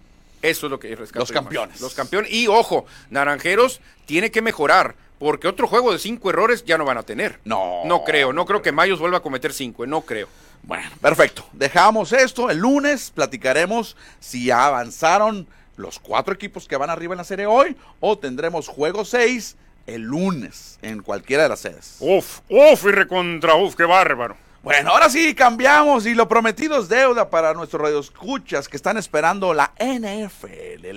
Eso 0.51 0.67
es 0.67 0.71
lo 0.71 0.79
que 0.79 0.95
rescato. 0.95 1.21
Los 1.21 1.31
más. 1.31 1.43
campeones. 1.43 1.81
Los 1.81 1.95
campeones. 1.95 2.33
Y 2.33 2.47
ojo, 2.49 2.87
Naranjeros 3.11 3.81
tiene 4.07 4.31
que 4.31 4.43
mejorar. 4.43 4.95
Porque 5.19 5.49
otro 5.49 5.67
juego 5.67 5.93
de 5.93 5.99
cinco 5.99 6.29
errores 6.29 6.65
ya 6.65 6.77
no 6.77 6.85
van 6.85 6.99
a 6.99 7.03
tener. 7.03 7.41
No. 7.45 7.83
No 7.87 8.05
creo, 8.05 8.35
no 8.35 8.45
creo 8.45 8.61
que 8.61 8.71
Mayos 8.71 8.99
vuelva 9.01 9.19
a 9.19 9.23
cometer 9.23 9.55
cinco, 9.55 9.83
eh, 9.83 9.87
no 9.87 10.03
creo. 10.03 10.29
Bueno, 10.63 10.91
perfecto. 11.01 11.47
Dejamos 11.53 12.13
esto. 12.13 12.51
El 12.51 12.59
lunes 12.59 13.13
platicaremos 13.15 13.97
si 14.21 14.47
ya 14.47 14.67
avanzaron 14.67 15.47
los 15.77 15.99
cuatro 15.99 16.35
equipos 16.35 16.69
que 16.69 16.77
van 16.77 16.91
arriba 16.91 17.15
en 17.15 17.19
la 17.19 17.25
serie 17.25 17.47
hoy 17.47 17.77
o 18.01 18.19
tendremos 18.19 18.69
juego 18.69 19.05
6 19.05 19.57
el 19.87 20.03
lunes 20.03 20.79
en 20.83 21.03
cualquiera 21.03 21.45
de 21.45 21.49
las 21.51 21.61
sedes. 21.61 21.97
Uf, 22.01 22.41
uf 22.49 22.85
y 22.85 22.91
recontra 22.91 23.55
uf, 23.55 23.75
qué 23.75 23.85
bárbaro. 23.85 24.37
Bueno, 24.67 24.91
ahora 24.91 25.09
sí 25.09 25.33
cambiamos 25.37 26.07
y 26.07 26.15
lo 26.15 26.27
prometido 26.27 26.81
es 26.81 26.89
deuda 26.89 27.31
para 27.31 27.55
nuestros 27.55 27.81
radioescuchas 27.81 28.69
que 28.69 28.77
están 28.77 28.97
esperando 28.97 29.55
la 29.55 29.73
NFL, 29.79 30.89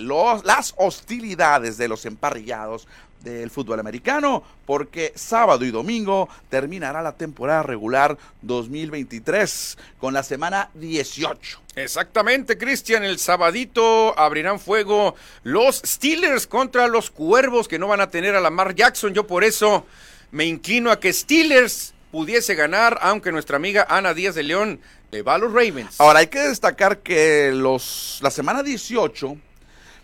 las 0.43 0.73
hostilidades 0.75 1.77
de 1.77 1.88
los 1.88 2.03
emparrillados 2.08 2.88
del 3.21 3.51
fútbol 3.51 3.79
americano, 3.79 4.41
porque 4.65 5.13
sábado 5.13 5.65
y 5.65 5.69
domingo 5.69 6.27
terminará 6.49 7.03
la 7.03 7.12
temporada 7.12 7.62
regular 7.62 8.17
2023 8.41 9.77
con 9.99 10.15
la 10.15 10.23
semana 10.23 10.71
18. 10.73 11.62
Exactamente, 11.75 12.58
Cristian. 12.58 13.03
El 13.03 13.19
sabadito 13.19 14.17
abrirán 14.17 14.60
fuego 14.60 15.13
los 15.43 15.84
Steelers 15.86 16.47
contra 16.47 16.88
los 16.88 17.12
Cuervos 17.12 17.67
que 17.67 17.77
no 17.77 17.88
van 17.88 18.01
a 18.01 18.10
tener 18.10 18.34
a 18.34 18.41
Lamar 18.41 18.73
Jackson. 18.73 19.13
Yo 19.13 19.27
por 19.27 19.43
eso 19.43 19.86
me 20.32 20.45
inclino 20.45 20.89
a 20.89 20.99
que 20.99 21.13
Steelers 21.13 21.93
pudiese 22.11 22.55
ganar, 22.55 22.97
aunque 23.01 23.31
nuestra 23.31 23.57
amiga 23.57 23.85
Ana 23.89 24.13
Díaz 24.13 24.35
de 24.35 24.43
León 24.43 24.79
le 25.11 25.21
va 25.21 25.35
a 25.35 25.37
los 25.37 25.51
Ravens. 25.51 25.99
Ahora 25.99 26.19
hay 26.19 26.27
que 26.27 26.39
destacar 26.39 26.99
que 26.99 27.51
los 27.53 28.19
la 28.21 28.31
semana 28.31 28.63
18 28.63 29.37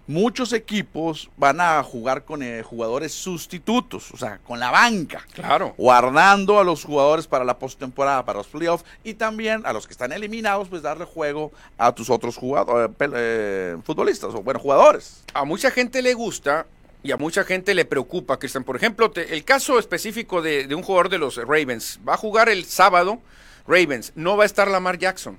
muchos 0.07 0.53
equipos 0.53 1.29
van 1.37 1.59
a 1.59 1.81
jugar 1.83 2.25
con 2.25 2.43
eh, 2.43 2.63
jugadores 2.63 3.13
sustitutos, 3.13 4.11
o 4.11 4.17
sea, 4.17 4.39
con 4.39 4.59
la 4.59 4.71
banca. 4.71 5.25
Claro. 5.33 5.73
Guardando 5.77 6.59
a 6.59 6.63
los 6.63 6.83
jugadores 6.83 7.27
para 7.27 7.43
la 7.43 7.57
postemporada, 7.57 8.23
para 8.25 8.37
los 8.37 8.47
playoffs 8.47 8.85
y 9.03 9.15
también 9.15 9.65
a 9.65 9.73
los 9.73 9.87
que 9.87 9.93
están 9.93 10.11
eliminados, 10.11 10.69
pues 10.69 10.81
darle 10.81 11.05
juego 11.05 11.51
a 11.77 11.91
tus 11.93 12.09
otros 12.09 12.37
jugadores, 12.37 12.91
eh, 12.99 13.77
futbolistas 13.83 14.33
o 14.33 14.41
bueno, 14.41 14.59
jugadores. 14.59 15.23
A 15.33 15.43
mucha 15.43 15.71
gente 15.71 16.01
le 16.01 16.13
gusta 16.13 16.65
y 17.05 17.11
a 17.11 17.17
mucha 17.17 17.43
gente 17.43 17.73
le 17.75 17.85
preocupa, 17.85 18.37
Cristian. 18.39 18.63
Por 18.63 18.75
ejemplo, 18.75 19.11
te- 19.11 19.33
el 19.33 19.43
caso 19.45 19.77
específico 19.79 20.41
de, 20.41 20.67
de 20.67 20.75
un 20.75 20.83
jugador 20.83 21.09
de 21.09 21.17
los 21.19 21.35
Ravens. 21.37 21.99
Va 22.07 22.15
a 22.15 22.17
jugar 22.17 22.49
el 22.49 22.65
sábado, 22.65 23.21
Ravens. 23.67 24.11
No 24.15 24.35
va 24.35 24.43
a 24.43 24.45
estar 24.47 24.67
Lamar 24.67 24.97
Jackson. 24.97 25.37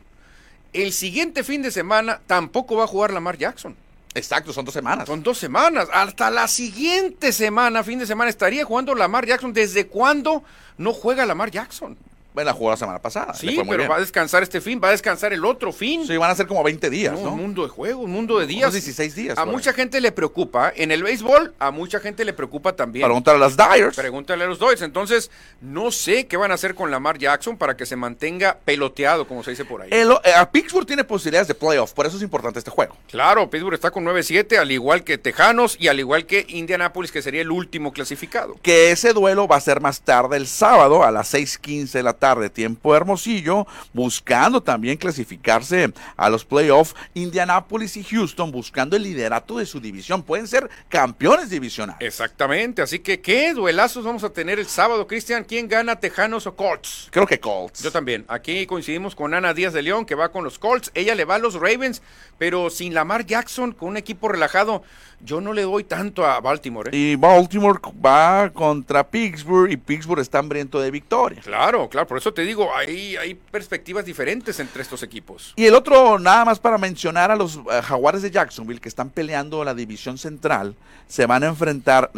El 0.72 0.92
siguiente 0.92 1.42
fin 1.44 1.62
de 1.62 1.70
semana 1.70 2.20
tampoco 2.26 2.76
va 2.76 2.85
a 2.85 2.87
jugar 2.87 3.12
Lamar 3.12 3.37
Jackson. 3.37 3.76
Exacto, 4.14 4.52
son 4.52 4.64
dos 4.64 4.72
semanas. 4.74 5.07
Son 5.07 5.22
dos 5.22 5.37
semanas. 5.38 5.88
Hasta 5.92 6.31
la 6.31 6.48
siguiente 6.48 7.33
semana, 7.33 7.83
fin 7.85 7.98
de 7.98 8.07
semana, 8.07 8.31
estaría 8.31 8.64
jugando 8.64 8.94
Lamar 8.94 9.26
Jackson. 9.26 9.52
¿Desde 9.52 9.87
cuándo 9.87 10.42
no 10.79 10.92
juega 10.94 11.26
Lamar 11.26 11.50
Jackson? 11.50 11.98
Bueno, 12.37 12.53
jugó 12.53 12.68
la 12.70 12.77
semana 12.77 12.99
pasada. 13.01 13.33
Sí, 13.33 13.55
pero 13.66 13.79
bien. 13.79 13.90
va 13.90 13.96
a 13.96 14.01
descansar 14.01 14.42
este 14.42 14.61
fin, 14.61 14.79
va 14.79 14.88
a 14.88 14.90
descansar 14.90 15.33
el 15.33 15.42
otro 15.42 15.72
fin. 15.72 16.07
Sí, 16.07 16.18
van 16.18 16.31
a 16.31 16.35
ser 16.35 16.46
como 16.46 16.62
20 16.62 16.90
días, 16.90 17.14
No, 17.14 17.22
¿no? 17.22 17.33
Un 17.33 17.38
mundo 17.40 17.62
de 17.62 17.70
juego, 17.70 18.03
un 18.03 18.11
mundo 18.11 18.35
de 18.38 18.44
Unos 18.44 18.55
días. 18.55 18.72
16 18.75 19.14
días. 19.14 19.38
A 19.38 19.46
mucha 19.46 19.72
gente 19.72 20.03
le 20.03 20.12
preocupa. 20.12 20.70
En 20.77 20.90
el 20.90 21.03
béisbol, 21.03 21.55
a 21.59 21.70
mucha 21.70 21.99
gente 21.99 22.27
le 22.27 22.35
preocupa 22.35 22.77
también. 22.77 23.07
Preguntar 23.07 23.37
a 23.37 23.38
las 23.38 23.57
Dyers. 23.57 23.96
Pregúntale 23.96 24.44
a 24.44 24.46
los 24.49 24.59
Dodgers. 24.59 24.83
Entonces, 24.83 25.31
no 25.62 25.90
sé 25.90 26.27
qué 26.27 26.37
van 26.37 26.51
a 26.51 26.55
hacer 26.57 26.75
con 26.75 26.90
Lamar 26.90 27.16
Jackson 27.16 27.57
para 27.57 27.75
que 27.75 27.87
se 27.87 27.96
mantenga 27.96 28.59
peloteado, 28.66 29.27
como 29.27 29.42
se 29.42 29.53
dice 29.53 29.64
por 29.64 29.81
ahí. 29.81 29.88
El- 29.90 30.12
eh, 30.22 30.35
a 30.37 30.51
Pittsburgh 30.51 30.85
tiene 30.87 31.05
posibilidades 31.05 31.49
de 31.49 31.55
playoff, 31.55 31.94
por 31.94 32.05
eso 32.05 32.18
es 32.18 32.22
importante 32.22 32.59
este 32.59 32.70
juego. 32.70 32.94
Claro, 33.11 33.49
Pittsburgh 33.49 33.72
está 33.72 33.90
con 33.90 34.05
9-7, 34.05 34.59
al 34.59 34.70
igual 34.70 35.05
que 35.05 35.16
Tejanos 35.16 35.79
y 35.81 35.88
al 35.88 35.99
igual 36.01 36.27
que 36.27 36.44
Indianapolis, 36.51 37.11
que 37.12 37.22
sería 37.22 37.40
el 37.40 37.51
último 37.51 37.94
clasificado. 37.94 38.57
Que 38.61 38.90
ese 38.90 39.14
duelo 39.14 39.49
va 39.49 39.57
a 39.57 39.61
ser 39.62 39.81
más 39.81 40.03
tarde 40.03 40.37
el 40.37 40.46
sábado 40.46 41.03
a 41.03 41.11
las 41.11 41.33
6:15 41.33 41.92
de 41.92 42.03
la 42.03 42.12
tarde, 42.12 42.26
tiempo 42.51 42.93
de 42.93 42.97
Hermosillo, 42.99 43.67
buscando 43.93 44.62
también 44.62 44.97
clasificarse 44.97 45.93
a 46.17 46.29
los 46.29 46.45
playoffs. 46.45 46.95
Indianapolis 47.15 47.97
y 47.97 48.05
Houston 48.05 48.51
buscando 48.51 48.97
el 48.97 49.03
liderato 49.03 49.59
de 49.59 49.67
su 49.67 49.81
división. 49.81 50.23
Pueden 50.23 50.47
ser 50.47 50.69
campeones 50.89 51.51
divisionales. 51.51 52.01
Exactamente, 52.01 52.83
así 52.83 52.99
que 52.99 53.21
¿qué 53.21 53.55
duelazos 53.55 54.05
vamos 54.05 54.25
a 54.25 54.31
tener 54.31 54.59
el 54.59 54.67
sábado, 54.67 55.07
Cristian? 55.07 55.45
¿Quién 55.45 55.69
gana, 55.69 55.97
Tejanos 55.97 56.47
o 56.47 56.57
Colts? 56.57 57.09
Creo 57.11 57.27
que 57.27 57.39
Colts. 57.39 57.83
Yo 57.83 57.93
también. 57.93 58.25
Aquí 58.29 58.67
coincidimos 58.67 59.15
con 59.15 59.35
Ana 59.35 59.55
Díaz 59.55 59.73
de 59.73 59.83
León, 59.83 60.05
que 60.05 60.15
va 60.15 60.31
con 60.31 60.45
los 60.45 60.59
Colts. 60.59 60.91
Ella 60.95 61.15
le 61.15 61.25
va 61.25 61.37
a 61.37 61.39
los 61.39 61.55
Ravens, 61.55 62.03
pero 62.39 62.71
sin 62.71 62.95
Lamar 62.95 63.27
Jackson, 63.27 63.73
con 63.73 63.91
un 63.91 63.97
equipo 63.97 64.29
relajado, 64.29 64.83
yo 65.21 65.41
no 65.41 65.53
le 65.53 65.62
doy 65.62 65.85
tanto 65.85 66.27
a 66.27 66.41
Baltimore. 66.41 66.91
¿eh? 66.91 66.97
Y 66.97 67.17
Baltimore 67.17 67.81
va 68.05 68.51
contra 68.51 69.07
Pittsburgh 69.09 69.71
y 69.71 69.77
Pittsburgh 69.77 70.21
está 70.21 70.39
hambriento 70.39 70.81
de 70.81 70.91
victoria. 70.91 71.41
Claro, 71.43 71.89
claro, 71.89 72.07
por 72.16 72.22
eso 72.22 72.33
te 72.33 72.46
digo, 72.46 72.74
hay, 72.74 73.14
hay 73.16 73.35
perspectivas 73.35 74.02
diferentes 74.02 74.59
entre 74.59 74.81
estos 74.81 75.02
equipos. 75.02 75.52
Y 75.55 75.66
el 75.66 75.74
otro, 75.74 76.18
nada 76.18 76.46
más 76.46 76.59
para 76.59 76.79
mencionar 76.79 77.31
a 77.31 77.37
los 77.37 77.57
eh, 77.57 77.83
Jaguares 77.83 78.22
de 78.22 78.31
Jacksonville 78.31 78.81
que 78.81 78.88
están 78.88 79.11
peleando 79.11 79.62
la 79.64 79.74
división 79.74 80.16
central, 80.16 80.74
se 81.07 81.26
van 81.26 81.44
a 81.44 81.48
enfrentar 81.48 82.11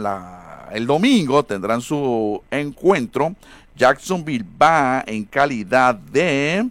el 0.70 0.86
domingo, 0.86 1.44
tendrán 1.44 1.80
su 1.80 2.40
encuentro. 2.48 3.34
Jacksonville 3.74 4.44
va 4.62 5.02
en 5.04 5.24
calidad 5.24 5.96
de... 5.96 6.68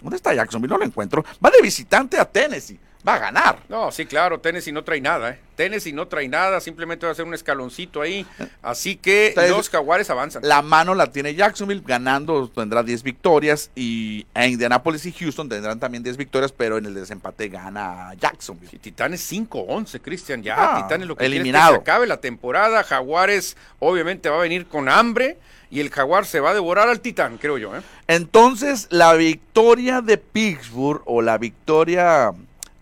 ¿Dónde 0.00 0.16
está 0.16 0.32
Jacksonville? 0.32 0.70
No 0.70 0.78
lo 0.78 0.84
encuentro. 0.84 1.24
Va 1.44 1.50
de 1.50 1.60
visitante 1.60 2.20
a 2.20 2.24
Tennessee. 2.24 2.78
Va 3.06 3.14
a 3.14 3.18
ganar. 3.18 3.60
No, 3.68 3.92
sí, 3.92 4.06
claro, 4.06 4.40
Tennessee 4.40 4.72
no 4.72 4.82
trae 4.82 5.00
nada, 5.00 5.30
¿eh? 5.30 5.38
Tennessee 5.54 5.92
no 5.92 6.08
trae 6.08 6.28
nada, 6.28 6.60
simplemente 6.60 7.06
va 7.06 7.12
a 7.12 7.14
ser 7.14 7.24
un 7.24 7.34
escaloncito 7.34 8.00
ahí. 8.00 8.26
Así 8.62 8.96
que 8.96 9.28
Entonces, 9.28 9.52
los 9.52 9.70
jaguares 9.70 10.10
avanzan. 10.10 10.42
La 10.44 10.62
mano 10.62 10.94
la 10.94 11.10
tiene 11.12 11.34
Jacksonville, 11.34 11.82
ganando 11.84 12.48
tendrá 12.48 12.82
10 12.82 13.02
victorias 13.04 13.70
y 13.74 14.26
Indianapolis 14.36 15.06
y 15.06 15.12
Houston 15.12 15.48
tendrán 15.48 15.78
también 15.80 16.02
10 16.02 16.16
victorias, 16.16 16.52
pero 16.52 16.78
en 16.78 16.86
el 16.86 16.94
desempate 16.94 17.48
gana 17.48 18.14
Jacksonville. 18.20 18.70
Y 18.72 18.78
Titanes 18.78 19.32
5-11, 19.32 20.00
Cristian, 20.00 20.42
ya. 20.42 20.56
Ah, 20.58 20.82
Titanes 20.82 21.06
lo 21.06 21.14
que 21.14 21.20
quiere 21.20 21.36
es 21.36 21.38
que 21.38 21.40
eliminado. 21.40 21.74
se 21.74 21.80
acabe 21.80 22.06
la 22.06 22.20
temporada. 22.20 22.82
Jaguares 22.84 23.56
obviamente 23.78 24.28
va 24.28 24.36
a 24.36 24.42
venir 24.42 24.66
con 24.66 24.88
hambre 24.88 25.38
y 25.70 25.80
el 25.80 25.90
Jaguar 25.90 26.24
se 26.24 26.40
va 26.40 26.50
a 26.50 26.54
devorar 26.54 26.88
al 26.88 27.00
Titán, 27.00 27.36
creo 27.38 27.58
yo, 27.58 27.76
¿eh? 27.76 27.80
Entonces, 28.06 28.86
la 28.90 29.14
victoria 29.14 30.00
de 30.00 30.18
Pittsburgh 30.18 31.02
o 31.04 31.20
la 31.20 31.36
victoria 31.36 32.32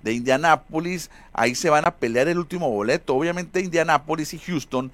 de 0.06 0.12
Indianapolis, 0.14 1.10
ahí 1.32 1.54
se 1.54 1.68
van 1.68 1.84
a 1.86 1.90
pelear 1.96 2.28
el 2.28 2.38
último 2.38 2.70
boleto. 2.70 3.14
Obviamente 3.14 3.60
Indianapolis 3.60 4.32
y 4.34 4.38
Houston, 4.38 4.92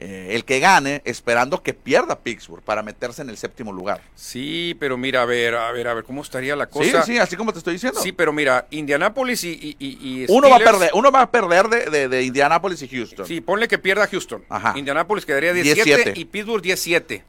eh, 0.00 0.30
el 0.30 0.44
que 0.44 0.58
gane, 0.58 1.02
esperando 1.04 1.62
que 1.62 1.74
pierda 1.74 2.18
Pittsburgh 2.18 2.62
para 2.62 2.82
meterse 2.82 3.20
en 3.22 3.28
el 3.30 3.36
séptimo 3.36 3.72
lugar. 3.72 4.00
Sí, 4.16 4.74
pero 4.80 4.96
mira, 4.96 5.22
a 5.22 5.24
ver, 5.26 5.54
a 5.54 5.70
ver, 5.70 5.86
a 5.86 5.94
ver, 5.94 6.02
¿cómo 6.04 6.22
estaría 6.22 6.56
la 6.56 6.64
Sí, 6.64 6.70
cosa? 6.72 7.02
sí, 7.04 7.18
así 7.18 7.36
como 7.36 7.52
te 7.52 7.58
estoy 7.58 7.74
diciendo. 7.74 8.00
Sí, 8.00 8.10
pero 8.10 8.32
mira, 8.32 8.66
Indianapolis 8.70 9.44
y, 9.44 9.50
y, 9.52 9.76
y- 9.78 10.22
y 10.22 10.26
uno 10.28 10.48
va 10.50 10.56
a 10.56 10.60
perder, 10.60 10.90
uno 10.94 11.12
va 11.12 11.20
a 11.20 11.30
perder 11.30 11.68
de, 11.68 11.90
de- 11.90 12.08
de 12.08 12.22
Indianapolis 12.24 12.80
y 12.82 12.88
Houston. 12.88 13.26
Sí, 13.26 13.40
ponle 13.42 13.68
que 13.68 13.78
pierda 13.78 14.06
Houston. 14.08 14.42
Ajá. 14.48 14.72
Indianapolis 14.76 15.26
quedaría 15.26 15.52
17 15.52 15.84
17. 15.84 16.20
y 16.20 16.24
Pittsburgh 16.24 16.62
17. 16.62 17.22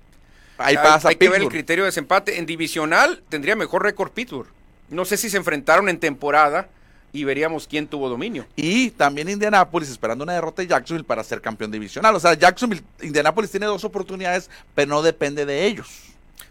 Ahí 0.58 0.76
hay, 0.78 0.84
pasa 0.84 1.10
hay 1.10 1.18
que 1.18 1.28
ver 1.30 1.42
el 1.42 1.50
criterio 1.50 1.84
de 1.84 1.90
desempate. 1.90 2.40
En 2.40 2.46
divisional 2.46 3.22
tendría 3.28 3.58
mejor 3.58 3.84
récord 3.84 4.12
Pittsburgh. 4.12 4.48
No 4.90 5.04
sé 5.06 5.18
si 5.18 5.30
se 5.30 5.38
enfrentaron 5.38 5.90
en 5.90 6.00
temporada 6.00 6.70
y 7.16 7.24
veríamos 7.24 7.68
quién 7.68 7.88
tuvo 7.88 8.10
dominio. 8.10 8.46
Y 8.56 8.92
también 8.92 9.30
Indianapolis 9.30 9.90
esperando 9.90 10.24
una 10.24 10.34
derrota 10.34 10.62
de 10.62 10.68
Jacksonville 10.68 11.06
para 11.06 11.24
ser 11.24 11.42
campeón 11.42 11.72
divisional. 11.72 12.14
O 12.16 12.20
sea, 12.20 12.34
Jacksonville, 12.34 12.84
Indianapolis 13.02 13.52
tiene 13.52 13.66
dos 13.68 13.84
oportunidades, 13.84 14.50
pero 14.74 14.90
no 14.90 15.02
depende 15.02 15.46
de 15.46 15.66
ellos. 15.66 16.02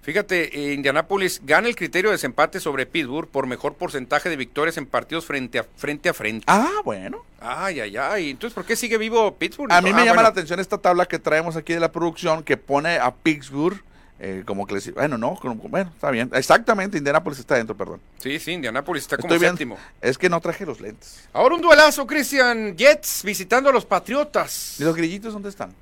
Fíjate, 0.02 0.70
eh, 0.70 0.74
Indianapolis 0.74 1.40
gana 1.44 1.66
el 1.66 1.76
criterio 1.76 2.10
de 2.10 2.16
desempate 2.16 2.60
sobre 2.60 2.84
Pittsburgh 2.84 3.26
por 3.26 3.46
mejor 3.46 3.72
porcentaje 3.74 4.28
de 4.28 4.36
victorias 4.36 4.76
en 4.76 4.84
partidos 4.84 5.24
frente 5.24 5.58
a 5.58 5.64
frente. 5.64 6.08
A 6.10 6.14
frente. 6.14 6.44
Ah, 6.46 6.70
bueno. 6.84 7.24
Ay, 7.40 7.80
ay, 7.80 7.96
ay. 7.96 8.30
Entonces, 8.30 8.54
¿por 8.54 8.66
qué 8.66 8.76
sigue 8.76 8.98
vivo 8.98 9.34
Pittsburgh? 9.36 9.72
A 9.72 9.80
mí 9.80 9.92
me 9.94 10.02
Ah, 10.02 10.04
llama 10.04 10.14
bueno. 10.16 10.22
la 10.24 10.28
atención 10.28 10.60
esta 10.60 10.76
tabla 10.76 11.06
que 11.06 11.18
traemos 11.18 11.56
aquí 11.56 11.72
de 11.72 11.80
la 11.80 11.90
producción 11.90 12.42
que 12.42 12.58
pone 12.58 12.98
a 12.98 13.14
Pittsburgh 13.14 13.82
eh, 14.20 14.42
como 14.46 14.66
que 14.66 14.78
bueno, 14.92 15.18
no, 15.18 15.34
como- 15.36 15.54
bueno, 15.68 15.90
está 15.94 16.10
bien. 16.10 16.30
Exactamente, 16.34 16.96
Indianapolis 16.98 17.40
está 17.40 17.56
dentro, 17.56 17.76
perdón. 17.76 18.00
Sí, 18.18 18.38
sí, 18.38 18.52
Indianapolis 18.52 19.02
está 19.02 19.16
como 19.16 19.32
Estoy 19.34 19.48
séptimo. 19.48 19.76
Es 20.00 20.16
que 20.18 20.28
no 20.28 20.40
traje 20.40 20.64
los 20.64 20.80
lentes. 20.80 21.28
Ahora 21.32 21.56
un 21.56 21.60
duelazo, 21.62 22.06
Christian. 22.06 22.76
Jets 22.76 23.22
visitando 23.24 23.70
a 23.70 23.72
los 23.72 23.84
Patriotas. 23.84 24.76
¿Y 24.78 24.84
los 24.84 24.94
grillitos 24.94 25.32
dónde 25.32 25.48
están? 25.48 25.74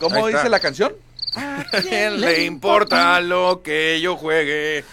¿Cómo 0.00 0.16
Ahí 0.16 0.24
está. 0.26 0.38
dice 0.38 0.50
la 0.50 0.60
canción? 0.60 0.92
¿A 1.36 1.64
quién 1.82 2.20
le 2.20 2.44
importa 2.44 3.20
lo 3.20 3.62
que 3.62 4.00
yo 4.00 4.16
juegue? 4.16 4.84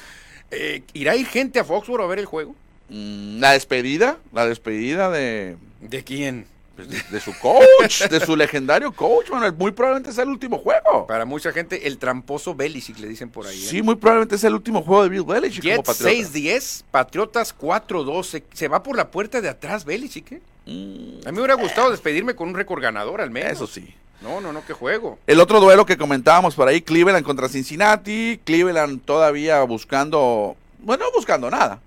Eh, 0.51 0.83
¿Irá 0.93 1.13
a 1.13 1.15
ir 1.15 1.27
gente 1.27 1.59
a 1.59 1.63
Foxborough 1.63 2.05
a 2.05 2.07
ver 2.07 2.19
el 2.19 2.25
juego? 2.25 2.55
Mm, 2.89 3.39
la 3.39 3.51
despedida, 3.53 4.17
la 4.33 4.45
despedida 4.45 5.09
de, 5.09 5.55
¿De 5.79 6.03
quién? 6.03 6.45
Pues, 6.75 6.89
de, 6.89 7.01
de 7.09 7.19
su 7.19 7.37
coach, 7.39 8.03
de 8.09 8.19
su 8.25 8.35
legendario 8.35 8.91
coach, 8.91 9.29
Manuel. 9.29 9.53
Muy 9.53 9.71
probablemente 9.71 10.13
sea 10.13 10.23
el 10.23 10.29
último 10.29 10.57
juego. 10.57 11.05
Para 11.07 11.25
mucha 11.25 11.51
gente, 11.51 11.87
el 11.87 11.97
tramposo 11.97 12.55
Belichick, 12.55 12.99
le 12.99 13.07
dicen 13.07 13.29
por 13.29 13.45
ahí. 13.47 13.57
¿eh? 13.57 13.67
Sí, 13.67 13.81
muy 13.81 13.95
probablemente 13.95 14.37
sea 14.37 14.47
el 14.49 14.55
último 14.55 14.81
juego 14.81 15.03
de 15.03 15.09
Bill 15.09 15.23
Belichick 15.23 15.63
como 15.63 15.75
Jets 15.83 15.87
patriota. 15.87 16.29
6-10, 16.29 16.83
Patriotas 16.91 17.55
4-2. 17.57 18.23
Se, 18.23 18.43
se 18.53 18.67
va 18.67 18.81
por 18.83 18.95
la 18.95 19.09
puerta 19.11 19.41
de 19.41 19.49
atrás 19.49 19.85
Belichick, 19.85 20.31
¿eh? 20.33 20.41
Mm, 20.65 21.27
A 21.27 21.31
mí 21.31 21.35
me 21.35 21.39
hubiera 21.39 21.55
gustado 21.55 21.91
despedirme 21.91 22.35
con 22.35 22.49
un 22.49 22.55
récord 22.55 22.81
ganador 22.81 23.21
al 23.21 23.31
menos. 23.31 23.51
Eso 23.53 23.67
sí. 23.67 23.93
No, 24.21 24.39
no, 24.39 24.53
no, 24.53 24.63
qué 24.65 24.73
juego. 24.73 25.17
El 25.25 25.39
otro 25.39 25.59
duelo 25.59 25.83
que 25.85 25.97
comentábamos 25.97 26.53
por 26.53 26.67
ahí, 26.67 26.81
Cleveland 26.81 27.25
contra 27.25 27.49
Cincinnati. 27.49 28.39
Cleveland 28.43 29.01
todavía 29.03 29.63
buscando, 29.63 30.55
bueno, 30.79 31.05
no 31.05 31.11
buscando 31.11 31.49
nada. 31.49 31.81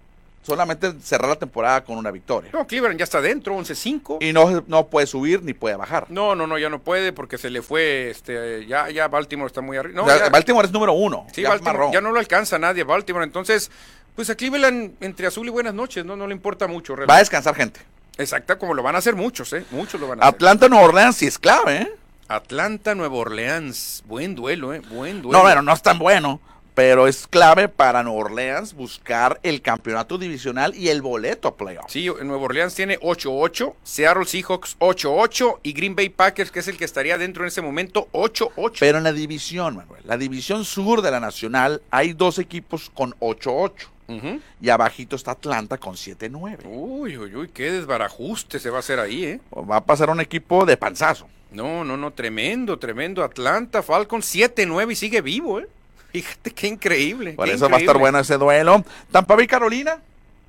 Solamente 0.46 0.92
cerrar 1.02 1.28
la 1.30 1.36
temporada 1.36 1.82
con 1.82 1.96
una 1.96 2.10
victoria. 2.10 2.50
No, 2.52 2.66
Cleveland 2.66 2.98
ya 2.98 3.04
está 3.04 3.20
dentro, 3.22 3.56
11-5. 3.56 4.18
Y 4.20 4.32
no, 4.32 4.62
no 4.66 4.86
puede 4.88 5.06
subir 5.06 5.42
ni 5.42 5.54
puede 5.54 5.74
bajar. 5.76 6.06
No, 6.10 6.34
no, 6.34 6.46
no, 6.46 6.58
ya 6.58 6.68
no 6.68 6.80
puede 6.80 7.12
porque 7.14 7.38
se 7.38 7.48
le 7.48 7.62
fue, 7.62 8.10
este, 8.10 8.66
ya, 8.66 8.90
ya 8.90 9.08
Baltimore 9.08 9.46
está 9.46 9.62
muy 9.62 9.76
arriba. 9.78 9.94
No, 9.96 10.02
O 10.04 10.06
sea, 10.06 10.18
ya- 10.24 10.28
Baltimore 10.28 10.66
es 10.66 10.72
número 10.72 10.92
uno. 10.92 11.26
Sí, 11.32 11.42
ya 11.42 11.48
Baltimore, 11.48 11.88
ya 11.92 12.00
no 12.02 12.12
lo 12.12 12.18
alcanza 12.20 12.58
nadie 12.58 12.84
Baltimore. 12.84 13.24
Entonces, 13.24 13.70
pues 14.14 14.28
a 14.28 14.34
Cleveland, 14.34 14.92
entre 15.00 15.26
azul 15.26 15.46
y 15.46 15.50
buenas 15.50 15.72
noches, 15.74 16.04
no, 16.04 16.14
no 16.14 16.26
le 16.26 16.34
importa 16.34 16.66
mucho. 16.66 16.92
Va 16.92 16.94
a 16.94 16.98
realmente. 16.98 17.20
descansar 17.20 17.54
gente. 17.54 17.80
Exacta, 18.18 18.58
como 18.58 18.74
lo 18.74 18.82
van 18.82 18.94
a 18.94 18.98
hacer 18.98 19.16
muchos, 19.16 19.52
¿eh? 19.54 19.64
Muchos 19.70 20.00
lo 20.00 20.06
van 20.08 20.20
a 20.20 20.22
hacer. 20.24 20.34
Atlanta, 20.34 20.68
Nueva 20.68 20.84
Orleans 20.84 21.16
sí 21.16 21.26
es 21.26 21.38
clave, 21.38 21.76
¿eh? 21.78 21.92
Atlanta, 22.28 22.94
Nueva 22.94 23.16
Orleans. 23.16 24.02
Buen 24.06 24.34
duelo, 24.34 24.72
¿eh? 24.74 24.80
Buen 24.88 25.20
duelo. 25.22 25.38
No, 25.38 25.42
bueno, 25.42 25.62
no 25.62 25.72
es 25.72 25.82
tan 25.82 25.98
bueno. 25.98 26.40
Pero 26.74 27.06
es 27.06 27.26
clave 27.26 27.68
para 27.68 28.02
Nueva 28.02 28.20
Orleans 28.20 28.74
buscar 28.74 29.38
el 29.42 29.62
campeonato 29.62 30.18
divisional 30.18 30.74
y 30.74 30.88
el 30.88 31.02
boleto 31.02 31.48
a 31.48 31.56
playoff. 31.56 31.86
Sí, 31.88 32.06
Nueva 32.22 32.44
Orleans 32.44 32.74
tiene 32.74 32.98
8-8, 32.98 33.74
Seattle 33.84 34.24
Seahawks 34.24 34.76
8-8 34.78 35.60
y 35.62 35.72
Green 35.72 35.94
Bay 35.94 36.08
Packers, 36.08 36.50
que 36.50 36.58
es 36.58 36.68
el 36.68 36.76
que 36.76 36.84
estaría 36.84 37.16
dentro 37.16 37.44
en 37.44 37.48
ese 37.48 37.62
momento, 37.62 38.08
8-8. 38.12 38.76
Pero 38.80 38.98
en 38.98 39.04
la 39.04 39.12
división, 39.12 39.76
Manuel, 39.76 40.02
la 40.04 40.16
división 40.16 40.64
sur 40.64 41.00
de 41.00 41.10
la 41.12 41.20
Nacional, 41.20 41.80
hay 41.90 42.12
dos 42.12 42.38
equipos 42.38 42.90
con 42.90 43.14
8-8. 43.20 43.72
Ujú. 44.06 44.40
Y 44.60 44.68
abajito 44.68 45.16
está 45.16 45.30
Atlanta 45.30 45.78
con 45.78 45.94
7-9. 45.94 46.58
Uy, 46.66 47.16
uy, 47.16 47.34
uy, 47.34 47.48
qué 47.48 47.70
desbarajuste 47.70 48.58
se 48.58 48.68
va 48.68 48.76
a 48.76 48.80
hacer 48.80 48.98
ahí, 48.98 49.24
¿eh? 49.24 49.40
Va 49.56 49.76
a 49.76 49.84
pasar 49.84 50.10
un 50.10 50.20
equipo 50.20 50.66
de 50.66 50.76
panzazo. 50.76 51.26
No, 51.50 51.84
no, 51.84 51.96
no, 51.96 52.12
tremendo, 52.12 52.78
tremendo. 52.78 53.22
Atlanta, 53.22 53.82
Falcon 53.82 54.20
7-9 54.20 54.92
y 54.92 54.96
sigue 54.96 55.22
vivo, 55.22 55.60
¿eh? 55.60 55.68
Fíjate 56.14 56.52
qué 56.52 56.68
increíble. 56.68 57.32
Por 57.32 57.48
qué 57.48 57.54
eso 57.54 57.68
va 57.68 57.78
a 57.78 57.80
estar 57.80 57.98
bueno 57.98 58.20
ese 58.20 58.38
duelo. 58.38 58.84
Tampa 59.10 59.34
Bay 59.34 59.48
Carolina. 59.48 59.98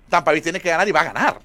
Tampa 0.07 0.30
Bay 0.30 0.39
tiene 0.39 0.59
que 0.59 0.70
ganar 0.70 0.88
y 0.88 0.91
va 0.91 1.01
a 1.01 1.05
ganar. 1.05 1.39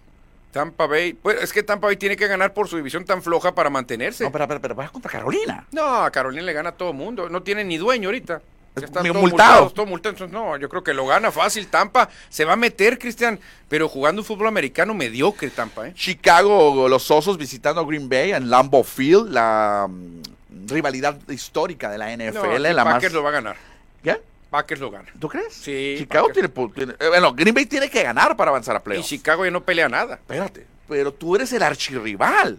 Tampa 0.53 0.87
Bay, 0.87 1.15
pues 1.15 1.43
es 1.43 1.51
que 1.55 1.63
Tampa 1.63 1.87
Bay 1.87 1.97
tiene 1.97 2.17
que 2.17 2.27
ganar 2.27 2.53
por 2.53 2.69
su 2.69 2.77
división 2.77 3.07
tan 3.07 3.23
floja 3.23 3.55
para 3.55 3.71
mantenerse. 3.71 4.25
No, 4.25 4.31
pero, 4.31 4.47
pero, 4.47 4.61
pero 4.61 4.75
va 4.75 4.91
contra 4.91 5.11
Carolina. 5.11 5.67
No, 5.73 6.05
a 6.05 6.11
Carolina 6.11 6.43
le 6.43 6.53
gana 6.53 6.69
a 6.69 6.73
todo 6.73 6.93
mundo. 6.93 7.31
No 7.31 7.43
tiene 7.43 7.65
ni 7.65 7.79
dueño 7.79 8.09
ahorita. 8.09 8.43
Ya 8.77 8.85
están 8.85 9.05
todos 9.05 9.17
multado. 9.17 9.23
multados, 9.23 9.75
todos 9.75 9.89
multados. 9.89 10.21
Entonces, 10.21 10.35
no, 10.39 10.59
yo 10.59 10.69
creo 10.69 10.85
que 10.85 10.93
lo 10.93 11.07
gana 11.07 11.33
fácil. 11.33 11.69
Tampa 11.69 12.11
se 12.29 12.45
va 12.45 12.53
a 12.53 12.57
meter, 12.57 12.99
Cristian, 12.99 13.41
pero 13.71 13.89
jugando 13.89 14.21
un 14.21 14.27
fútbol 14.27 14.49
americano 14.49 14.93
mediocre, 14.93 15.49
Tampa, 15.49 15.89
¿eh? 15.89 15.95
Chicago, 15.95 16.91
los 16.91 17.11
Osos 17.11 17.39
visitando 17.39 17.87
Green 17.87 18.07
Bay 18.07 18.33
en 18.33 18.51
Lambeau 18.51 18.85
Field, 18.85 19.31
la 19.31 19.87
mm, 19.89 20.69
rivalidad 20.69 21.17
histórica 21.31 21.91
de 21.91 21.97
la 21.97 22.15
NFL. 22.15 22.37
No, 22.37 22.59
la 22.59 22.85
más... 22.85 22.95
Packers 22.97 23.15
lo 23.15 23.23
va 23.23 23.31
a 23.31 23.33
ganar. 23.33 23.70
¿Qué? 24.03 24.21
Packers 24.51 24.81
lo 24.81 24.91
gana. 24.91 25.09
¿Tú 25.19 25.29
crees? 25.29 25.53
Sí, 25.55 25.95
Chicago 25.99 26.29
tiene, 26.33 26.49
tiene- 26.49 26.95
eh, 26.99 27.09
Bueno, 27.09 27.33
Green 27.35 27.55
Bay 27.55 27.67
tiene 27.67 27.89
que 27.89 28.03
ganar 28.03 28.37
para 28.37 28.51
avanzar 28.51 28.75
a 28.75 28.81
Y 28.81 28.83
playoffs. 28.83 29.09
Chicago 29.09 29.45
ya 29.45 29.51
no 29.51 29.63
pelea 29.63 29.89
nada. 29.89 30.15
Espérate, 30.17 30.67
pero 30.89 31.13
tú 31.13 31.37
eres 31.37 31.53
el 31.53 31.63
archirrival. 31.63 32.59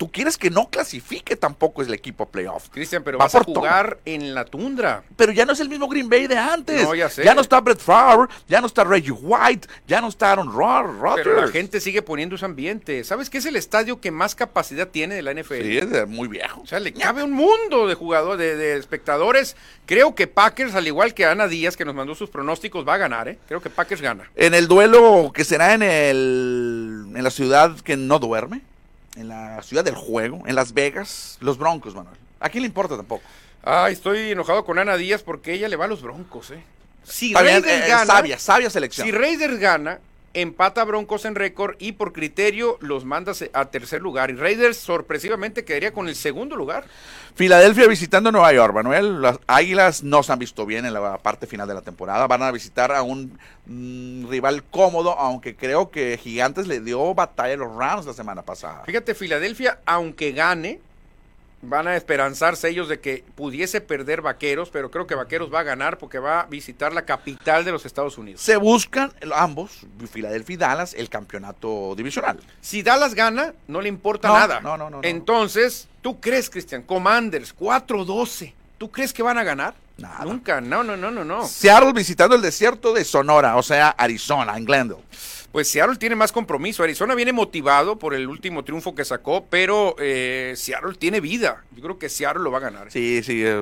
Tú 0.00 0.10
quieres 0.10 0.38
que 0.38 0.48
no 0.48 0.70
clasifique 0.70 1.36
tampoco 1.36 1.82
es 1.82 1.88
el 1.88 1.92
equipo 1.92 2.24
a 2.24 2.28
playoff. 2.30 2.70
Cristian, 2.70 3.02
pero 3.04 3.18
Va 3.18 3.26
vas 3.26 3.34
a 3.34 3.40
todo. 3.42 3.56
jugar 3.56 3.98
en 4.06 4.32
la 4.34 4.46
tundra. 4.46 5.02
Pero 5.14 5.30
ya 5.30 5.44
no 5.44 5.52
es 5.52 5.60
el 5.60 5.68
mismo 5.68 5.88
Green 5.88 6.08
Bay 6.08 6.26
de 6.26 6.38
antes. 6.38 6.82
No, 6.82 6.94
ya 6.94 7.10
sé. 7.10 7.22
no 7.34 7.42
está 7.42 7.60
Brett 7.60 7.80
Favre, 7.80 8.32
ya 8.48 8.62
no 8.62 8.66
está 8.66 8.82
Reggie 8.82 9.10
White, 9.12 9.68
ya 9.86 10.00
no 10.00 10.08
está 10.08 10.32
Aaron 10.32 10.50
Rod- 10.50 10.98
Rodgers. 11.02 11.28
Pero 11.28 11.42
la 11.44 11.48
gente 11.48 11.82
sigue 11.82 12.00
poniendo 12.00 12.36
ese 12.36 12.46
ambiente. 12.46 13.04
¿Sabes 13.04 13.28
qué 13.28 13.36
es 13.36 13.44
el 13.44 13.56
estadio 13.56 14.00
que 14.00 14.10
más 14.10 14.34
capacidad 14.34 14.88
tiene 14.88 15.16
de 15.16 15.20
la 15.22 15.32
NFL? 15.34 15.62
Sí, 15.64 15.76
es 15.76 16.08
muy 16.08 16.28
viejo. 16.28 16.62
O 16.62 16.66
sea, 16.66 16.80
le 16.80 16.94
cabe 16.94 17.22
un 17.22 17.32
mundo 17.32 17.86
de 17.86 17.94
jugadores, 17.94 18.38
de, 18.38 18.56
de 18.56 18.78
espectadores. 18.78 19.54
Creo 19.84 20.14
que 20.14 20.26
Packers, 20.26 20.74
al 20.76 20.86
igual 20.86 21.12
que 21.12 21.26
Ana 21.26 21.46
Díaz, 21.46 21.76
que 21.76 21.84
nos 21.84 21.94
mandó 21.94 22.14
sus 22.14 22.30
pronósticos, 22.30 22.88
va 22.88 22.94
a 22.94 22.96
ganar, 22.96 23.28
¿eh? 23.28 23.36
Creo 23.48 23.60
que 23.60 23.68
Packers 23.68 24.00
gana. 24.00 24.30
En 24.34 24.54
el 24.54 24.66
duelo 24.66 25.30
que 25.34 25.44
será 25.44 25.74
en, 25.74 25.82
el, 25.82 27.04
en 27.14 27.22
la 27.22 27.30
ciudad 27.30 27.78
que 27.80 27.98
no 27.98 28.18
duerme, 28.18 28.62
en 29.16 29.28
la 29.28 29.62
ciudad 29.62 29.84
del 29.84 29.94
juego, 29.94 30.42
en 30.46 30.54
Las 30.54 30.72
Vegas, 30.72 31.36
los 31.40 31.58
Broncos, 31.58 31.94
Manuel. 31.94 32.16
¿A 32.38 32.48
quién 32.48 32.62
le 32.62 32.68
importa 32.68 32.96
tampoco? 32.96 33.22
Ay, 33.62 33.92
estoy 33.92 34.30
enojado 34.30 34.64
con 34.64 34.78
Ana 34.78 34.96
Díaz 34.96 35.22
porque 35.22 35.52
ella 35.52 35.68
le 35.68 35.76
va 35.76 35.84
a 35.84 35.88
los 35.88 36.02
Broncos, 36.02 36.50
¿eh? 36.50 36.62
Si 37.02 37.34
Raiders 37.34 37.66
eh, 37.66 37.88
gana, 37.88 38.06
sabia, 38.06 38.38
sabia 38.38 38.70
selección. 38.70 39.06
si 39.06 39.12
Raiders 39.12 39.58
gana, 39.58 40.00
empata 40.34 40.82
a 40.82 40.84
Broncos 40.84 41.24
en 41.24 41.34
récord 41.34 41.74
y 41.78 41.92
por 41.92 42.12
criterio 42.12 42.78
los 42.80 43.04
manda 43.04 43.32
a 43.52 43.64
tercer 43.66 44.00
lugar. 44.00 44.30
Y 44.30 44.34
Raiders 44.34 44.76
sorpresivamente 44.76 45.64
quedaría 45.64 45.92
con 45.92 46.08
el 46.08 46.14
segundo 46.14 46.56
lugar. 46.56 46.84
Filadelfia 47.34 47.86
visitando 47.86 48.30
Nueva 48.32 48.52
York, 48.52 48.74
Manuel. 48.74 49.22
Las 49.22 49.38
Águilas 49.46 50.02
no 50.02 50.22
se 50.22 50.32
han 50.32 50.38
visto 50.38 50.66
bien 50.66 50.84
en 50.84 50.92
la 50.92 51.18
parte 51.18 51.46
final 51.46 51.66
de 51.66 51.74
la 51.74 51.82
temporada. 51.82 52.26
Van 52.26 52.42
a 52.42 52.50
visitar 52.50 52.92
a 52.92 53.02
un 53.02 53.38
mm, 53.66 54.28
rival 54.28 54.64
cómodo, 54.64 55.18
aunque 55.18 55.56
creo 55.56 55.90
que 55.90 56.18
Gigantes 56.22 56.66
le 56.66 56.80
dio 56.80 57.14
batalla 57.14 57.54
a 57.54 57.56
los 57.56 57.74
Rams 57.74 58.06
la 58.06 58.12
semana 58.12 58.42
pasada. 58.42 58.82
Fíjate, 58.84 59.14
Filadelfia, 59.14 59.80
aunque 59.86 60.32
gane, 60.32 60.80
van 61.62 61.86
a 61.88 61.96
esperanzarse 61.96 62.68
ellos 62.68 62.88
de 62.88 63.00
que 63.00 63.24
pudiese 63.34 63.80
perder 63.80 64.22
Vaqueros, 64.22 64.70
pero 64.70 64.90
creo 64.90 65.06
que 65.06 65.14
Vaqueros 65.14 65.52
va 65.52 65.60
a 65.60 65.62
ganar 65.62 65.98
porque 65.98 66.18
va 66.18 66.40
a 66.40 66.46
visitar 66.46 66.92
la 66.92 67.04
capital 67.04 67.64
de 67.64 67.72
los 67.72 67.84
Estados 67.84 68.16
Unidos. 68.18 68.40
Se 68.40 68.56
buscan 68.56 69.12
ambos, 69.34 69.86
Filadelfia 70.10 70.54
y 70.54 70.56
Dallas, 70.56 70.94
el 70.94 71.08
campeonato 71.10 71.94
divisional. 71.96 72.40
Si 72.60 72.82
Dallas 72.82 73.14
gana, 73.14 73.52
no 73.68 73.80
le 73.80 73.88
importa 73.88 74.28
No, 74.28 74.34
nada. 74.38 74.60
no, 74.60 74.76
no, 74.78 74.88
no, 74.90 75.02
no. 75.02 75.08
Entonces, 75.08 75.88
¿tú 76.00 76.18
crees, 76.20 76.48
Cristian? 76.48 76.82
Commanders, 76.82 77.54
4-12. 77.56 78.54
¿Tú 78.78 78.90
crees 78.90 79.12
que 79.12 79.22
van 79.22 79.36
a 79.36 79.44
ganar? 79.44 79.74
Nada. 79.98 80.24
Nunca, 80.24 80.62
no, 80.62 80.82
no, 80.82 80.96
no, 80.96 81.10
no, 81.10 81.24
no. 81.26 81.46
Seattle 81.46 81.92
visitando 81.92 82.34
el 82.34 82.40
desierto 82.40 82.94
de 82.94 83.04
Sonora, 83.04 83.56
o 83.56 83.62
sea, 83.62 83.90
Arizona, 83.90 84.56
en 84.56 84.64
Glendale. 84.64 85.02
Pues 85.52 85.68
Seattle 85.68 85.96
tiene 85.96 86.14
más 86.14 86.30
compromiso. 86.30 86.84
Arizona 86.84 87.16
viene 87.16 87.32
motivado 87.32 87.98
por 87.98 88.14
el 88.14 88.28
último 88.28 88.62
triunfo 88.62 88.94
que 88.94 89.04
sacó, 89.04 89.46
pero 89.50 89.96
eh, 89.98 90.54
Seattle 90.56 90.94
tiene 90.94 91.20
vida. 91.20 91.64
Yo 91.72 91.82
creo 91.82 91.98
que 91.98 92.08
Seattle 92.08 92.42
lo 92.44 92.52
va 92.52 92.58
a 92.58 92.60
ganar. 92.60 92.92
Sí, 92.92 93.20
sí, 93.24 93.42
eh, 93.44 93.60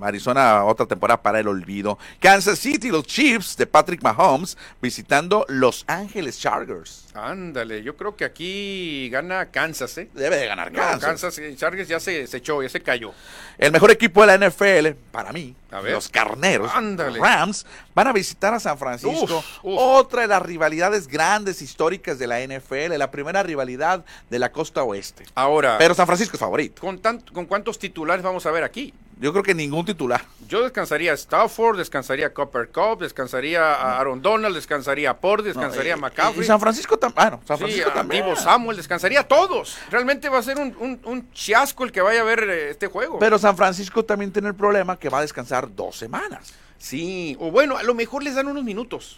Arizona 0.00 0.64
otra 0.64 0.86
temporada 0.86 1.20
para 1.20 1.38
el 1.40 1.48
olvido. 1.48 1.98
Kansas 2.20 2.58
City, 2.58 2.88
los 2.88 3.04
Chiefs 3.04 3.54
de 3.58 3.66
Patrick 3.66 4.02
Mahomes 4.02 4.56
visitando 4.80 5.44
Los 5.48 5.84
Ángeles 5.88 6.38
Chargers. 6.40 7.04
Ándale, 7.14 7.82
yo 7.82 7.96
creo 7.96 8.16
que 8.16 8.24
aquí 8.24 9.08
gana 9.10 9.46
Kansas, 9.50 9.96
¿eh? 9.98 10.08
Debe 10.14 10.36
de 10.36 10.46
ganar 10.46 10.72
No, 10.72 10.78
Kansas. 10.78 11.00
Kansas, 11.00 11.38
eh, 11.38 11.54
Chargers 11.56 11.88
ya 11.88 12.00
se, 12.00 12.26
se 12.26 12.38
echó, 12.38 12.62
ya 12.62 12.68
se 12.70 12.80
cayó. 12.80 13.12
El 13.58 13.72
mejor 13.72 13.90
equipo 13.90 14.24
de 14.24 14.38
la 14.38 14.48
NFL, 14.48 14.94
para 15.12 15.32
mí, 15.32 15.54
A 15.70 15.80
ver. 15.80 15.92
los 15.92 16.08
Carneros, 16.08 16.70
Ándale. 16.74 17.18
Rams, 17.18 17.64
van 17.94 18.06
a 18.08 18.12
visitar 18.12 18.52
a 18.54 18.60
San 18.60 18.78
Francisco. 18.78 19.38
Uf, 19.38 19.46
uf. 19.62 19.78
Otra 19.78 20.22
de 20.22 20.28
las 20.28 20.42
rivalidades 20.42 21.06
grandes 21.08 21.25
históricas 21.62 22.18
de 22.18 22.26
la 22.26 22.40
NFL, 22.40 22.96
la 22.98 23.10
primera 23.10 23.42
rivalidad 23.42 24.04
de 24.30 24.38
la 24.38 24.52
costa 24.52 24.82
oeste. 24.82 25.24
Ahora, 25.34 25.76
Pero 25.78 25.94
San 25.94 26.06
Francisco 26.06 26.36
es 26.36 26.40
favorito. 26.40 26.80
¿con, 26.80 26.98
¿con 27.32 27.46
cuántos 27.46 27.78
titulares 27.78 28.22
vamos 28.24 28.46
a 28.46 28.50
ver 28.50 28.62
aquí? 28.64 28.94
Yo 29.18 29.32
creo 29.32 29.42
que 29.42 29.54
ningún 29.54 29.86
titular. 29.86 30.22
Yo 30.46 30.62
descansaría 30.62 31.10
a 31.12 31.14
Stafford, 31.14 31.78
descansaría 31.78 32.26
a 32.26 32.30
Copper 32.34 32.68
Cup, 32.68 33.00
descansaría 33.00 33.74
a 33.74 33.98
Aaron 33.98 34.20
Donald, 34.20 34.54
descansaría 34.54 35.08
a 35.10 35.16
Port, 35.16 35.42
descansaría 35.44 35.94
a 35.94 35.96
No, 35.96 36.00
y- 36.00 36.02
McCaffrey. 36.02 36.44
Y 36.44 36.46
San 36.46 36.60
Francisco 36.60 36.98
también. 36.98 37.22
Bueno, 37.30 37.40
San 37.46 37.56
Sí, 37.56 37.62
Francisco 37.64 37.90
a 37.90 37.94
también. 37.94 38.24
Divo 38.24 38.36
Samuel, 38.36 38.76
descansaría 38.76 39.20
a 39.20 39.24
todos. 39.26 39.78
Realmente 39.90 40.28
va 40.28 40.38
a 40.38 40.42
ser 40.42 40.58
un, 40.58 40.76
un, 40.78 41.00
un 41.04 41.32
chiasco 41.32 41.84
el 41.84 41.92
que 41.92 42.02
vaya 42.02 42.20
a 42.20 42.24
ver 42.24 42.40
eh, 42.44 42.70
este 42.70 42.88
juego. 42.88 43.18
Pero 43.18 43.38
San 43.38 43.56
Francisco 43.56 44.04
también 44.04 44.30
tiene 44.32 44.48
el 44.48 44.54
problema 44.54 44.98
que 44.98 45.08
va 45.08 45.18
a 45.18 45.22
descansar 45.22 45.74
dos 45.74 45.96
semanas. 45.96 46.52
sí, 46.76 47.36
o 47.40 47.50
bueno, 47.50 47.78
a 47.78 47.82
lo 47.84 47.94
mejor 47.94 48.22
les 48.22 48.34
dan 48.34 48.48
unos 48.48 48.64
minutos. 48.64 49.16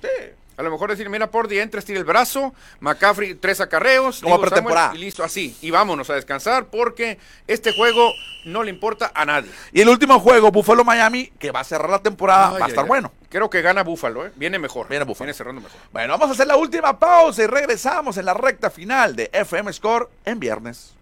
A 0.58 0.62
lo 0.62 0.72
mejor 0.72 0.90
decir, 0.90 1.08
mira, 1.08 1.30
por 1.30 1.46
día 1.46 1.62
entra, 1.62 1.78
estira 1.78 2.00
el 2.00 2.04
brazo, 2.04 2.52
McCaffrey, 2.80 3.36
tres 3.36 3.60
acarreos, 3.60 4.20
Como 4.20 4.40
pretemporada. 4.40 4.92
y 4.94 4.98
listo, 4.98 5.22
así. 5.22 5.56
Y 5.62 5.70
vámonos 5.70 6.10
a 6.10 6.14
descansar 6.14 6.66
porque 6.66 7.16
este 7.46 7.72
juego 7.72 8.12
no 8.44 8.64
le 8.64 8.70
importa 8.70 9.12
a 9.14 9.24
nadie. 9.24 9.50
Y 9.72 9.80
el 9.82 9.88
último 9.88 10.18
juego, 10.18 10.50
Buffalo 10.50 10.84
Miami, 10.84 11.32
que 11.38 11.52
va 11.52 11.60
a 11.60 11.64
cerrar 11.64 11.88
la 11.88 12.00
temporada, 12.00 12.48
Ay, 12.54 12.58
va 12.60 12.66
a 12.66 12.68
estar 12.68 12.84
ay. 12.84 12.88
bueno. 12.88 13.12
Creo 13.30 13.48
que 13.48 13.62
gana 13.62 13.82
Búfalo, 13.84 14.26
¿eh? 14.26 14.32
Viene 14.36 14.58
mejor. 14.58 14.88
Viene 14.88 15.04
Buffalo. 15.04 15.26
Viene 15.26 15.34
cerrando 15.36 15.60
mejor. 15.60 15.78
Bueno, 15.92 16.14
vamos 16.14 16.30
a 16.30 16.32
hacer 16.32 16.46
la 16.46 16.56
última 16.56 16.98
pausa 16.98 17.42
y 17.42 17.46
regresamos 17.46 18.16
en 18.16 18.24
la 18.24 18.34
recta 18.34 18.68
final 18.70 19.14
de 19.14 19.30
FM 19.32 19.72
Score 19.72 20.08
en 20.24 20.40
viernes. 20.40 20.92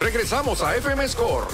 Regresamos 0.00 0.62
a 0.62 0.74
FM 0.76 1.08
Score. 1.08 1.46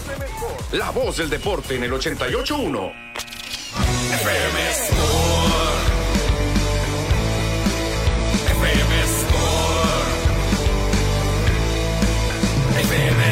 La 0.72 0.90
voz 0.90 1.18
del 1.18 1.28
deporte 1.28 1.76
en 1.76 1.84
el 1.84 1.92
88.1. 1.92 3.35
FM 3.74 4.72
Score. 4.74 5.76
FM 8.52 8.92
Score. 9.16 10.06
FM 12.82 13.18
Score. 13.18 13.25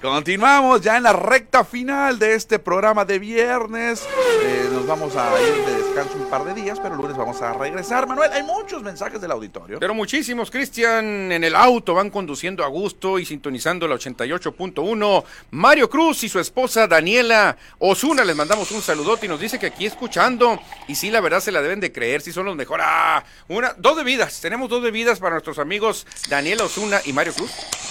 Continuamos 0.00 0.80
ya 0.80 0.96
en 0.96 1.02
la 1.02 1.12
recta 1.12 1.64
final 1.64 2.20
de 2.20 2.34
este 2.34 2.60
programa 2.60 3.04
de 3.04 3.18
viernes. 3.18 4.06
Eh, 4.42 4.68
nos 4.72 4.86
vamos 4.86 5.16
a 5.16 5.28
ir 5.42 5.66
de 5.66 5.82
descanso 5.82 6.16
un 6.18 6.30
par 6.30 6.44
de 6.44 6.54
días, 6.54 6.78
pero 6.78 6.94
el 6.94 7.00
lunes 7.00 7.16
vamos 7.16 7.42
a 7.42 7.52
regresar. 7.54 8.06
Manuel, 8.06 8.30
hay 8.32 8.44
muchos 8.44 8.80
mensajes 8.80 9.20
del 9.20 9.32
auditorio. 9.32 9.80
Pero 9.80 9.94
muchísimos, 9.94 10.52
Cristian, 10.52 11.32
en 11.32 11.42
el 11.42 11.56
auto 11.56 11.94
van 11.94 12.10
conduciendo 12.10 12.64
a 12.64 12.68
gusto 12.68 13.18
y 13.18 13.26
sintonizando 13.26 13.88
la 13.88 13.96
88.1. 13.96 15.24
Mario 15.50 15.90
Cruz 15.90 16.22
y 16.22 16.28
su 16.28 16.38
esposa 16.38 16.86
Daniela 16.86 17.56
Osuna, 17.80 18.24
les 18.24 18.36
mandamos 18.36 18.70
un 18.70 18.82
saludote 18.82 19.26
y 19.26 19.28
nos 19.28 19.40
dice 19.40 19.58
que 19.58 19.66
aquí 19.66 19.84
escuchando. 19.84 20.60
Y 20.86 20.94
sí, 20.94 21.10
la 21.10 21.20
verdad 21.20 21.40
se 21.40 21.50
la 21.50 21.60
deben 21.60 21.80
de 21.80 21.90
creer, 21.90 22.20
si 22.20 22.30
son 22.30 22.46
los 22.46 22.54
mejores. 22.54 22.86
Ah, 22.88 23.24
una, 23.48 23.74
dos 23.76 23.96
bebidas, 23.96 24.40
tenemos 24.40 24.68
dos 24.68 24.80
bebidas 24.80 25.18
para 25.18 25.32
nuestros 25.32 25.58
amigos 25.58 26.06
Daniela 26.28 26.62
Osuna 26.62 27.00
y 27.04 27.12
Mario 27.12 27.32
Cruz. 27.34 27.50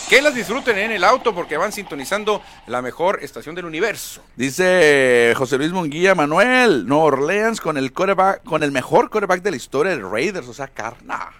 Que 0.09 0.21
las 0.21 0.33
disfruten 0.33 0.77
en 0.77 0.91
el 0.91 1.03
auto 1.03 1.35
porque 1.35 1.57
van 1.57 1.73
sintonizando 1.73 1.96
la 2.67 2.81
mejor 2.81 3.19
estación 3.23 3.55
del 3.55 3.65
universo. 3.65 4.21
Dice 4.35 5.33
José 5.35 5.57
Luis 5.57 5.71
Munguía, 5.71 6.15
Manuel, 6.15 6.85
Nueva 6.87 7.03
Orleans 7.05 7.59
con 7.61 7.77
el 7.77 7.91
con 7.93 8.63
el 8.63 8.71
mejor 8.71 9.09
quarterback 9.09 9.41
de 9.41 9.51
la 9.51 9.57
historia 9.57 9.91
del 9.91 10.09
Raiders, 10.09 10.47
o 10.47 10.53
sea, 10.53 10.67
Carna. 10.67 11.31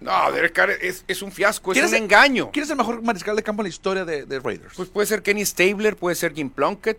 No, 0.00 0.32
Derek 0.32 0.52
Carr 0.52 0.70
es, 0.70 1.04
es 1.06 1.22
un 1.22 1.30
fiasco, 1.30 1.70
es 1.72 1.76
¿Quién 1.78 1.86
un 1.88 1.94
el- 1.94 2.02
engaño. 2.02 2.50
¿Quién 2.52 2.64
es 2.64 2.70
el 2.70 2.76
mejor 2.76 3.00
mariscal 3.02 3.36
de 3.36 3.42
campo 3.44 3.62
en 3.62 3.66
la 3.66 3.68
historia 3.68 4.04
de, 4.04 4.24
de 4.26 4.40
Raiders? 4.40 4.74
Pues 4.76 4.88
puede 4.88 5.06
ser 5.06 5.22
Kenny 5.22 5.46
Stabler, 5.46 5.96
puede 5.96 6.16
ser 6.16 6.34
Jim 6.34 6.50
Plunkett. 6.50 6.98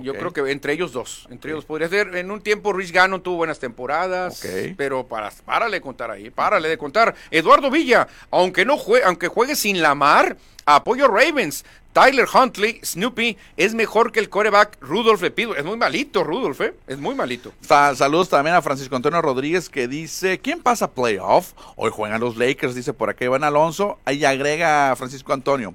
Yo 0.00 0.14
creo 0.14 0.32
que 0.32 0.50
entre 0.50 0.72
ellos 0.72 0.92
dos, 0.92 1.26
entre 1.30 1.50
ellos 1.52 1.64
podría 1.64 1.88
ser. 1.88 2.14
En 2.16 2.30
un 2.30 2.40
tiempo 2.40 2.72
Rich 2.72 2.92
Gannon 2.92 3.22
tuvo 3.22 3.36
buenas 3.36 3.58
temporadas, 3.58 4.40
pero 4.76 5.06
para, 5.06 5.30
párale 5.44 5.76
de 5.76 5.80
contar 5.82 6.10
ahí, 6.10 6.30
párale 6.30 6.68
de 6.68 6.78
contar. 6.78 7.14
Eduardo 7.30 7.70
Villa, 7.70 8.08
aunque 8.30 8.64
no 8.64 8.78
juegue, 8.78 9.04
aunque 9.04 9.28
juegue 9.28 9.54
sin 9.54 9.82
la 9.82 9.94
mar, 9.94 10.36
apoyo 10.64 11.08
Ravens. 11.08 11.64
Tyler 11.92 12.26
Huntley, 12.32 12.80
Snoopy, 12.82 13.36
es 13.58 13.74
mejor 13.74 14.12
que 14.12 14.20
el 14.20 14.30
coreback 14.30 14.78
Rudolph 14.80 15.20
de 15.20 15.30
Pittsburgh. 15.30 15.58
Es 15.58 15.64
muy 15.66 15.76
malito, 15.76 16.24
Rudolph, 16.24 16.58
¿eh? 16.62 16.72
Es 16.86 16.96
muy 16.96 17.14
malito. 17.14 17.52
Sa- 17.60 17.94
saludos 17.94 18.30
también 18.30 18.56
a 18.56 18.62
Francisco 18.62 18.96
Antonio 18.96 19.20
Rodríguez 19.20 19.68
que 19.68 19.88
dice, 19.88 20.38
¿quién 20.38 20.62
pasa 20.62 20.90
playoff? 20.90 21.52
Hoy 21.76 21.90
juegan 21.92 22.18
los 22.18 22.38
Lakers, 22.38 22.74
dice 22.74 22.94
por 22.94 23.10
acá 23.10 23.26
Iván 23.26 23.44
Alonso. 23.44 23.98
Ahí 24.06 24.24
agrega 24.24 24.96
Francisco 24.96 25.34
Antonio. 25.34 25.74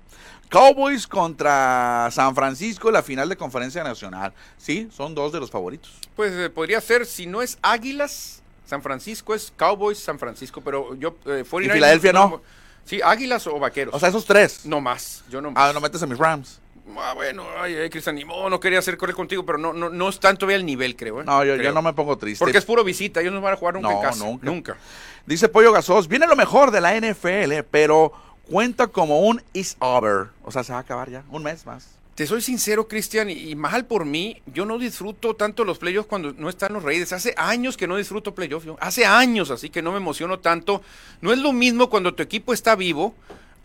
Cowboys 0.49 1.07
contra 1.07 2.09
San 2.11 2.33
Francisco, 2.35 2.89
la 2.91 3.03
final 3.03 3.27
de 3.29 3.35
conferencia 3.35 3.83
nacional. 3.83 4.33
Sí, 4.57 4.87
son 4.91 5.13
dos 5.13 5.31
de 5.31 5.39
los 5.39 5.51
favoritos. 5.51 5.91
Pues 6.15 6.33
eh, 6.33 6.49
podría 6.49 6.79
ser, 6.81 7.05
si 7.05 7.25
no 7.25 7.41
es 7.41 7.57
Águilas, 7.61 8.41
San 8.65 8.81
Francisco 8.81 9.33
es 9.35 9.51
Cowboys, 9.55 9.99
San 9.99 10.19
Francisco, 10.19 10.61
pero 10.61 10.95
yo... 10.95 11.15
Eh, 11.25 11.43
49ers 11.49 11.73
Filadelfia 11.73 12.13
no? 12.13 12.41
Sí, 12.85 13.01
Águilas 13.03 13.45
o 13.47 13.59
Vaqueros. 13.59 13.93
O 13.93 13.99
sea, 13.99 14.09
esos 14.09 14.25
tres. 14.25 14.65
no 14.65 14.79
más, 14.79 15.23
yo 15.29 15.41
no 15.41 15.51
más. 15.51 15.69
Ah, 15.69 15.73
no 15.73 15.81
metes 15.81 16.01
a 16.01 16.05
mis 16.07 16.17
Rams. 16.17 16.61
Ah, 16.97 17.13
bueno, 17.13 17.43
ay, 17.59 17.75
ay, 17.75 17.89
Cristian, 17.89 18.15
ni 18.15 18.23
modo, 18.23 18.49
no 18.49 18.61
quería 18.61 18.79
hacer 18.79 18.95
correr 18.97 19.13
contigo, 19.13 19.45
pero 19.45 19.57
no, 19.57 19.73
no, 19.73 19.89
no 19.89 20.07
están 20.07 20.37
todavía 20.37 20.55
al 20.55 20.65
nivel, 20.65 20.95
creo. 20.95 21.19
¿eh? 21.19 21.25
No, 21.25 21.43
yo, 21.43 21.57
no 21.73 21.81
me 21.81 21.91
pongo 21.91 22.17
triste. 22.17 22.39
Porque 22.43 22.57
es 22.59 22.63
puro 22.65 22.85
visita, 22.85 23.19
ellos 23.19 23.33
no 23.33 23.41
van 23.41 23.53
a 23.53 23.57
jugar 23.57 23.73
nunca 23.73 23.89
No, 23.89 23.97
en 23.97 24.01
casa. 24.01 24.23
nunca. 24.23 24.45
Nunca. 24.45 24.77
Dice 25.25 25.49
Pollo 25.49 25.73
Gasos, 25.73 26.07
viene 26.07 26.25
lo 26.27 26.37
mejor 26.37 26.71
de 26.71 26.79
la 26.79 26.95
NFL, 26.95 27.65
pero 27.69 28.13
cuenta 28.49 28.87
como 28.87 29.21
un 29.21 29.41
is 29.53 29.77
over. 29.79 30.27
O 30.43 30.51
sea, 30.51 30.63
se 30.63 30.71
va 30.71 30.79
a 30.79 30.81
acabar 30.81 31.09
ya, 31.09 31.23
un 31.29 31.43
mes 31.43 31.65
más. 31.65 31.87
Te 32.15 32.25
soy 32.25 32.41
sincero, 32.41 32.87
Cristian, 32.87 33.29
y, 33.29 33.53
mal 33.53 33.85
por 33.85 34.03
mí, 34.03 34.41
yo 34.47 34.65
no 34.65 34.79
disfruto 34.79 35.35
tanto 35.35 35.63
los 35.63 35.77
playoffs 35.77 36.07
cuando 36.07 36.33
no 36.33 36.49
están 36.49 36.73
los 36.73 36.81
Raiders. 36.81 37.13
Hace 37.13 37.35
años 37.37 37.77
que 37.77 37.85
no 37.85 37.95
disfruto 37.95 38.33
playoffs, 38.33 38.65
yo. 38.65 38.75
hace 38.79 39.05
años, 39.05 39.51
así 39.51 39.69
que 39.69 39.83
no 39.83 39.91
me 39.91 39.97
emociono 39.97 40.39
tanto. 40.39 40.81
No 41.21 41.31
es 41.31 41.37
lo 41.37 41.53
mismo 41.53 41.91
cuando 41.91 42.15
tu 42.15 42.23
equipo 42.23 42.53
está 42.53 42.75
vivo 42.75 43.13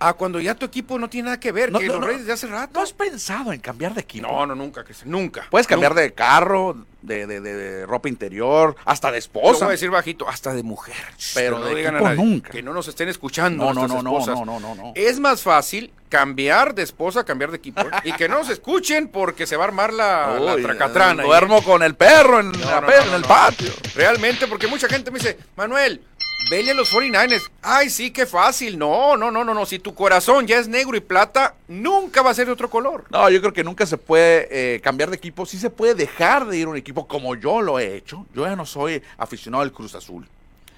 a 0.09 0.13
cuando 0.15 0.41
ya 0.41 0.55
tu 0.55 0.67
equipo 0.67 0.99
no 0.99 1.09
tiene 1.09 1.27
nada 1.27 1.41
que 1.41 1.53
ver, 1.53 1.71
No, 1.73 1.79
que 1.79 1.87
no, 1.87 1.95
los. 1.95 2.05
Raiders 2.05 2.27
de 2.27 2.33
hace 2.33 2.47
rato. 2.47 2.73
¿No 2.75 2.81
has 2.83 2.93
pensado 2.93 3.53
en 3.53 3.61
cambiar 3.61 3.95
de 3.95 4.01
equipo? 4.03 4.27
No, 4.27 4.47
no, 4.47 4.55
nunca, 4.55 4.85
Cristian, 4.85 5.11
nunca. 5.11 5.47
Puedes 5.51 5.67
cambiar 5.67 5.93
Nunca. 5.93 6.03
de 6.03 6.13
carro, 6.13 6.87
de, 7.03 7.27
de- 7.27 7.41
de- 7.41 7.55
de 7.55 7.87
ropa 7.87 8.09
interior, 8.09 8.77
hasta 8.85 9.09
de 9.09 9.13
Lo 9.15 9.19
esposa. 9.19 9.65
voy 9.65 9.69
a 9.69 9.71
decir 9.73 9.91
bajito, 9.91 10.29
hasta 10.29 10.55
de 10.55 10.63
mujer. 10.63 10.95
Pero 11.35 11.57
Que 11.57 11.61
no 11.63 11.67
de 11.69 11.75
digan 11.75 11.95
a 11.95 11.99
equipo 11.99 12.09
nadie, 12.15 12.25
nunca. 12.25 12.51
Que 12.51 12.63
no 12.63 12.73
nos 12.73 12.89
estén 12.89 13.09
escuchando. 13.09 13.65
No, 13.65 13.75
no, 13.75 13.89
no, 13.89 14.03
no, 14.03 14.19
esposas. 14.19 14.39
no, 14.39 14.45
no, 14.45 14.61
no, 14.61 14.75
no. 14.75 14.93
Es 14.95 15.19
más 15.19 15.43
fácil 15.43 15.93
cambiar 16.09 16.75
de 16.75 16.83
esposa, 16.83 17.25
cambiar 17.25 17.51
de 17.51 17.57
equipo. 17.57 17.81
¿eh? 17.81 17.91
Y 18.05 18.13
que 18.13 18.29
no 18.29 18.37
nos 18.39 18.51
escuchen 18.51 19.09
porque 19.09 19.47
se 19.47 19.57
va 19.57 19.65
a 19.65 19.69
armar 19.69 19.93
la, 19.93 20.37
tracatrana. 20.63 21.23
¿eh? 21.23 21.27
Duermo 21.27 21.63
con 21.65 21.83
el 21.83 21.95
perro 21.95 22.39
en, 22.41 22.53
la 22.61 22.79
el 23.17 23.23
patio. 23.23 23.73
Realmente, 23.95 24.47
porque 24.47 24.67
mucha 24.67 24.89
gente 24.89 25.11
me 25.11 25.19
dice, 25.19 25.39
Manuel, 25.57 26.03
vele 26.51 26.73
a 26.73 26.75
los 26.75 26.93
49ers. 26.93 27.51
Ay, 27.63 27.91
sí, 27.91 28.11
qué 28.11 28.27
fácil. 28.27 28.79
No, 28.79 29.17
no, 29.17 29.31
no, 29.31 29.45
no, 29.45 29.55
no. 29.55 29.67
Si 29.67 29.79
tu 29.79 29.95
corazón 29.95 30.47
ya 30.47 30.59
es 30.59 30.69
negro 30.69 30.97
y 30.97 31.01
plata, 31.01 31.55
nunca 31.69 32.23
va 32.23 32.31
a 32.31 32.35
ser 32.35 32.47
de 32.47 32.53
otro 32.53 32.71
color. 32.71 33.05
No, 33.11 33.29
yo 33.31 33.41
creo 33.41 33.53
que 33.53 33.65
nunca 33.65 33.87
se 33.87 33.99
puede 33.99 34.49
eh, 34.51 34.81
cambiar 34.81 35.11
de 35.11 35.17
equipo. 35.17 35.47
Sí 35.47 35.59
se 35.59 35.71
puede 35.71 35.95
dejar 35.95 36.47
de 36.47 36.59
ir 36.59 36.67
a 36.67 36.71
un 36.71 36.77
equipo 36.77 37.07
como 37.07 37.35
yo 37.35 37.61
lo 37.61 37.79
he 37.79 37.97
hecho. 37.97 38.27
Yo 38.35 38.45
ya 38.45 38.57
no 38.57 38.67
soy 38.67 39.03
aficionado 39.19 39.63
al 39.63 39.73
Cruz 39.73 39.95
Azul 39.95 40.27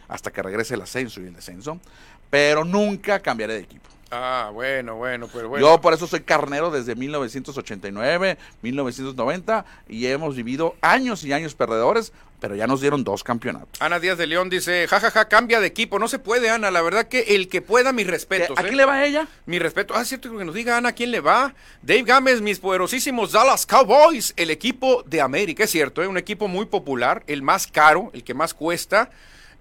hasta 0.09 0.31
que 0.31 0.43
regrese 0.43 0.75
el 0.75 0.83
ascenso 0.83 1.21
y 1.21 1.25
el 1.25 1.35
descenso. 1.35 1.79
Pero 2.31 2.65
nunca 2.65 3.21
cambiaré 3.21 3.55
de 3.55 3.61
equipo. 3.61 3.89
Ah, 4.11 4.51
bueno, 4.53 4.95
bueno, 4.97 5.29
pero 5.33 5.49
bueno. 5.49 5.67
Yo 5.67 5.81
por 5.81 5.93
eso 5.93 6.07
soy 6.07 6.21
carnero 6.21 6.71
desde 6.71 6.95
1989, 6.95 8.39
1990 8.62 9.65
y 9.89 10.07
hemos 10.07 10.37
vivido 10.37 10.77
años 10.81 11.25
y 11.25 11.33
años 11.33 11.55
perdedores, 11.55 12.12
pero 12.41 12.55
ya 12.55 12.66
nos 12.66 12.80
dieron 12.80 13.05
dos 13.05 13.24
campeonatos. 13.24 13.80
Ana 13.80 13.99
Díaz 14.01 14.18
de 14.18 14.26
León 14.26 14.51
dice, 14.51 14.87
jajaja, 14.89 15.28
cambia 15.28 15.61
de 15.61 15.66
equipo. 15.66 15.99
No 15.99 16.09
se 16.09 16.18
puede, 16.18 16.51
Ana. 16.51 16.70
La 16.70 16.82
verdad 16.82 17.09
que 17.09 17.20
el 17.35 17.49
que 17.49 17.62
pueda, 17.62 17.93
mis 17.93 18.07
respetos. 18.07 18.59
¿A 18.59 18.62
¿eh? 18.62 18.64
quién 18.64 18.76
le 18.76 18.85
va 18.85 18.95
a 18.95 19.07
ella? 19.07 19.26
Mi 19.47 19.59
respeto. 19.59 19.95
Ah, 19.97 20.03
es 20.03 20.09
cierto 20.09 20.37
que 20.37 20.45
nos 20.45 20.55
diga 20.55 20.76
Ana 20.76 20.93
quién 20.93 21.11
le 21.11 21.20
va. 21.20 21.55
Dave 21.82 22.03
Gámez, 22.03 22.41
mis 22.41 22.59
poderosísimos 22.59 23.32
Dallas 23.32 23.66
Cowboys, 23.66 24.35
el 24.37 24.51
equipo 24.51 25.03
de 25.05 25.20
América. 25.20 25.64
Es 25.64 25.70
cierto, 25.70 26.03
¿eh? 26.03 26.07
un 26.07 26.18
equipo 26.18 26.49
muy 26.49 26.66
popular, 26.66 27.22
el 27.26 27.43
más 27.43 27.66
caro, 27.66 28.11
el 28.12 28.24
que 28.24 28.35
más 28.35 28.53
cuesta. 28.53 29.11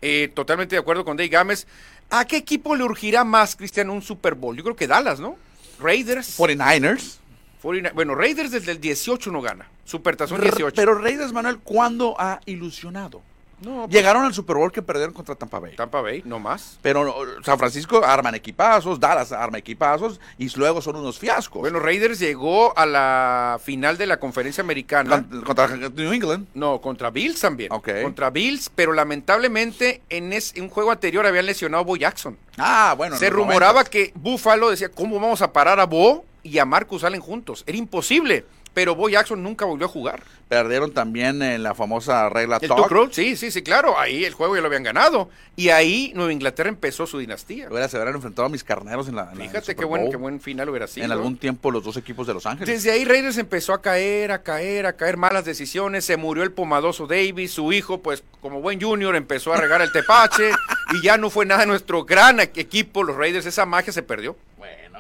Eh, 0.02 0.30
totalmente 0.34 0.76
de 0.76 0.82
acuerdo 0.82 1.06
con 1.06 1.16
Dave 1.16 1.30
Gámez. 1.30 1.66
¿A 2.10 2.26
qué 2.26 2.38
equipo 2.38 2.76
le 2.76 2.84
urgirá 2.84 3.24
más, 3.24 3.56
Cristian, 3.56 3.90
un 3.90 4.02
Super 4.02 4.36
Bowl? 4.36 4.56
Yo 4.58 4.64
creo 4.64 4.76
que 4.76 4.88
Dallas, 4.88 5.20
¿no? 5.20 5.38
Raiders. 5.80 6.38
49ers. 6.38 7.18
49 7.64 7.96
Bueno, 7.96 8.14
Raiders 8.14 8.52
desde 8.52 8.74
el 8.74 8.80
18 8.82 9.32
no 9.32 9.42
gana. 9.42 9.68
Supertazón 9.86 10.38
R- 10.42 10.50
18. 10.52 10.76
Pero 10.76 10.96
Raiders 10.96 11.32
Manuel, 11.34 11.60
¿cuándo 11.60 12.16
ha 12.20 12.40
ilusionado? 12.46 13.22
No, 13.64 13.84
pues, 13.84 13.92
Llegaron 13.92 14.24
al 14.26 14.34
Super 14.34 14.58
Bowl 14.58 14.72
que 14.72 14.82
perdieron 14.82 15.14
contra 15.14 15.36
Tampa 15.36 15.60
Bay. 15.60 15.76
Tampa 15.76 16.02
Bay, 16.02 16.22
no 16.26 16.40
más. 16.40 16.78
Pero 16.82 17.04
no, 17.04 17.14
San 17.44 17.58
Francisco 17.58 18.04
arman 18.04 18.36
equipazos, 18.36 19.00
Dallas 19.00 19.32
arma 19.32 19.58
equipazos 19.58 20.20
y 20.38 20.50
luego 20.58 20.82
son 20.82 20.96
unos 20.98 21.18
fiascos. 21.20 21.62
Bueno, 21.62 21.80
Raiders 21.80 22.20
llegó 22.20 22.78
a 22.78 22.86
la 22.86 23.60
final 23.64 23.98
de 23.98 24.06
la 24.08 24.18
conferencia 24.20 24.62
americana. 24.64 25.26
Con- 25.30 25.42
contra 25.44 25.68
New 25.68 26.12
England. 26.14 26.48
No, 26.54 26.82
contra 26.82 27.10
Bills 27.10 27.40
también. 27.40 27.72
Ok. 27.72 27.90
Contra 28.04 28.30
Bills, 28.30 28.70
pero 28.74 28.94
lamentablemente 28.94 30.02
en 30.10 30.34
es- 30.34 30.54
un 30.58 30.70
juego 30.70 30.92
anterior 30.92 31.26
habían 31.26 31.46
lesionado 31.46 31.82
a 31.82 31.86
Bo 31.86 31.96
Jackson. 31.96 32.38
Ah, 32.58 32.94
bueno. 32.98 33.16
en 33.16 33.20
Se 33.20 33.30
rumoraba 33.30 33.82
90s. 33.84 33.90
que 33.90 34.12
Buffalo 34.16 34.70
decía, 34.70 34.90
¿cómo 34.90 35.20
vamos 35.20 35.42
a 35.42 35.52
parar 35.54 35.80
a 35.80 35.86
Bo 35.86 36.26
y 36.44 36.58
a 36.60 36.66
Marcus 36.66 37.04
Allen 37.04 37.22
juntos? 37.22 37.64
Era 37.66 37.78
imposible, 37.78 38.46
pero 38.74 38.96
Bo 38.96 39.10
Jackson 39.10 39.42
nunca 39.44 39.66
volvió 39.66 39.86
a 39.86 39.90
jugar. 39.90 40.24
Perdieron 40.50 40.92
también 40.92 41.42
en 41.42 41.64
la 41.64 41.74
famosa 41.74 42.30
regla 42.30 42.58
El 42.62 42.68
talk. 42.68 43.12
Sí, 43.12 43.36
sí, 43.36 43.50
sí, 43.50 43.62
claro, 43.64 43.98
ahí 44.00 44.24
el 44.26 44.34
juego 44.34 44.56
ya 44.56 44.62
lo 44.62 44.68
habían 44.68 44.84
ganado. 44.84 45.30
Y 45.56 45.70
ahí 45.70 46.12
Nueva 46.16 46.32
Inglaterra 46.34 46.70
empezó 46.70 47.08
su 47.08 47.18
dinastía. 47.20 47.70
Hubiera- 47.70 47.88
Se 47.88 47.98
hubieran 47.98 48.16
enfrentado 48.16 48.46
a 48.48 48.50
mis 48.50 48.64
carneros 48.64 49.08
en 49.08 49.16
la. 49.16 49.30
en 49.32 49.38
la- 49.40 49.46
Fíjate 49.46 49.62
Super 49.62 49.76
qué 49.78 49.86
buen, 49.86 50.12
qué 50.12 50.18
buen 50.18 50.40
final 50.42 50.70
hubiera 50.70 50.88
sido. 50.88 51.06
En 51.06 51.12
algún 51.12 51.38
tiempo 51.38 51.72
los 51.72 51.84
dos 51.84 51.98
equipos 51.98 52.28
de 52.28 52.34
Los 52.34 52.46
Ángeles. 52.46 52.74
Desde 52.76 52.92
ahí 52.92 53.06
Raiders 53.06 53.38
empezó 53.38 53.74
a 53.74 53.82
caer, 53.82 54.32
a 54.32 54.44
caer, 54.44 54.86
a 54.86 54.94
caer 54.94 55.18
malas 55.18 55.46
decisiones. 55.46 56.06
Se 56.06 56.18
murió 56.18 56.44
el 56.44 56.52
pomadoso 56.52 57.08
Davis, 57.08 57.52
su 57.52 57.72
hijo, 57.74 58.02
pues 58.02 58.24
como 58.42 58.62
buen 58.62 58.80
junior, 58.82 59.16
empezó 59.16 59.54
a 59.54 59.58
regar 59.58 59.82
el 59.82 59.92
tepache 59.92 60.52
y 60.94 61.02
ya 61.04 61.18
no 61.18 61.30
fue 61.30 61.46
nada 61.46 61.66
nuestro 61.66 62.04
gran 62.06 62.40
equipo, 62.40 63.04
los 63.04 63.16
Raiders. 63.16 63.46
Esa 63.46 63.66
magia 63.66 63.94
se 63.94 64.04
perdió. 64.04 64.36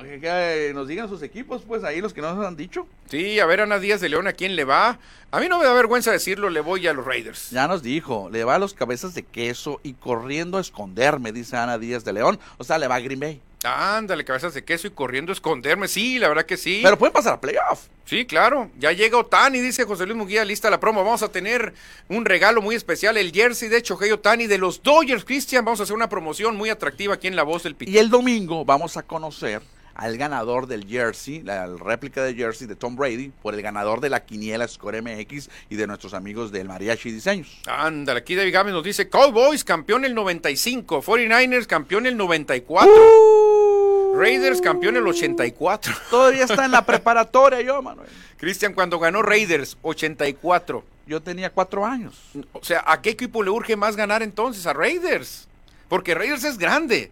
Que, 0.04 0.20
que 0.20 0.72
nos 0.74 0.88
digan 0.88 1.10
sus 1.10 1.22
equipos, 1.22 1.64
pues 1.68 1.84
ahí 1.84 2.02
los 2.02 2.14
que 2.14 2.22
nos 2.22 2.46
han 2.46 2.56
dicho. 2.56 2.88
Sí, 3.10 3.40
a 3.40 3.46
ver, 3.46 3.62
Ana 3.62 3.80
Díaz 3.80 4.02
de 4.02 4.10
León, 4.10 4.28
¿a 4.28 4.34
quién 4.34 4.56
le 4.56 4.64
va? 4.64 5.00
A 5.32 5.40
mí 5.40 5.48
no 5.50 5.58
me 5.58 5.66
da 5.66 5.74
vergüenza 5.74 6.12
decirlo, 6.12 6.50
le 6.50 6.62
voy 6.62 6.86
a 6.88 6.94
los 6.94 7.06
Raiders. 7.06 7.50
Ya 7.52 7.68
nos 7.68 7.82
dijo, 7.82 8.30
le 8.32 8.44
va 8.44 8.56
a 8.56 8.60
los 8.60 8.74
cabezas 8.74 9.14
de 9.14 9.24
queso 9.24 9.80
y 9.84 9.94
corriendo 9.94 10.58
a 10.58 10.62
esconderme, 10.62 11.32
dice 11.32 11.58
Ana 11.58 11.78
Díaz 11.78 12.04
de 12.04 12.14
León. 12.14 12.40
O 12.58 12.64
sea, 12.64 12.78
le 12.78 12.88
va 12.88 12.96
a 12.96 13.00
Green 13.00 13.20
Bay. 13.20 13.42
Ándale, 13.64 14.26
cabezas 14.26 14.54
de 14.54 14.64
queso 14.64 14.88
y 14.88 14.92
corriendo 14.92 15.32
a 15.32 15.34
esconderme. 15.34 15.88
Sí, 15.88 16.20
la 16.20 16.28
verdad 16.28 16.46
que 16.46 16.58
sí. 16.58 16.82
Pero 16.84 16.98
pueden 16.98 17.14
pasar 17.14 17.34
a 17.34 17.42
playoff. 17.42 17.88
Sí, 18.06 18.26
claro. 18.26 18.70
Ya 18.78 18.92
llega 18.92 19.18
Otani, 19.18 19.60
dice 19.62 19.86
José 19.86 20.06
Luis 20.06 20.18
Muguía, 20.18 20.44
lista 20.44 20.70
la 20.70 20.80
promo. 20.80 21.04
Vamos 21.04 21.24
a 21.24 21.30
tener 21.30 21.74
un 22.10 22.26
regalo 22.26 22.62
muy 22.62 22.76
especial, 22.76 23.16
el 23.16 23.32
jersey 23.32 23.70
de 23.70 23.82
Chohei 23.82 24.12
Otani 24.12 24.48
de 24.48 24.58
los 24.58 24.84
Dodgers, 24.84 25.24
Cristian. 25.24 25.64
Vamos 25.64 25.80
a 25.80 25.84
hacer 25.84 25.96
una 25.96 26.10
promoción 26.10 26.58
muy 26.58 26.70
atractiva 26.70 27.14
aquí 27.14 27.28
en 27.28 27.36
La 27.36 27.44
Voz 27.44 27.64
del 27.64 27.76
Pito. 27.76 27.92
Y 27.92 27.98
el 27.98 28.10
domingo 28.10 28.66
vamos 28.66 28.98
a 28.98 29.04
conocer 29.04 29.62
al 29.96 30.18
ganador 30.18 30.68
del 30.68 30.86
jersey, 30.88 31.42
la 31.44 31.68
réplica 31.68 32.24
de 32.24 32.34
jersey 32.34 32.68
de 32.68 32.76
Tom 32.76 32.96
Brady, 32.96 33.32
por 33.42 33.54
el 33.54 33.62
ganador 33.62 34.02
de 34.02 34.10
la 34.10 34.26
quiniela 34.26 34.68
Score 34.68 35.02
MX 35.02 35.50
y 35.70 35.76
de 35.76 35.88
nuestros 35.88 36.14
amigos 36.14 36.52
del 36.52 36.68
Mariachi 36.68 37.12
Diseños. 37.12 37.60
Ándale, 37.68 38.20
aquí 38.20 38.36
David 38.36 38.54
Gámez 38.54 38.74
nos 38.74 38.84
dice 38.84 39.10
Cowboys 39.10 39.64
campeón 39.64 40.06
el 40.06 40.16
95, 40.16 41.02
49ers 41.02 41.68
campeón 41.68 42.06
el 42.06 42.18
94, 42.18 42.92
Raiders 44.16 44.62
campeón 44.62 44.98
el 44.98 45.08
84. 45.08 45.94
Todavía 46.10 46.44
está 46.46 46.66
en 46.66 46.72
la 46.72 46.86
preparatoria 46.86 47.62
yo, 47.62 47.82
Manuel. 47.82 48.10
Cristian, 48.38 48.74
cuando 48.74 49.00
ganó 49.00 49.22
Raiders, 49.22 49.78
84. 49.82 50.84
Yo 51.06 51.22
tenía 51.22 51.50
cuatro 51.50 51.86
años. 51.86 52.16
O 52.54 52.64
sea, 52.64 52.84
¿a 52.86 53.02
qué 53.02 53.10
equipo 53.10 53.44
le 53.44 53.50
urge 53.50 53.76
más 53.76 53.96
ganar 53.96 54.24
entonces? 54.24 54.66
A 54.66 54.74
Raiders. 54.74 55.48
Porque 55.90 56.16
Raiders 56.16 56.44
es 56.44 56.58
grande. 56.58 57.12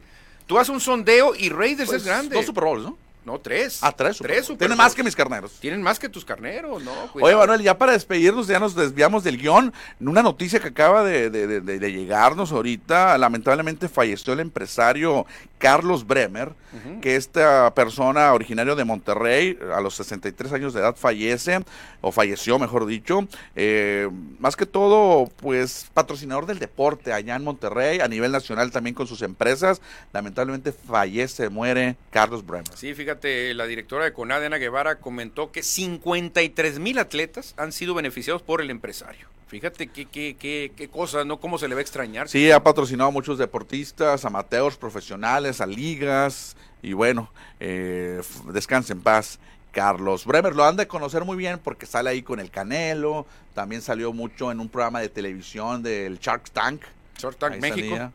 Tú 0.51 0.59
haces 0.59 0.73
un 0.73 0.81
sondeo 0.81 1.33
y 1.33 1.47
Raiders 1.47 1.87
Pues, 1.89 2.01
es 2.01 2.05
grande. 2.05 2.35
Dos 2.35 2.45
Super 2.45 2.65
Bowls, 2.65 2.83
¿no? 2.83 2.97
No, 3.25 3.39
tres. 3.39 3.79
Ah, 3.81 3.91
tres. 3.91 4.17
Tres 4.17 4.19
Super 4.19 4.29
Bowl. 4.39 4.45
Super 4.45 4.57
Tienen 4.59 4.77
más 4.77 4.95
que 4.95 5.03
mis 5.03 5.15
carneros. 5.15 5.51
Tienen 5.59 5.81
más 5.81 5.99
que 5.99 6.09
tus 6.09 6.25
carneros, 6.25 6.83
¿no? 6.83 6.91
Oye. 7.13 7.35
Manuel, 7.35 7.61
ya 7.61 7.77
para 7.77 7.91
despedirnos, 7.91 8.47
ya 8.47 8.59
nos 8.59 8.73
desviamos 8.75 9.23
del 9.23 9.37
guion. 9.37 9.71
Una 9.99 10.23
noticia 10.23 10.59
que 10.59 10.69
acaba 10.69 11.03
de, 11.03 11.29
de- 11.29 11.45
de- 11.47 11.61
de- 11.61 11.79
de 11.79 11.91
llegarnos 11.91 12.51
ahorita, 12.51 13.17
lamentablemente 13.17 13.87
falleció 13.89 14.33
el 14.33 14.39
empresario 14.39 15.25
Carlos 15.59 16.07
Bremer, 16.07 16.53
que 17.01 17.15
esta 17.17 17.71
persona 17.75 18.33
originario 18.33 18.75
de 18.75 18.83
Monterrey, 18.85 19.59
a 19.75 19.81
los 19.81 19.93
63 19.95 20.53
años 20.53 20.73
de 20.73 20.79
edad 20.79 20.95
fallece, 20.95 21.59
o 21.99 22.11
falleció, 22.11 22.57
mejor 22.57 22.85
dicho. 22.87 23.27
Eh, 23.55 24.09
más 24.39 24.55
que 24.55 24.65
todo, 24.65 25.29
pues 25.35 25.87
patrocinador 25.93 26.47
del 26.47 26.57
deporte 26.57 27.13
allá 27.13 27.35
en 27.35 27.43
Monterrey, 27.43 27.99
a 27.99 28.07
nivel 28.07 28.31
nacional 28.31 28.71
también 28.71 28.95
con 28.95 29.05
sus 29.05 29.21
empresas. 29.21 29.81
Lamentablemente 30.13 30.71
fallece, 30.71 31.49
muere 31.49 31.95
Carlos 32.09 32.43
Bremer. 32.43 32.65
Sí, 32.75 32.95
fíjate, 32.95 33.10
la 33.53 33.65
directora 33.65 34.05
de 34.05 34.13
CONADE, 34.13 34.47
Ana 34.47 34.57
Guevara, 34.57 34.99
comentó 34.99 35.51
que 35.51 35.63
53 35.63 36.79
mil 36.79 36.99
atletas 36.99 37.53
han 37.57 37.71
sido 37.71 37.93
beneficiados 37.93 38.41
por 38.41 38.61
el 38.61 38.69
empresario. 38.69 39.27
Fíjate 39.47 39.87
qué, 39.87 40.05
qué, 40.05 40.37
qué, 40.39 40.71
qué 40.77 40.87
cosa, 40.87 41.25
¿no? 41.25 41.39
¿Cómo 41.41 41.57
se 41.57 41.67
le 41.67 41.75
va 41.75 41.79
a 41.79 41.81
extrañar? 41.81 42.29
Sí, 42.29 42.51
ha 42.51 42.63
patrocinado 42.63 43.09
a 43.09 43.11
muchos 43.11 43.37
deportistas, 43.37 44.23
amateurs, 44.23 44.77
profesionales, 44.77 45.59
a 45.59 45.65
ligas 45.65 46.55
y 46.81 46.93
bueno, 46.93 47.29
eh, 47.59 48.21
descanse 48.53 48.93
en 48.93 49.01
paz. 49.01 49.39
Carlos 49.71 50.25
Bremer 50.25 50.55
lo 50.55 50.65
han 50.65 50.75
de 50.77 50.87
conocer 50.87 51.25
muy 51.25 51.37
bien 51.37 51.59
porque 51.59 51.85
sale 51.85 52.09
ahí 52.09 52.21
con 52.21 52.39
el 52.39 52.49
Canelo, 52.49 53.25
también 53.53 53.81
salió 53.81 54.13
mucho 54.13 54.51
en 54.51 54.59
un 54.59 54.69
programa 54.69 54.99
de 55.01 55.09
televisión 55.09 55.83
del 55.83 56.19
Shark 56.19 56.49
Tank. 56.51 56.83
Short 57.17 57.37
Tank 57.37 57.53
Ahí 57.53 57.59
México. 57.61 57.95
salía. 57.95 58.11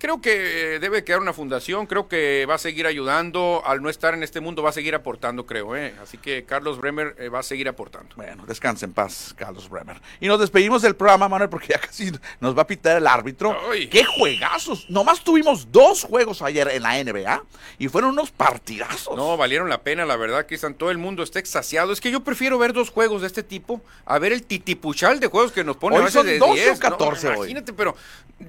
Creo 0.00 0.22
que 0.22 0.76
eh, 0.76 0.78
debe 0.78 1.04
quedar 1.04 1.20
una 1.20 1.34
fundación, 1.34 1.84
creo 1.84 2.08
que 2.08 2.46
va 2.48 2.54
a 2.54 2.58
seguir 2.58 2.86
ayudando, 2.86 3.62
al 3.66 3.82
no 3.82 3.90
estar 3.90 4.14
en 4.14 4.22
este 4.22 4.40
mundo 4.40 4.62
va 4.62 4.70
a 4.70 4.72
seguir 4.72 4.94
aportando, 4.94 5.44
creo, 5.44 5.76
¿eh? 5.76 5.94
Así 6.02 6.16
que 6.16 6.44
Carlos 6.46 6.78
Bremer 6.80 7.14
eh, 7.18 7.28
va 7.28 7.40
a 7.40 7.42
seguir 7.42 7.68
aportando. 7.68 8.16
Bueno, 8.16 8.46
descanse 8.46 8.86
en 8.86 8.94
paz, 8.94 9.34
Carlos 9.36 9.68
Bremer. 9.68 10.00
Y 10.18 10.26
nos 10.26 10.40
despedimos 10.40 10.80
del 10.80 10.96
programa, 10.96 11.28
Manuel, 11.28 11.50
porque 11.50 11.66
ya 11.68 11.78
casi 11.78 12.10
nos 12.40 12.56
va 12.56 12.62
a 12.62 12.66
pitar 12.66 12.96
el 12.96 13.06
árbitro. 13.06 13.54
Ay. 13.70 13.88
¡Qué 13.88 14.02
juegazos! 14.02 14.88
Nomás 14.88 15.22
tuvimos 15.22 15.70
dos 15.70 16.04
juegos 16.04 16.40
ayer 16.40 16.68
en 16.68 16.82
la 16.82 17.04
NBA 17.04 17.44
y 17.78 17.88
fueron 17.88 18.12
unos 18.12 18.30
partidazos. 18.30 19.14
No, 19.18 19.36
valieron 19.36 19.68
la 19.68 19.82
pena, 19.82 20.06
la 20.06 20.16
verdad, 20.16 20.46
Cristian. 20.46 20.72
Todo 20.72 20.90
el 20.90 20.96
mundo 20.96 21.22
está 21.22 21.40
extasiado. 21.40 21.92
Es 21.92 22.00
que 22.00 22.10
yo 22.10 22.24
prefiero 22.24 22.56
ver 22.56 22.72
dos 22.72 22.88
juegos 22.88 23.20
de 23.20 23.26
este 23.26 23.42
tipo 23.42 23.82
a 24.06 24.18
ver 24.18 24.32
el 24.32 24.44
titipuchal 24.44 25.20
de 25.20 25.26
juegos 25.26 25.52
que 25.52 25.62
nos 25.62 25.76
pone 25.76 25.96
Hoy 25.96 26.02
a 26.02 26.04
veces 26.06 26.14
son 26.14 26.26
de 26.26 26.38
12 26.38 26.50
o 26.52 26.54
10. 26.54 26.78
14 26.78 27.28
hoy. 27.28 27.36
Imagínate, 27.36 27.74
pero 27.74 27.94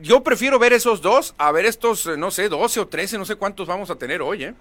yo 0.02 0.24
prefiero 0.24 0.58
ver 0.58 0.72
esos 0.72 1.02
dos 1.02 1.36
a 1.48 1.52
ver 1.52 1.66
estos, 1.66 2.06
eh, 2.08 2.18
no 2.18 2.30
sé, 2.32 2.50
12 2.50 2.80
o 2.80 2.88
13, 2.88 3.18
no 3.18 3.26
sé 3.26 3.36
cuántos 3.36 3.68
vamos 3.68 3.90
a 3.90 3.96
tener 3.96 4.22
hoy, 4.22 4.44
¿eh? 4.46 4.54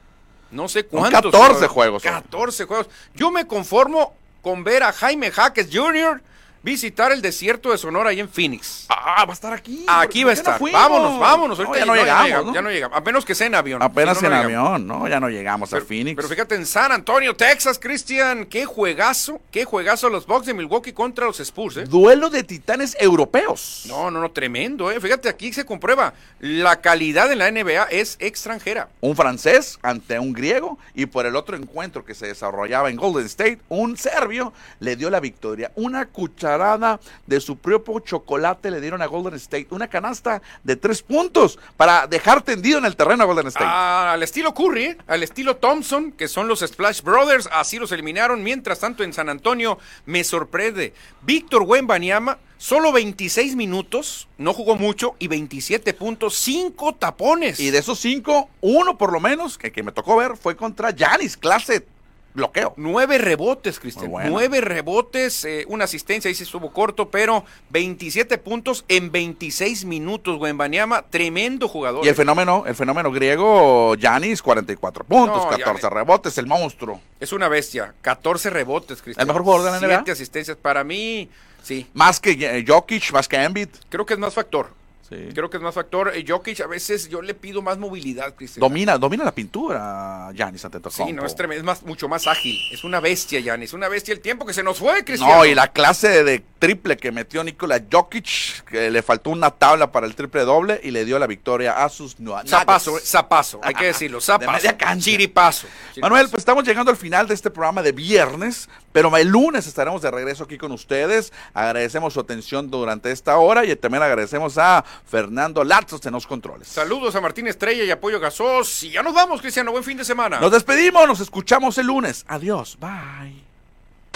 No 0.50 0.68
sé 0.68 0.84
cuántos. 0.84 1.30
14 1.32 1.58
pero- 1.60 1.72
juegos 1.72 2.04
hoy. 2.04 2.10
14 2.10 2.64
juegos. 2.64 2.88
Yo 3.14 3.30
me 3.30 3.46
conformo 3.46 4.14
con 4.42 4.64
ver 4.64 4.82
a 4.82 4.92
Jaime 4.92 5.30
Jaques 5.30 5.68
Jr. 5.72 6.22
visitar 6.62 7.12
el 7.12 7.22
desierto 7.22 7.70
de 7.72 7.78
Sonora 7.78 8.10
ahí 8.10 8.20
en 8.20 8.28
Phoenix. 8.28 8.86
Ah, 8.88 9.24
va 9.24 9.32
a 9.32 9.34
estar 9.34 9.52
aquí. 9.52 9.84
Aquí 9.86 10.24
va 10.24 10.32
a 10.32 10.34
¿Por 10.34 10.44
qué 10.44 10.50
no 10.50 10.66
estar. 10.68 10.72
vámonos, 10.72 11.18
vámonos. 11.20 11.58
No, 11.58 11.64
Ahorita 11.66 11.78
ya 11.80 11.86
no 11.86 11.94
llegamos, 11.94 12.24
llegamos, 12.26 12.46
¿no? 12.46 12.54
ya 12.54 12.62
no 12.62 12.70
llegamos. 12.70 12.96
A 12.98 13.00
menos 13.00 13.24
que 13.24 13.34
sea 13.34 13.46
en 13.46 13.54
avión. 13.54 13.82
Apenas 13.82 14.18
Si 14.18 14.26
en 14.26 14.32
avión, 14.32 14.86
¿no? 14.86 15.08
Ya 15.08 15.20
no 15.20 15.28
llegamos 15.28 15.72
a 15.72 15.80
Phoenix. 15.80 16.16
pero 16.16 16.28
fíjate, 16.28 16.54
en 16.54 16.66
San 16.66 16.92
Antonio, 16.92 17.34
Texas, 17.34 17.78
Cristian, 17.78 18.46
qué 18.46 18.66
juegazo, 18.66 19.40
qué 19.50 19.64
juegazo 19.64 20.08
los 20.10 20.26
Bucks 20.26 20.46
de 20.46 20.54
Milwaukee 20.54 20.92
contra 20.92 21.26
los 21.26 21.40
Spurs, 21.40 21.76
¿eh? 21.78 21.84
Duelo 21.84 22.30
de 22.30 22.42
titanes 22.44 22.96
europeos. 23.00 23.84
No, 23.86 24.10
no, 24.10 24.20
no, 24.20 24.30
tremendo, 24.30 24.90
¿eh? 24.90 25.00
Fíjate, 25.00 25.28
aquí 25.28 25.52
se 25.52 25.64
comprueba, 25.64 26.14
la 26.40 26.80
calidad 26.80 27.30
en 27.32 27.38
la 27.38 27.50
NBA 27.50 27.84
es 27.90 28.16
extranjera. 28.20 28.88
Un 29.00 29.16
francés 29.16 29.78
ante 29.82 30.18
un 30.18 30.32
griego 30.32 30.78
y 30.94 31.06
por 31.06 31.26
el 31.26 31.36
otro 31.36 31.56
encuentro 31.56 32.04
que 32.04 32.14
se 32.14 32.26
desarrollaba 32.26 32.90
en 32.90 32.96
Golden 32.96 33.26
State, 33.26 33.58
un 33.68 33.96
serbio 33.96 34.52
le 34.80 34.96
dio 34.96 35.10
la 35.10 35.20
victoria. 35.20 35.72
Una 35.74 36.06
cucharada 36.50 37.00
de 37.26 37.40
su 37.40 37.56
propio 37.56 38.00
chocolate 38.00 38.70
le 38.70 38.80
dieron 38.80 39.02
a 39.02 39.06
Golden 39.06 39.34
State. 39.34 39.68
Una 39.70 39.88
canasta 39.88 40.42
de 40.64 40.76
tres 40.76 41.02
puntos 41.02 41.58
para 41.76 42.06
dejar 42.06 42.42
tendido 42.42 42.78
en 42.78 42.84
el 42.84 42.96
terreno 42.96 43.22
a 43.22 43.26
Golden 43.26 43.46
State. 43.48 43.66
Ah, 43.68 44.12
al 44.12 44.22
estilo 44.22 44.52
Curry, 44.54 44.84
¿eh? 44.84 44.98
al 45.06 45.22
estilo 45.22 45.56
Thompson, 45.56 46.12
que 46.12 46.28
son 46.28 46.48
los 46.48 46.60
Splash 46.60 47.02
Brothers, 47.02 47.48
así 47.52 47.78
los 47.78 47.92
eliminaron. 47.92 48.42
Mientras 48.42 48.80
tanto, 48.80 49.04
en 49.04 49.12
San 49.12 49.28
Antonio 49.28 49.78
me 50.06 50.24
sorprende. 50.24 50.92
Víctor 51.22 51.62
Wembanyama, 51.62 52.38
solo 52.58 52.92
26 52.92 53.54
minutos, 53.56 54.28
no 54.38 54.52
jugó 54.52 54.76
mucho, 54.76 55.14
y 55.18 55.28
27 55.28 55.94
puntos, 55.94 56.34
5 56.36 56.94
tapones. 56.96 57.60
Y 57.60 57.70
de 57.70 57.78
esos 57.78 58.00
cinco, 58.00 58.48
uno 58.60 58.98
por 58.98 59.12
lo 59.12 59.20
menos, 59.20 59.58
que, 59.58 59.70
que 59.70 59.82
me 59.82 59.92
tocó 59.92 60.16
ver, 60.16 60.36
fue 60.36 60.56
contra 60.56 60.90
Yanis, 60.90 61.36
clase 61.36 61.86
bloqueo. 62.34 62.74
Nueve 62.76 63.18
rebotes, 63.18 63.78
Cristian. 63.80 64.10
Bueno. 64.10 64.30
Nueve 64.30 64.60
rebotes, 64.60 65.44
eh, 65.44 65.64
una 65.68 65.84
asistencia, 65.84 66.28
ahí 66.28 66.34
se 66.34 66.44
estuvo 66.44 66.72
corto, 66.72 67.10
pero 67.10 67.44
27 67.70 68.38
puntos 68.38 68.84
en 68.88 69.10
26 69.12 69.84
minutos, 69.84 70.38
Wembanyama, 70.40 71.02
tremendo 71.02 71.68
jugador. 71.68 72.04
Y 72.04 72.08
el 72.08 72.14
fenómeno, 72.14 72.64
el 72.66 72.74
fenómeno 72.74 73.10
griego, 73.10 73.94
Yanis, 73.96 74.42
44 74.42 75.04
puntos, 75.04 75.36
No, 75.44 75.48
14 75.50 75.64
Giannis. 75.64 75.82
rebotes, 75.84 76.38
el 76.38 76.46
monstruo. 76.46 77.00
Es 77.18 77.32
una 77.32 77.48
bestia. 77.48 77.94
14 78.02 78.50
rebotes, 78.50 79.02
Cristian. 79.02 79.22
¿El 79.22 79.26
mejor 79.26 79.42
jugador 79.42 79.64
de 79.66 79.70
la 79.72 79.86
NBA? 79.86 79.96
Siete 79.98 80.12
asistencias. 80.12 80.56
Para 80.56 80.84
mí, 80.84 81.28
sí. 81.62 81.86
Más 81.94 82.20
que 82.20 82.32
eh, 82.32 82.64
Jokic, 82.66 83.12
más 83.12 83.28
que 83.28 83.36
Embiid. 83.36 83.68
Creo 83.88 84.06
que 84.06 84.14
es 84.14 84.20
más 84.20 84.34
factor. 84.34 84.79
Sí. 85.10 85.28
Creo 85.34 85.50
que 85.50 85.56
es 85.56 85.62
más 85.62 85.74
factor. 85.74 86.12
Eh, 86.14 86.24
Jokic, 86.26 86.60
a 86.60 86.68
veces 86.68 87.08
yo 87.08 87.20
le 87.20 87.34
pido 87.34 87.62
más 87.62 87.78
movilidad, 87.78 88.32
Cristian. 88.36 88.60
Domina, 88.60 88.96
domina 88.96 89.24
la 89.24 89.34
pintura, 89.34 90.30
Yanis 90.32 90.64
Antetokounmpo. 90.64 91.06
Sí, 91.06 91.12
no, 91.12 91.26
es, 91.26 91.34
tremendo, 91.34 91.58
es 91.58 91.64
más, 91.64 91.82
mucho 91.82 92.08
más 92.08 92.28
ágil. 92.28 92.56
Es 92.70 92.84
una 92.84 93.00
bestia, 93.00 93.40
Yanis. 93.40 93.72
Una 93.72 93.88
bestia 93.88 94.14
el 94.14 94.20
tiempo 94.20 94.46
que 94.46 94.54
se 94.54 94.62
nos 94.62 94.78
fue, 94.78 95.04
Cristian. 95.04 95.28
No, 95.28 95.44
y 95.44 95.54
la 95.54 95.72
clase 95.72 96.22
de 96.22 96.44
triple 96.60 96.96
que 96.96 97.10
metió 97.10 97.42
Nikola 97.42 97.82
Jokic, 97.90 98.64
que 98.66 98.90
le 98.90 99.02
faltó 99.02 99.30
una 99.30 99.50
tabla 99.50 99.90
para 99.90 100.06
el 100.06 100.14
triple 100.14 100.42
doble 100.42 100.80
y 100.82 100.92
le 100.92 101.04
dio 101.04 101.18
la 101.18 101.26
victoria 101.26 101.84
a 101.84 101.88
sus. 101.88 102.16
Zapazo, 102.46 102.98
eh, 102.98 103.00
zapazo, 103.02 103.60
hay 103.64 103.74
que 103.74 103.86
decirlo. 103.86 104.20
Zapazo. 104.20 104.52
media 104.52 104.76
cancha. 104.76 105.04
Chiripazo. 105.04 105.66
Manuel, 106.00 106.20
Chiripazo. 106.20 106.30
pues 106.30 106.40
estamos 106.40 106.64
llegando 106.64 106.90
al 106.92 106.96
final 106.96 107.26
de 107.26 107.34
este 107.34 107.50
programa 107.50 107.82
de 107.82 107.90
viernes, 107.92 108.68
pero 108.92 109.16
el 109.16 109.28
lunes 109.28 109.66
estaremos 109.66 110.02
de 110.02 110.10
regreso 110.10 110.44
aquí 110.44 110.58
con 110.58 110.72
ustedes. 110.72 111.32
Agradecemos 111.54 112.14
su 112.14 112.20
atención 112.20 112.70
durante 112.70 113.10
esta 113.10 113.36
hora 113.38 113.64
y 113.64 113.74
también 113.76 114.02
agradecemos 114.02 114.58
a 114.58 114.84
Fernando 115.06 115.64
Latzos 115.64 116.04
en 116.06 116.12
los 116.12 116.26
controles. 116.26 116.68
Saludos 116.68 117.14
a 117.14 117.20
Martín 117.20 117.46
Estrella 117.46 117.84
y 117.84 117.90
Apoyo 117.90 118.20
Gasos. 118.20 118.82
Y 118.82 118.90
ya 118.90 119.02
nos 119.02 119.14
vamos, 119.14 119.40
Cristiano. 119.40 119.72
Buen 119.72 119.84
fin 119.84 119.96
de 119.96 120.04
semana. 120.04 120.40
Nos 120.40 120.52
despedimos, 120.52 121.06
nos 121.06 121.20
escuchamos 121.20 121.78
el 121.78 121.86
lunes. 121.86 122.24
Adiós, 122.28 122.76
bye. 122.80 123.49